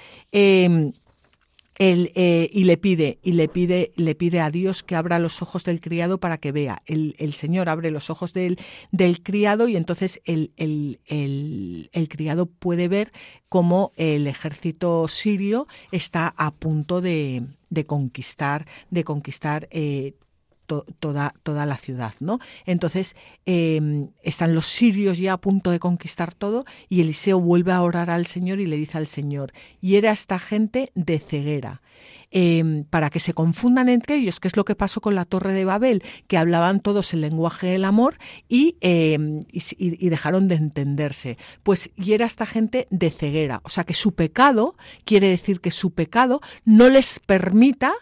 Eh, 1.79 2.49
y 2.53 2.65
le 2.65 2.77
pide, 2.77 3.19
y 3.23 3.31
le 3.33 3.47
pide, 3.47 3.91
le 3.95 4.13
pide 4.13 4.39
a 4.41 4.51
Dios 4.51 4.83
que 4.83 4.95
abra 4.95 5.17
los 5.17 5.41
ojos 5.41 5.63
del 5.63 5.81
criado 5.81 6.19
para 6.19 6.37
que 6.37 6.51
vea. 6.51 6.83
El, 6.85 7.33
Señor 7.33 7.67
abre 7.67 7.89
los 7.89 8.09
ojos 8.09 8.33
del, 8.33 8.59
del 8.91 9.23
criado 9.23 9.67
y 9.67 9.75
entonces 9.75 10.21
el, 10.25 10.51
el, 10.57 12.07
criado 12.09 12.45
puede 12.45 12.87
ver 12.87 13.11
cómo 13.49 13.91
el 13.95 14.27
ejército 14.27 15.07
sirio 15.07 15.67
está 15.91 16.33
a 16.37 16.51
punto 16.51 17.01
de, 17.01 17.43
de 17.69 17.85
conquistar, 17.85 18.67
de 18.91 19.03
conquistar 19.03 19.67
eh, 19.71 20.13
toda, 20.65 21.33
toda 21.43 21.65
la 21.65 21.77
ciudad, 21.77 22.13
¿no? 22.19 22.39
Entonces 22.65 23.15
em, 23.45 24.09
están 24.21 24.55
los 24.55 24.67
sirios 24.67 25.17
ya 25.17 25.33
a 25.33 25.37
punto 25.37 25.71
de 25.71 25.79
conquistar 25.79 26.33
todo 26.33 26.65
y 26.89 27.01
Eliseo 27.01 27.39
vuelve 27.39 27.71
a 27.71 27.81
orar 27.81 28.09
al 28.09 28.25
Señor 28.25 28.59
y 28.59 28.67
le 28.67 28.77
dice 28.77 28.97
al 28.97 29.07
Señor, 29.07 29.53
y 29.81 29.95
era 29.95 30.11
esta 30.11 30.39
gente 30.39 30.91
de 30.95 31.19
ceguera. 31.19 31.81
Em, 32.35 32.83
para 32.85 33.11
que 33.11 33.19
se 33.19 33.35
confundan 33.35 33.89
entre 33.89 34.15
ellos, 34.15 34.39
que 34.39 34.47
es 34.47 34.57
lo 34.57 34.65
que 34.65 34.73
pasó 34.73 35.01
con 35.01 35.13
la 35.13 35.23
Torre 35.23 35.53
de 35.53 35.65
Babel, 35.65 36.01
que 36.27 36.37
hablaban 36.39 36.79
todos 36.79 37.13
el 37.13 37.21
lenguaje 37.21 37.67
del 37.67 37.85
amor 37.85 38.17
y, 38.49 38.75
em, 38.81 39.41
y, 39.51 40.09
dejaron 40.09 40.47
de 40.47 40.55
entenderse. 40.55 41.37
Pues 41.61 41.91
y 41.95 42.13
era 42.13 42.25
esta 42.25 42.47
gente 42.47 42.87
de 42.89 43.11
ceguera, 43.11 43.61
o 43.63 43.69
sea 43.69 43.83
que 43.83 43.93
su 43.93 44.15
pecado 44.15 44.75
quiere 45.05 45.27
decir 45.27 45.61
que 45.61 45.69
su 45.69 45.91
pecado 45.91 46.41
no 46.65 46.89
les 46.89 47.19
permita 47.19 47.93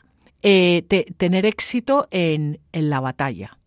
eh, 0.43 0.83
tener 1.17 1.45
éxito 1.45 2.07
en, 2.11 2.59
la 2.73 2.99
batalla. 2.99 3.57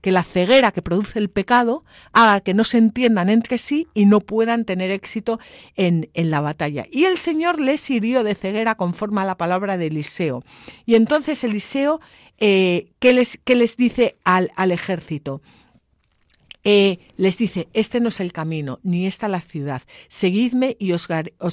Que 0.00 0.12
la 0.12 0.24
ceguera 0.24 0.72
que 0.72 0.80
produce 0.80 1.18
el 1.18 1.28
pecado 1.28 1.84
haga 2.12 2.40
que 2.40 2.54
no 2.54 2.64
se 2.64 2.78
entiendan 2.78 3.28
entre 3.28 3.58
sí 3.58 3.86
y 3.92 4.06
no 4.06 4.20
puedan 4.20 4.64
tener 4.64 4.90
éxito 4.90 5.38
en, 5.76 6.08
la 6.14 6.40
batalla. 6.40 6.86
Y 6.90 7.04
el 7.04 7.18
Señor 7.18 7.60
les 7.60 7.90
hirió 7.90 8.24
de 8.24 8.34
ceguera 8.34 8.76
conforme 8.76 9.20
a 9.20 9.26
la 9.26 9.36
palabra 9.36 9.76
de 9.76 9.88
Eliseo. 9.88 10.42
Y 10.86 10.94
entonces 10.94 11.44
Eliseo, 11.44 12.00
eh, 12.38 12.92
¿qué, 12.98 13.12
les, 13.12 13.38
les, 13.44 13.76
dice 13.76 14.16
al, 14.24 14.50
al 14.56 14.72
ejército? 14.72 15.42
Eh, 16.62 16.98
les 17.16 17.38
dice, 17.38 17.68
este 17.72 18.00
no 18.00 18.08
es 18.08 18.20
el 18.20 18.32
camino, 18.32 18.80
ni 18.82 19.06
esta 19.06 19.28
la 19.28 19.40
ciudad. 19.40 19.82
Seguidme 20.08 20.76
y 20.78 20.92
os, 20.92 21.08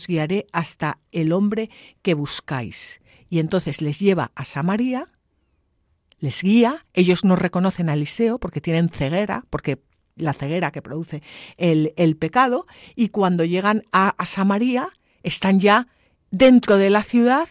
guiaré 0.08 0.48
hasta 0.52 1.00
el 1.12 1.32
hombre 1.32 1.70
que 2.02 2.14
buscáis 2.14 3.00
y 3.30 3.40
entonces 3.40 3.82
les 3.82 4.00
lleva 4.00 4.32
a 4.36 4.46
Samaria, 4.46 5.10
les 6.20 6.42
guía, 6.42 6.86
ellos 6.94 7.24
no 7.24 7.36
reconocen 7.36 7.90
a 7.90 7.94
Eliseo 7.94 8.40
porque 8.40 8.62
tienen 8.62 8.90
ceguera, 8.90 9.46
porque 9.50 9.80
la 10.16 10.34
ceguera 10.34 10.72
que 10.72 10.82
produce 10.82 11.22
el, 11.58 12.18
pecado, 12.18 12.66
y 12.96 13.10
cuando 13.10 13.44
llegan 13.44 13.84
a, 13.92 14.16
Samaria 14.26 14.90
están 15.24 15.60
ya 15.60 15.88
dentro 16.32 16.78
de 16.78 16.90
la 16.90 17.04
ciudad, 17.04 17.48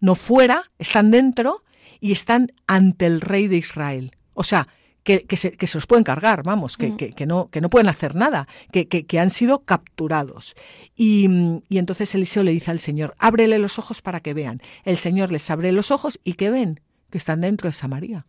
no 0.00 0.14
fuera, 0.14 0.70
están 0.78 1.10
dentro 1.10 1.62
y 2.00 2.12
están 2.12 2.52
ante 2.66 3.06
el 3.06 3.20
rey 3.20 3.48
de 3.48 3.56
Israel. 3.56 4.12
O 4.34 4.44
sea, 4.44 4.68
que, 5.02 5.36
se, 5.36 5.56
los 5.74 5.86
pueden 5.86 6.04
cargar, 6.04 6.42
vamos, 6.42 6.76
que, 6.76 6.88
mm. 6.88 7.26
no, 7.26 7.48
que 7.50 7.60
no 7.60 7.70
pueden 7.70 7.88
hacer 7.88 8.14
nada, 8.14 8.46
que, 8.70 9.20
han 9.20 9.30
sido 9.30 9.64
capturados. 9.64 10.54
Y, 10.96 11.26
entonces 11.70 12.14
Eliseo 12.14 12.42
le 12.42 12.52
dice 12.52 12.70
al 12.70 12.78
Señor, 12.78 13.14
ábrele 13.18 13.58
los 13.58 13.78
ojos 13.78 14.02
para 14.02 14.20
que 14.20 14.34
vean. 14.34 14.62
El 14.84 14.96
Señor 14.96 15.32
les 15.32 15.50
abre 15.50 15.72
los 15.72 15.90
ojos 15.90 16.20
y 16.24 16.34
que 16.34 16.50
ven 16.50 16.80
que 17.10 17.18
están 17.18 17.40
dentro 17.40 17.68
de 17.68 17.72
Samaria. 17.72 18.26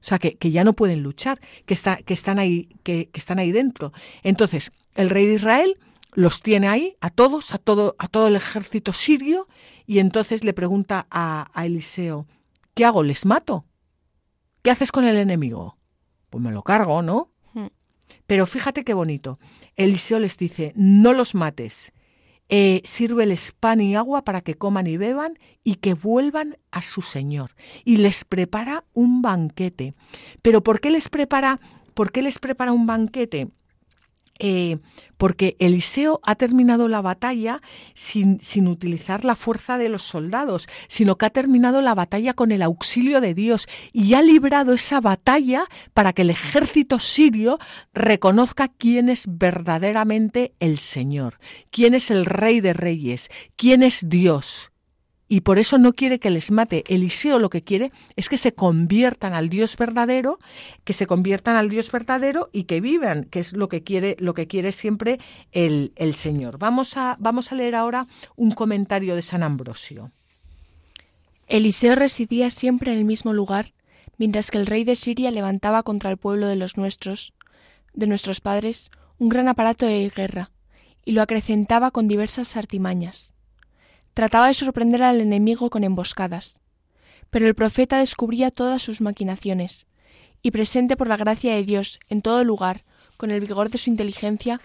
O 0.00 0.04
sea, 0.04 0.18
que, 0.18 0.50
ya 0.50 0.64
no 0.64 0.72
pueden 0.72 1.02
luchar, 1.02 1.40
que, 1.66 1.74
está, 1.74 1.96
que, 1.96 2.14
están 2.14 2.38
ahí, 2.38 2.68
que, 2.82 3.10
están 3.14 3.38
ahí 3.38 3.52
dentro. 3.52 3.92
Entonces, 4.22 4.72
el 4.94 5.10
rey 5.10 5.26
de 5.26 5.34
Israel 5.34 5.78
los 6.14 6.42
tiene 6.42 6.68
ahí, 6.68 6.96
a 7.00 7.10
todos, 7.10 7.54
a 7.54 7.58
todo, 7.58 7.94
a 7.98 8.08
todo 8.08 8.26
el 8.26 8.36
ejército 8.36 8.92
sirio, 8.92 9.46
y 9.86 9.98
entonces 9.98 10.42
le 10.42 10.52
pregunta 10.52 11.06
a, 11.10 11.50
a 11.54 11.66
Eliseo, 11.66 12.26
¿qué 12.74 12.84
hago? 12.84 13.02
¿Les 13.02 13.26
mato? 13.26 13.66
¿Qué 14.62 14.70
haces 14.70 14.92
con 14.92 15.04
el 15.04 15.16
enemigo? 15.16 15.78
Pues 16.28 16.42
me 16.42 16.52
lo 16.52 16.62
cargo, 16.62 17.02
¿no? 17.02 17.32
Hmm. 17.54 17.68
Pero 18.26 18.46
fíjate 18.46 18.84
qué 18.84 18.94
bonito. 18.94 19.38
Eliseo 19.76 20.18
les 20.18 20.36
dice, 20.36 20.72
no 20.76 21.12
los 21.12 21.34
mates. 21.34 21.92
Eh, 22.52 22.82
sírveles 22.84 23.52
pan 23.52 23.80
y 23.80 23.94
agua 23.94 24.24
para 24.24 24.40
que 24.40 24.56
coman 24.56 24.88
y 24.88 24.96
beban 24.96 25.38
y 25.62 25.76
que 25.76 25.94
vuelvan 25.94 26.58
a 26.72 26.82
su 26.82 27.00
Señor. 27.00 27.54
Y 27.84 27.98
les 27.98 28.24
prepara 28.24 28.84
un 28.92 29.22
banquete. 29.22 29.94
Pero 30.42 30.62
¿por 30.62 30.80
qué 30.80 30.90
les 30.90 31.08
prepara, 31.08 31.60
por 31.94 32.10
qué 32.12 32.22
les 32.22 32.38
prepara 32.38 32.72
un 32.72 32.86
banquete? 32.86 33.48
Eh, 34.40 34.78
porque 35.18 35.54
Eliseo 35.58 36.18
ha 36.22 36.34
terminado 36.34 36.88
la 36.88 37.02
batalla 37.02 37.60
sin, 37.92 38.40
sin, 38.40 38.66
utilizar 38.66 39.26
la 39.26 39.36
fuerza 39.36 39.76
de 39.76 39.90
los 39.90 40.02
soldados, 40.02 40.66
sino 40.88 41.18
que 41.18 41.26
ha 41.26 41.30
terminado 41.30 41.82
la 41.82 41.94
batalla 41.94 42.32
con 42.32 42.50
el 42.52 42.62
auxilio 42.62 43.20
de 43.20 43.34
Dios 43.34 43.68
y 43.92 44.14
ha 44.14 44.22
librado 44.22 44.72
esa 44.72 44.98
batalla 44.98 45.66
para 45.92 46.14
que 46.14 46.22
el 46.22 46.30
ejército 46.30 46.98
sirio 47.00 47.58
reconozca 47.92 48.68
quién 48.68 49.10
es 49.10 49.26
verdaderamente 49.28 50.54
el 50.58 50.78
Señor, 50.78 51.38
quién 51.70 51.92
es 51.92 52.10
el 52.10 52.24
Rey 52.24 52.62
de 52.62 52.72
Reyes, 52.72 53.28
quién 53.56 53.82
es 53.82 54.08
Dios 54.08 54.69
y 55.32 55.42
por 55.42 55.60
eso 55.60 55.78
no 55.78 55.92
quiere 55.92 56.18
que 56.18 56.28
les 56.28 56.50
mate. 56.50 56.82
Eliseo 56.88 57.38
lo 57.38 57.50
que 57.50 57.62
quiere 57.62 57.92
es 58.16 58.28
que 58.28 58.36
se 58.36 58.52
conviertan 58.52 59.32
al 59.32 59.48
Dios 59.48 59.76
verdadero, 59.76 60.40
que 60.82 60.92
se 60.92 61.06
conviertan 61.06 61.54
al 61.54 61.70
Dios 61.70 61.92
verdadero 61.92 62.50
y 62.52 62.64
que 62.64 62.80
vivan, 62.80 63.22
que 63.22 63.38
es 63.38 63.52
lo 63.52 63.68
que 63.68 63.84
quiere, 63.84 64.16
lo 64.18 64.34
que 64.34 64.48
quiere 64.48 64.72
siempre 64.72 65.20
el, 65.52 65.92
el 65.94 66.14
Señor. 66.14 66.58
Vamos 66.58 66.96
a, 66.96 67.16
vamos 67.20 67.52
a 67.52 67.54
leer 67.54 67.76
ahora 67.76 68.06
un 68.34 68.50
comentario 68.50 69.14
de 69.14 69.22
San 69.22 69.44
Ambrosio. 69.44 70.10
Eliseo 71.46 71.94
residía 71.94 72.50
siempre 72.50 72.90
en 72.90 72.98
el 72.98 73.04
mismo 73.04 73.32
lugar, 73.32 73.72
mientras 74.18 74.50
que 74.50 74.58
el 74.58 74.66
rey 74.66 74.82
de 74.82 74.96
Siria 74.96 75.30
levantaba 75.30 75.84
contra 75.84 76.10
el 76.10 76.16
pueblo 76.16 76.48
de 76.48 76.56
los 76.56 76.76
nuestros, 76.76 77.34
de 77.94 78.08
nuestros 78.08 78.40
padres, 78.40 78.90
un 79.18 79.28
gran 79.28 79.46
aparato 79.46 79.86
de 79.86 80.10
guerra, 80.10 80.50
y 81.04 81.12
lo 81.12 81.22
acrecentaba 81.22 81.92
con 81.92 82.08
diversas 82.08 82.56
artimañas 82.56 83.32
trataba 84.14 84.48
de 84.48 84.54
sorprender 84.54 85.02
al 85.02 85.20
enemigo 85.20 85.70
con 85.70 85.84
emboscadas. 85.84 86.58
Pero 87.30 87.46
el 87.46 87.54
profeta 87.54 87.98
descubría 87.98 88.50
todas 88.50 88.82
sus 88.82 89.00
maquinaciones, 89.00 89.86
y 90.42 90.50
presente 90.50 90.96
por 90.96 91.08
la 91.08 91.16
gracia 91.16 91.54
de 91.54 91.64
Dios 91.64 92.00
en 92.08 92.22
todo 92.22 92.44
lugar, 92.44 92.84
con 93.16 93.30
el 93.30 93.40
vigor 93.40 93.70
de 93.70 93.78
su 93.78 93.90
inteligencia, 93.90 94.60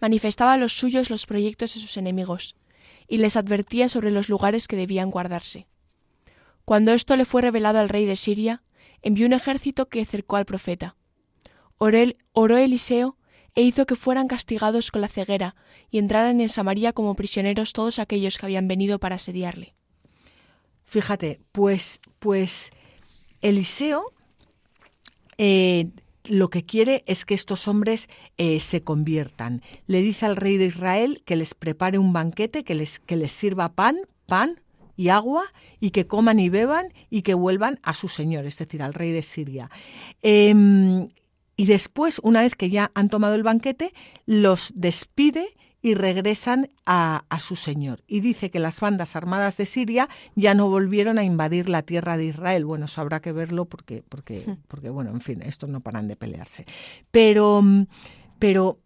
manifestaba 0.00 0.52
a 0.52 0.56
los 0.56 0.78
suyos 0.78 1.10
los 1.10 1.26
proyectos 1.26 1.74
de 1.74 1.80
sus 1.80 1.96
enemigos, 1.96 2.56
y 3.08 3.18
les 3.18 3.36
advertía 3.36 3.88
sobre 3.88 4.10
los 4.10 4.28
lugares 4.28 4.68
que 4.68 4.76
debían 4.76 5.10
guardarse. 5.10 5.66
Cuando 6.64 6.92
esto 6.92 7.16
le 7.16 7.24
fue 7.24 7.42
revelado 7.42 7.78
al 7.78 7.88
rey 7.88 8.06
de 8.06 8.16
Siria, 8.16 8.62
envió 9.02 9.26
un 9.26 9.32
ejército 9.32 9.88
que 9.88 10.04
cercó 10.04 10.36
al 10.36 10.46
profeta. 10.46 10.96
oró 11.78 12.56
Eliseo 12.56 13.16
e 13.56 13.62
hizo 13.62 13.86
que 13.86 13.96
fueran 13.96 14.28
castigados 14.28 14.92
con 14.92 15.00
la 15.00 15.08
ceguera 15.08 15.56
y 15.90 15.98
entraran 15.98 16.40
en 16.40 16.48
Samaria 16.48 16.92
como 16.92 17.16
prisioneros 17.16 17.72
todos 17.72 17.98
aquellos 17.98 18.38
que 18.38 18.46
habían 18.46 18.68
venido 18.68 19.00
para 19.00 19.16
asediarle. 19.16 19.74
Fíjate, 20.84 21.40
pues, 21.50 22.00
pues 22.20 22.70
Eliseo 23.40 24.12
eh, 25.38 25.88
lo 26.24 26.50
que 26.50 26.64
quiere 26.64 27.02
es 27.06 27.24
que 27.24 27.34
estos 27.34 27.66
hombres 27.66 28.08
eh, 28.36 28.60
se 28.60 28.82
conviertan. 28.82 29.62
Le 29.86 30.00
dice 30.00 30.26
al 30.26 30.36
rey 30.36 30.58
de 30.58 30.66
Israel 30.66 31.22
que 31.24 31.36
les 31.36 31.54
prepare 31.54 31.98
un 31.98 32.12
banquete, 32.12 32.62
que 32.62 32.74
les, 32.74 32.98
que 33.00 33.16
les 33.16 33.32
sirva 33.32 33.72
pan, 33.72 33.96
pan 34.26 34.60
y 34.96 35.08
agua, 35.08 35.44
y 35.80 35.90
que 35.90 36.06
coman 36.06 36.40
y 36.40 36.48
beban 36.48 36.92
y 37.10 37.22
que 37.22 37.34
vuelvan 37.34 37.78
a 37.82 37.94
su 37.94 38.08
señor, 38.08 38.46
es 38.46 38.58
decir, 38.58 38.82
al 38.82 38.94
rey 38.94 39.12
de 39.12 39.22
Siria. 39.22 39.70
Em, 40.22 41.08
y 41.56 41.66
después, 41.66 42.20
una 42.22 42.42
vez 42.42 42.54
que 42.54 42.70
ya 42.70 42.90
han 42.94 43.08
tomado 43.08 43.34
el 43.34 43.42
banquete, 43.42 43.94
los 44.26 44.72
despide 44.74 45.56
y 45.80 45.94
regresan 45.94 46.70
a, 46.84 47.24
su 47.40 47.56
señor. 47.56 48.02
Y 48.06 48.20
dice 48.20 48.50
que 48.50 48.58
las 48.58 48.80
bandas 48.80 49.14
armadas 49.14 49.56
de 49.56 49.66
Siria 49.66 50.08
ya 50.34 50.52
no 50.54 50.68
volvieron 50.68 51.18
a 51.18 51.24
invadir 51.24 51.68
la 51.68 51.82
tierra 51.82 52.16
de 52.16 52.26
Israel. 52.26 52.64
Bueno, 52.64 52.86
eso 52.86 53.00
habrá 53.00 53.20
que 53.20 53.32
verlo 53.32 53.66
porque, 53.66 54.02
porque, 54.08 54.44
hmm. 54.46 54.56
porque 54.68 54.90
bueno, 54.90 55.10
en 55.10 55.20
fin, 55.20 55.42
estos 55.42 55.70
no 55.70 55.80
paran 55.80 56.08
de 56.08 56.16
pelearse. 56.16 56.66
Pero, 57.10 57.62
pero, 58.38 58.80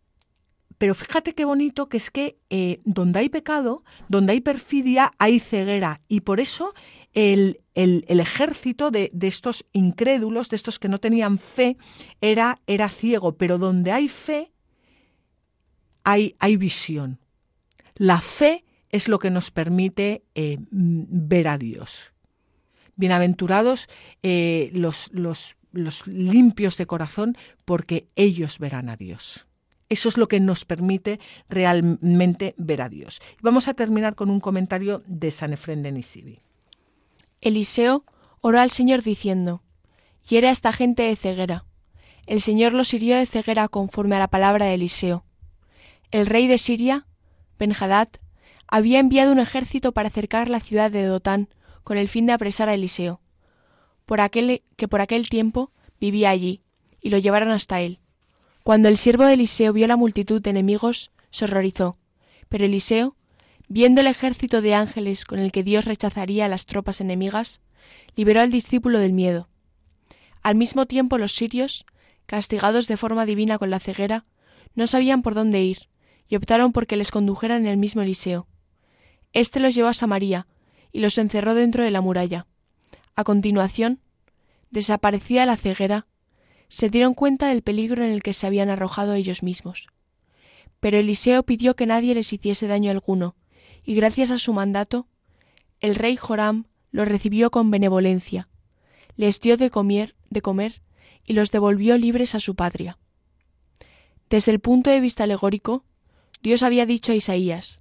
pero 0.79 0.95
fíjate 0.95 1.35
qué 1.35 1.45
bonito 1.45 1.89
que 1.89 1.97
es 1.97 2.11
que 2.11 2.39
eh, 2.51 2.81
donde 2.85 3.21
hay 3.21 3.31
pecado, 3.31 3.83
donde 4.09 4.33
hay 4.33 4.41
perfidia, 4.41 5.13
hay 5.19 5.41
ceguera. 5.41 6.03
Y 6.07 6.21
por 6.21 6.39
eso 6.39 6.75
el, 7.15 7.57
ejército 7.75 8.91
de, 8.91 9.11
estos 9.21 9.67
incrédulos, 9.73 10.49
de 10.49 10.57
estos 10.57 10.79
que 10.79 10.89
no 10.89 11.01
tenían 11.01 11.39
fe, 11.39 11.77
era, 12.21 12.61
era 12.67 12.89
ciego, 12.89 13.37
pero 13.37 13.59
donde 13.59 13.93
hay 13.93 14.09
fe, 14.09 14.53
hay, 16.05 16.35
hay 16.39 16.57
visión. 16.57 17.19
La 17.97 18.21
fe 18.21 18.65
es 18.91 19.09
lo 19.09 19.19
que 19.19 19.31
nos 19.31 19.51
permite 19.51 20.25
eh, 20.35 20.59
ver 20.71 21.49
a 21.49 21.59
Dios. 21.59 22.13
bienaventurados 22.97 23.89
eh, 24.23 24.71
los, 24.73 25.11
los, 25.13 25.57
los 25.73 26.07
limpios 26.07 26.77
de 26.77 26.87
corazón, 26.87 27.37
porque 27.65 28.09
ellos 28.17 28.59
verán 28.59 28.89
a 28.89 28.97
Dios. 28.97 29.47
Eso 29.89 30.09
es 30.09 30.17
lo 30.17 30.29
que 30.29 30.39
nos 30.39 30.65
permite 30.65 31.19
realmente 31.49 32.55
ver 32.57 32.81
a 32.81 32.89
Dios. 32.89 33.21
Vamos 33.43 33.67
a 33.67 33.75
terminar 33.75 34.15
con 34.15 34.31
un 34.31 34.39
comentario 34.39 35.03
de 35.07 35.33
San 35.33 35.53
Efrén 35.53 35.83
de 35.83 35.91
Nisibi. 35.91 36.39
Eliseo 37.41 38.05
oró 38.41 38.61
al 38.61 38.71
Señor 38.71 39.03
diciendo, 39.03 39.63
Hiere 40.29 40.49
a 40.49 40.53
esta 40.53 40.73
gente 40.73 41.03
de 41.03 41.17
ceguera. 41.17 41.65
El 42.27 42.41
Señor 42.41 42.73
los 42.73 42.93
hirió 42.93 43.17
de 43.17 43.27
ceguera 43.27 43.69
conforme 43.69 44.17
a 44.17 44.19
la 44.19 44.29
palabra 44.29 44.67
de 44.67 44.75
Eliseo. 44.75 45.25
El 46.11 46.27
rey 46.27 46.47
de 46.47 46.59
Siria, 46.59 47.07
Benhadad, 47.59 48.09
había 48.69 49.01
enviado 49.01 49.33
un 49.33 49.41
ejército 49.41 49.93
para 49.93 50.11
cercar 50.11 50.49
la 50.49 50.61
ciudad 50.61 50.91
de 50.91 51.05
Dotán 51.05 51.49
con 51.83 51.97
el 51.97 52.09
fin 52.09 52.27
de 52.27 52.33
apresar 52.33 52.69
a 52.69 52.75
Eliseo, 52.75 53.21
por 54.07 54.21
aquel, 54.21 54.63
que 54.77 54.87
por 54.87 55.01
aquel 55.01 55.29
tiempo 55.29 55.73
vivía 55.99 56.31
allí, 56.31 56.63
y 57.01 57.11
lo 57.11 57.19
llevaron 57.19 57.51
hasta 57.51 57.81
él. 57.81 58.01
Cuando 58.63 58.89
el 58.89 58.97
siervo 58.97 59.25
de 59.25 59.35
Eliseo 59.35 59.73
vio 59.73 59.87
la 59.87 59.97
multitud 59.97 60.43
de 60.43 60.51
enemigos, 60.51 61.11
se 61.31 61.47
horrorizó. 61.47 61.97
Pero 62.49 62.65
Eliseo, 62.65 63.17
viendo 63.71 64.01
el 64.01 64.09
ejército 64.09 64.63
de 64.63 64.75
ángeles 64.75 65.25
con 65.25 65.39
el 65.39 65.53
que 65.53 65.63
Dios 65.63 65.85
rechazaría 65.85 66.45
a 66.45 66.49
las 66.49 66.67
tropas 66.67 67.01
enemigas, 67.01 67.61
liberó 68.17 68.41
al 68.41 68.51
discípulo 68.51 68.99
del 68.99 69.13
miedo. 69.13 69.49
Al 70.43 70.57
mismo 70.57 70.87
tiempo 70.87 71.19
los 71.19 71.33
sirios, 71.33 71.87
castigados 72.27 72.89
de 72.89 72.97
forma 72.97 73.27
divina 73.27 73.59
con 73.59 73.71
la 73.71 73.79
ceguera, 73.79 74.27
no 74.75 74.89
sabían 74.89 75.23
por 75.23 75.35
dónde 75.35 75.63
ir, 75.63 75.89
y 76.27 76.35
optaron 76.35 76.73
por 76.73 76.89
que 76.89 76.97
les 76.97 77.13
condujeran 77.13 77.65
el 77.65 77.77
mismo 77.77 78.03
Eliseo. 78.03 78.49
Este 79.33 79.61
los 79.61 79.73
llevó 79.73 79.87
a 79.89 79.95
Samaria, 79.95 80.49
y 80.91 80.99
los 80.99 81.17
encerró 81.17 81.55
dentro 81.55 81.85
de 81.85 81.93
la 81.93 82.01
muralla. 82.01 82.49
A 83.15 83.23
continuación, 83.23 84.01
desaparecía 84.73 85.47
la 85.47 85.57
ceguera, 85.57 86.09
se 86.69 86.91
dieron 86.91 87.15
cuenta 87.15 87.47
del 87.47 87.63
peligro 87.63 88.05
en 88.05 88.11
el 88.11 88.25
que 88.25 88.33
se 88.33 88.49
habían 88.49 88.69
arrojado 88.69 89.15
ellos 89.15 89.45
mismos. 89.45 89.87
Pero 90.81 90.99
Eliseo 90.99 91.45
pidió 91.45 91.77
que 91.77 91.87
nadie 91.87 92.17
les 92.17 92.33
hiciese 92.33 92.67
daño 92.67 92.91
alguno, 92.91 93.37
y 93.85 93.95
gracias 93.95 94.31
a 94.31 94.39
su 94.39 94.53
mandato, 94.53 95.07
el 95.81 95.95
rey 95.95 96.17
Joram 96.17 96.67
los 96.91 97.09
recibió 97.09 97.51
con 97.51 97.71
benevolencia, 97.71 98.49
les 99.17 99.41
dio 99.41 99.57
de 99.57 99.71
comer, 99.71 100.15
de 100.29 100.43
comer 100.43 100.83
y 101.25 101.35
los 101.35 101.51
devolvió 101.51 101.97
libres 101.97 102.35
a 102.35 102.41
su 102.41 102.55
patria. 102.55 102.99
Desde 104.29 104.53
el 104.53 104.61
punto 104.61 104.91
de 104.91 105.01
vista 105.01 105.25
alegórico, 105.25 105.85
Dios 106.43 106.63
había 106.63 106.87
dicho 106.87 107.13
a 107.13 107.15
Isaías, 107.15 107.81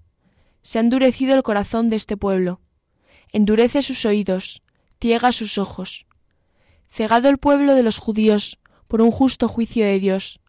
Se 0.61 0.77
ha 0.77 0.81
endurecido 0.81 1.35
el 1.35 1.43
corazón 1.43 1.89
de 1.89 1.95
este 1.95 2.17
pueblo, 2.17 2.59
endurece 3.31 3.81
sus 3.81 4.05
oídos, 4.05 4.61
ciega 4.99 5.31
sus 5.31 5.57
ojos. 5.57 6.05
Cegado 6.89 7.29
el 7.29 7.37
pueblo 7.37 7.75
de 7.75 7.83
los 7.83 7.97
judíos 7.97 8.59
por 8.87 9.01
un 9.01 9.11
justo 9.11 9.47
juicio 9.47 9.85
de 9.85 9.99
Dios, 9.99 10.39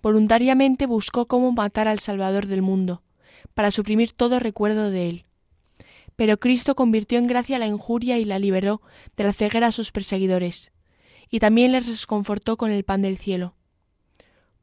voluntariamente 0.00 0.86
buscó 0.86 1.26
cómo 1.26 1.52
matar 1.52 1.88
al 1.88 1.98
Salvador 1.98 2.46
del 2.46 2.62
mundo, 2.62 3.02
para 3.58 3.72
suprimir 3.72 4.12
todo 4.12 4.38
recuerdo 4.38 4.92
de 4.92 5.08
él. 5.08 5.24
Pero 6.14 6.38
Cristo 6.38 6.76
convirtió 6.76 7.18
en 7.18 7.26
gracia 7.26 7.58
la 7.58 7.66
injuria 7.66 8.16
y 8.16 8.24
la 8.24 8.38
liberó 8.38 8.82
de 9.16 9.24
la 9.24 9.32
ceguera 9.32 9.66
a 9.66 9.72
sus 9.72 9.90
perseguidores, 9.90 10.70
y 11.28 11.40
también 11.40 11.72
les 11.72 11.88
desconfortó 11.88 12.56
con 12.56 12.70
el 12.70 12.84
pan 12.84 13.02
del 13.02 13.18
cielo. 13.18 13.56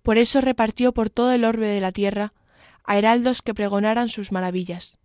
Por 0.01 0.17
eso 0.17 0.39
repartió 0.39 0.93
por 0.93 1.09
todo 1.09 1.33
el 1.33 1.43
orbe 1.43 1.67
de 1.67 1.81
la 1.81 1.91
tierra 1.91 2.31
a 2.85 2.97
heraldos 2.97 3.41
que 3.41 3.53
pregonaran 3.53 4.07
sus 4.07 4.31
maravillas. 4.31 4.97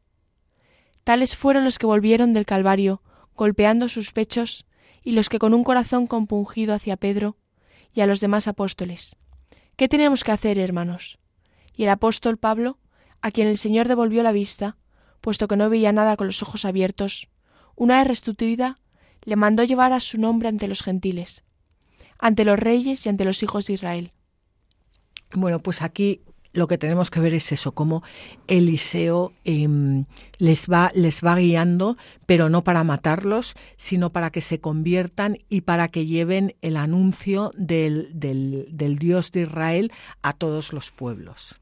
Tales 1.03 1.35
fueron 1.35 1.65
los 1.65 1.81
que 1.81 1.87
volvieron 1.87 2.33
del 2.33 2.47
Calvario, 2.47 3.03
golpeando 3.35 3.89
sus 3.89 4.13
pechos, 4.13 4.67
y 5.03 5.13
los 5.13 5.29
que 5.29 5.41
con 5.41 5.53
un 5.53 5.65
corazón 5.65 6.07
compungido 6.07 6.75
hacia 6.75 6.97
Pedro 6.97 7.39
y 7.93 8.03
a 8.03 8.07
los 8.07 8.21
demás 8.21 8.47
apóstoles. 8.47 9.17
¿Qué 9.75 9.89
tenemos 9.89 10.23
que 10.23 10.31
hacer, 10.31 10.61
hermanos? 10.61 11.19
Y 11.75 11.83
el 11.83 11.89
apóstol 11.89 12.37
Pablo, 12.37 12.79
a 13.23 13.31
quien 13.31 13.49
el 13.49 13.59
Señor 13.59 13.89
devolvió 13.89 14.23
la 14.23 14.33
vista, 14.33 14.77
puesto 15.21 15.49
que 15.49 15.57
no 15.57 15.71
veía 15.71 15.93
nada 15.93 16.17
con 16.17 16.27
los 16.27 16.43
ojos 16.43 16.65
abiertos, 16.65 17.29
una 17.77 17.99
vez 17.99 18.09
restituida, 18.09 18.79
le 19.23 19.37
mandó 19.37 19.65
llevar 19.65 19.93
a 19.93 20.01
su 20.01 20.19
nombre 20.19 20.49
ante 20.49 20.69
los 20.69 20.83
gentiles, 20.83 21.45
ante 22.19 22.45
los 22.45 22.59
reyes 22.59 23.05
y 23.05 23.09
ante 23.09 23.25
los 23.25 23.43
hijos 23.43 23.67
de 23.67 23.75
Israel. 23.75 24.13
Bueno, 25.33 25.61
pues 25.61 25.83
aquí 25.83 26.23
lo 26.53 26.67
que 26.67 26.79
tenemos 26.79 27.11
que 27.11 27.21
ver 27.21 27.35
es 27.35 27.53
eso, 27.53 27.73
cómo 27.73 28.03
Eliseo 28.49 29.33
em, 29.45 30.07
les, 30.39 30.69
va, 30.69 30.91
guiando, 31.37 31.97
pero 32.27 32.49
no 32.49 32.65
para 32.65 32.83
matarlos, 32.83 33.55
sino 33.77 34.11
para 34.11 34.31
que 34.31 34.41
se 34.41 34.61
conviertan 34.61 35.39
y 35.49 35.61
para 35.61 35.89
que 35.89 36.07
lleven 36.07 36.57
el 36.61 36.77
anuncio 36.77 37.53
del, 37.57 38.11
Dios 38.99 39.31
de 39.33 39.43
Israel 39.43 39.93
a 40.23 40.33
todos 40.33 40.73
los 40.73 40.91
pueblos. 40.91 41.61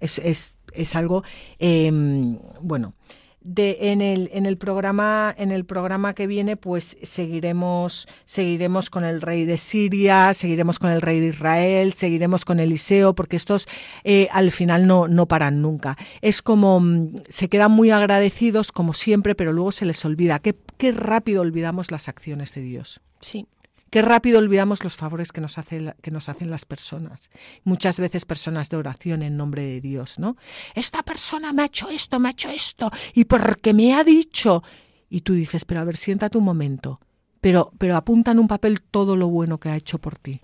Es, 0.00 0.18
es, 0.18 0.56
es 0.72 0.96
algo, 0.96 1.24
em, 1.58 2.38
bueno, 2.60 2.94
de, 3.42 3.92
en, 3.92 4.02
el, 4.02 4.28
en, 4.32 4.44
el 4.44 4.58
programa, 4.58 5.34
en 5.36 5.50
el 5.50 5.64
programa 5.64 6.14
que 6.14 6.26
viene, 6.26 6.56
pues 6.56 6.96
seguiremos, 7.02 8.06
seguiremos 8.24 8.90
con 8.90 9.04
el 9.04 9.22
rey 9.22 9.44
de 9.46 9.56
Siria, 9.58 10.34
seguiremos 10.34 10.78
con 10.78 10.90
el 10.90 11.00
rey 11.00 11.20
de 11.20 11.28
Israel, 11.28 11.92
seguiremos 11.94 12.44
con 12.44 12.60
Eliseo, 12.60 13.14
porque 13.14 13.36
estos 13.36 13.66
eh, 14.04 14.28
al 14.32 14.50
final 14.50 14.86
no, 14.86 15.08
no 15.08 15.26
paran 15.26 15.62
nunca. 15.62 15.96
Es 16.20 16.42
como, 16.42 16.80
mm, 16.80 17.22
se 17.28 17.48
quedan 17.48 17.72
muy 17.72 17.90
agradecidos, 17.90 18.72
como 18.72 18.92
siempre, 18.92 19.34
pero 19.34 19.52
luego 19.52 19.72
se 19.72 19.86
les 19.86 20.04
olvida. 20.04 20.38
Qué, 20.38 20.54
qué 20.76 20.92
rápido 20.92 21.40
olvidamos 21.40 21.90
las 21.90 22.08
acciones 22.08 22.54
de 22.54 22.60
Dios. 22.60 23.00
Sí. 23.20 23.46
Qué 23.90 24.02
rápido 24.02 24.38
olvidamos 24.38 24.84
los 24.84 24.96
favores 24.96 25.32
que 25.32 25.40
nos, 25.40 25.56
que 26.00 26.10
nos 26.10 26.28
hacen 26.28 26.50
las 26.50 26.64
personas. 26.64 27.28
Muchas 27.64 27.98
veces 27.98 28.24
personas 28.24 28.70
de 28.70 28.76
oración 28.76 29.22
en 29.22 29.36
nombre 29.36 29.64
de 29.64 29.80
Dios, 29.80 30.18
¿no? 30.20 30.36
Esta 30.74 31.02
persona 31.02 31.52
me 31.52 31.62
ha 31.62 31.66
hecho 31.66 31.90
esto, 31.90 32.20
me 32.20 32.28
ha 32.28 32.32
hecho 32.32 32.50
esto, 32.50 32.90
y 33.14 33.24
porque 33.24 33.74
me 33.74 33.94
ha 33.94 34.04
dicho. 34.04 34.62
Y 35.08 35.22
tú 35.22 35.34
dices, 35.34 35.64
pero 35.64 35.80
a 35.80 35.84
ver, 35.84 35.96
siéntate 35.96 36.38
un 36.38 36.44
momento. 36.44 37.00
Pero, 37.40 37.72
pero 37.78 37.96
apunta 37.96 38.30
en 38.30 38.38
un 38.38 38.46
papel 38.46 38.80
todo 38.80 39.16
lo 39.16 39.28
bueno 39.28 39.58
que 39.58 39.70
ha 39.70 39.76
hecho 39.76 39.98
por 39.98 40.16
ti. 40.16 40.40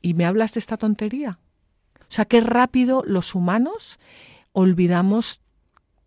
¿Y 0.00 0.14
me 0.14 0.24
hablas 0.24 0.54
de 0.54 0.60
esta 0.60 0.76
tontería? 0.76 1.38
O 2.00 2.14
sea, 2.14 2.24
qué 2.24 2.40
rápido 2.40 3.04
los 3.06 3.34
humanos 3.34 4.00
olvidamos 4.52 5.40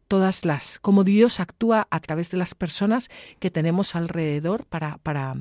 todas 0.07 0.45
las, 0.45 0.77
cómo 0.79 1.03
Dios 1.03 1.39
actúa 1.39 1.87
a 1.89 1.99
través 1.99 2.31
de 2.31 2.37
las 2.37 2.53
personas 2.53 3.09
que 3.39 3.49
tenemos 3.49 3.95
alrededor 3.95 4.65
para, 4.65 4.97
para, 4.97 5.35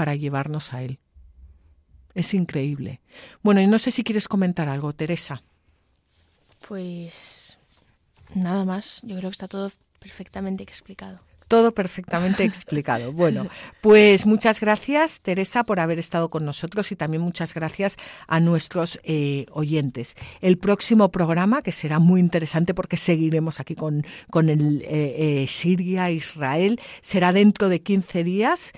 para 0.00 0.14
llevarnos 0.14 0.72
a 0.72 0.82
Él. 0.82 0.98
Es 2.14 2.32
increíble. 2.32 3.02
Bueno, 3.42 3.60
y 3.60 3.66
no 3.66 3.78
sé 3.78 3.90
si 3.90 4.02
quieres 4.02 4.28
comentar 4.28 4.66
algo, 4.66 4.94
Teresa. 4.94 5.42
Pues 6.66 7.58
nada 8.34 8.64
más, 8.64 9.02
yo 9.02 9.14
creo 9.18 9.28
que 9.28 9.34
está 9.34 9.46
todo 9.46 9.70
perfectamente 9.98 10.62
explicado 10.62 11.20
todo 11.48 11.74
perfectamente 11.74 12.44
explicado. 12.44 13.12
Bueno, 13.20 13.48
pues 13.80 14.24
muchas 14.24 14.60
gracias, 14.60 15.20
Teresa, 15.20 15.64
por 15.64 15.80
haber 15.80 15.98
estado 15.98 16.30
con 16.30 16.44
nosotros 16.44 16.92
y 16.92 16.96
también 16.96 17.22
muchas 17.22 17.52
gracias 17.54 17.96
a 18.28 18.38
nuestros 18.38 19.00
eh, 19.02 19.46
oyentes. 19.50 20.14
El 20.40 20.58
próximo 20.58 21.10
programa, 21.10 21.60
que 21.60 21.72
será 21.72 21.98
muy 21.98 22.20
interesante 22.20 22.72
porque 22.72 22.96
seguiremos 22.96 23.58
aquí 23.58 23.74
con, 23.74 24.06
con 24.30 24.48
el 24.48 24.82
eh, 24.82 25.42
eh, 25.42 25.46
Siria, 25.48 26.10
Israel, 26.12 26.80
será 27.02 27.32
dentro 27.32 27.68
de 27.68 27.82
15 27.82 28.22
días 28.22 28.72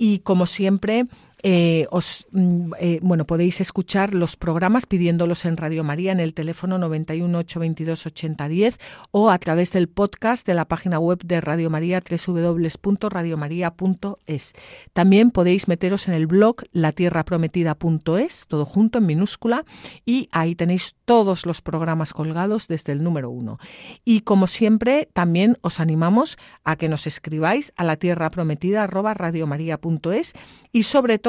y 0.00 0.20
como 0.20 0.46
siempre 0.46 1.06
eh, 1.42 1.86
os, 1.90 2.26
mm, 2.30 2.72
eh, 2.78 3.00
bueno, 3.02 3.26
podéis 3.26 3.60
escuchar 3.60 4.14
los 4.14 4.36
programas 4.36 4.86
pidiéndolos 4.86 5.44
en 5.44 5.56
Radio 5.56 5.82
María 5.84 6.12
en 6.12 6.20
el 6.20 6.34
teléfono 6.34 6.78
91 6.78 7.38
822 7.38 8.06
8010 8.06 8.78
o 9.10 9.30
a 9.30 9.38
través 9.38 9.72
del 9.72 9.88
podcast 9.88 10.46
de 10.46 10.54
la 10.54 10.66
página 10.66 10.98
web 10.98 11.20
de 11.24 11.40
Radio 11.40 11.70
María 11.70 12.02
www.radiomaria.es. 12.02 14.52
También 14.92 15.30
podéis 15.30 15.68
meteros 15.68 16.08
en 16.08 16.14
el 16.14 16.26
blog 16.26 16.56
latierraprometida.es, 16.72 18.46
todo 18.48 18.64
junto 18.64 18.98
en 18.98 19.06
minúscula, 19.06 19.64
y 20.04 20.28
ahí 20.32 20.54
tenéis 20.54 20.96
todos 21.04 21.46
los 21.46 21.62
programas 21.62 22.12
colgados 22.12 22.68
desde 22.68 22.92
el 22.92 23.02
número 23.02 23.30
uno. 23.30 23.58
Y 24.04 24.20
como 24.20 24.46
siempre, 24.46 25.08
también 25.12 25.58
os 25.62 25.80
animamos 25.80 26.38
a 26.64 26.76
que 26.76 26.88
nos 26.88 27.06
escribáis 27.06 27.72
a 27.76 27.84
la 27.84 27.96
tierra 27.96 28.30
prometida 28.30 28.86
y 30.72 30.82
sobre 30.84 31.18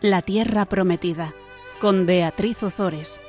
La 0.00 0.22
Tierra 0.22 0.64
Prometida 0.64 1.34
con 1.80 2.06
Beatriz 2.06 2.62
Ozores. 2.62 3.20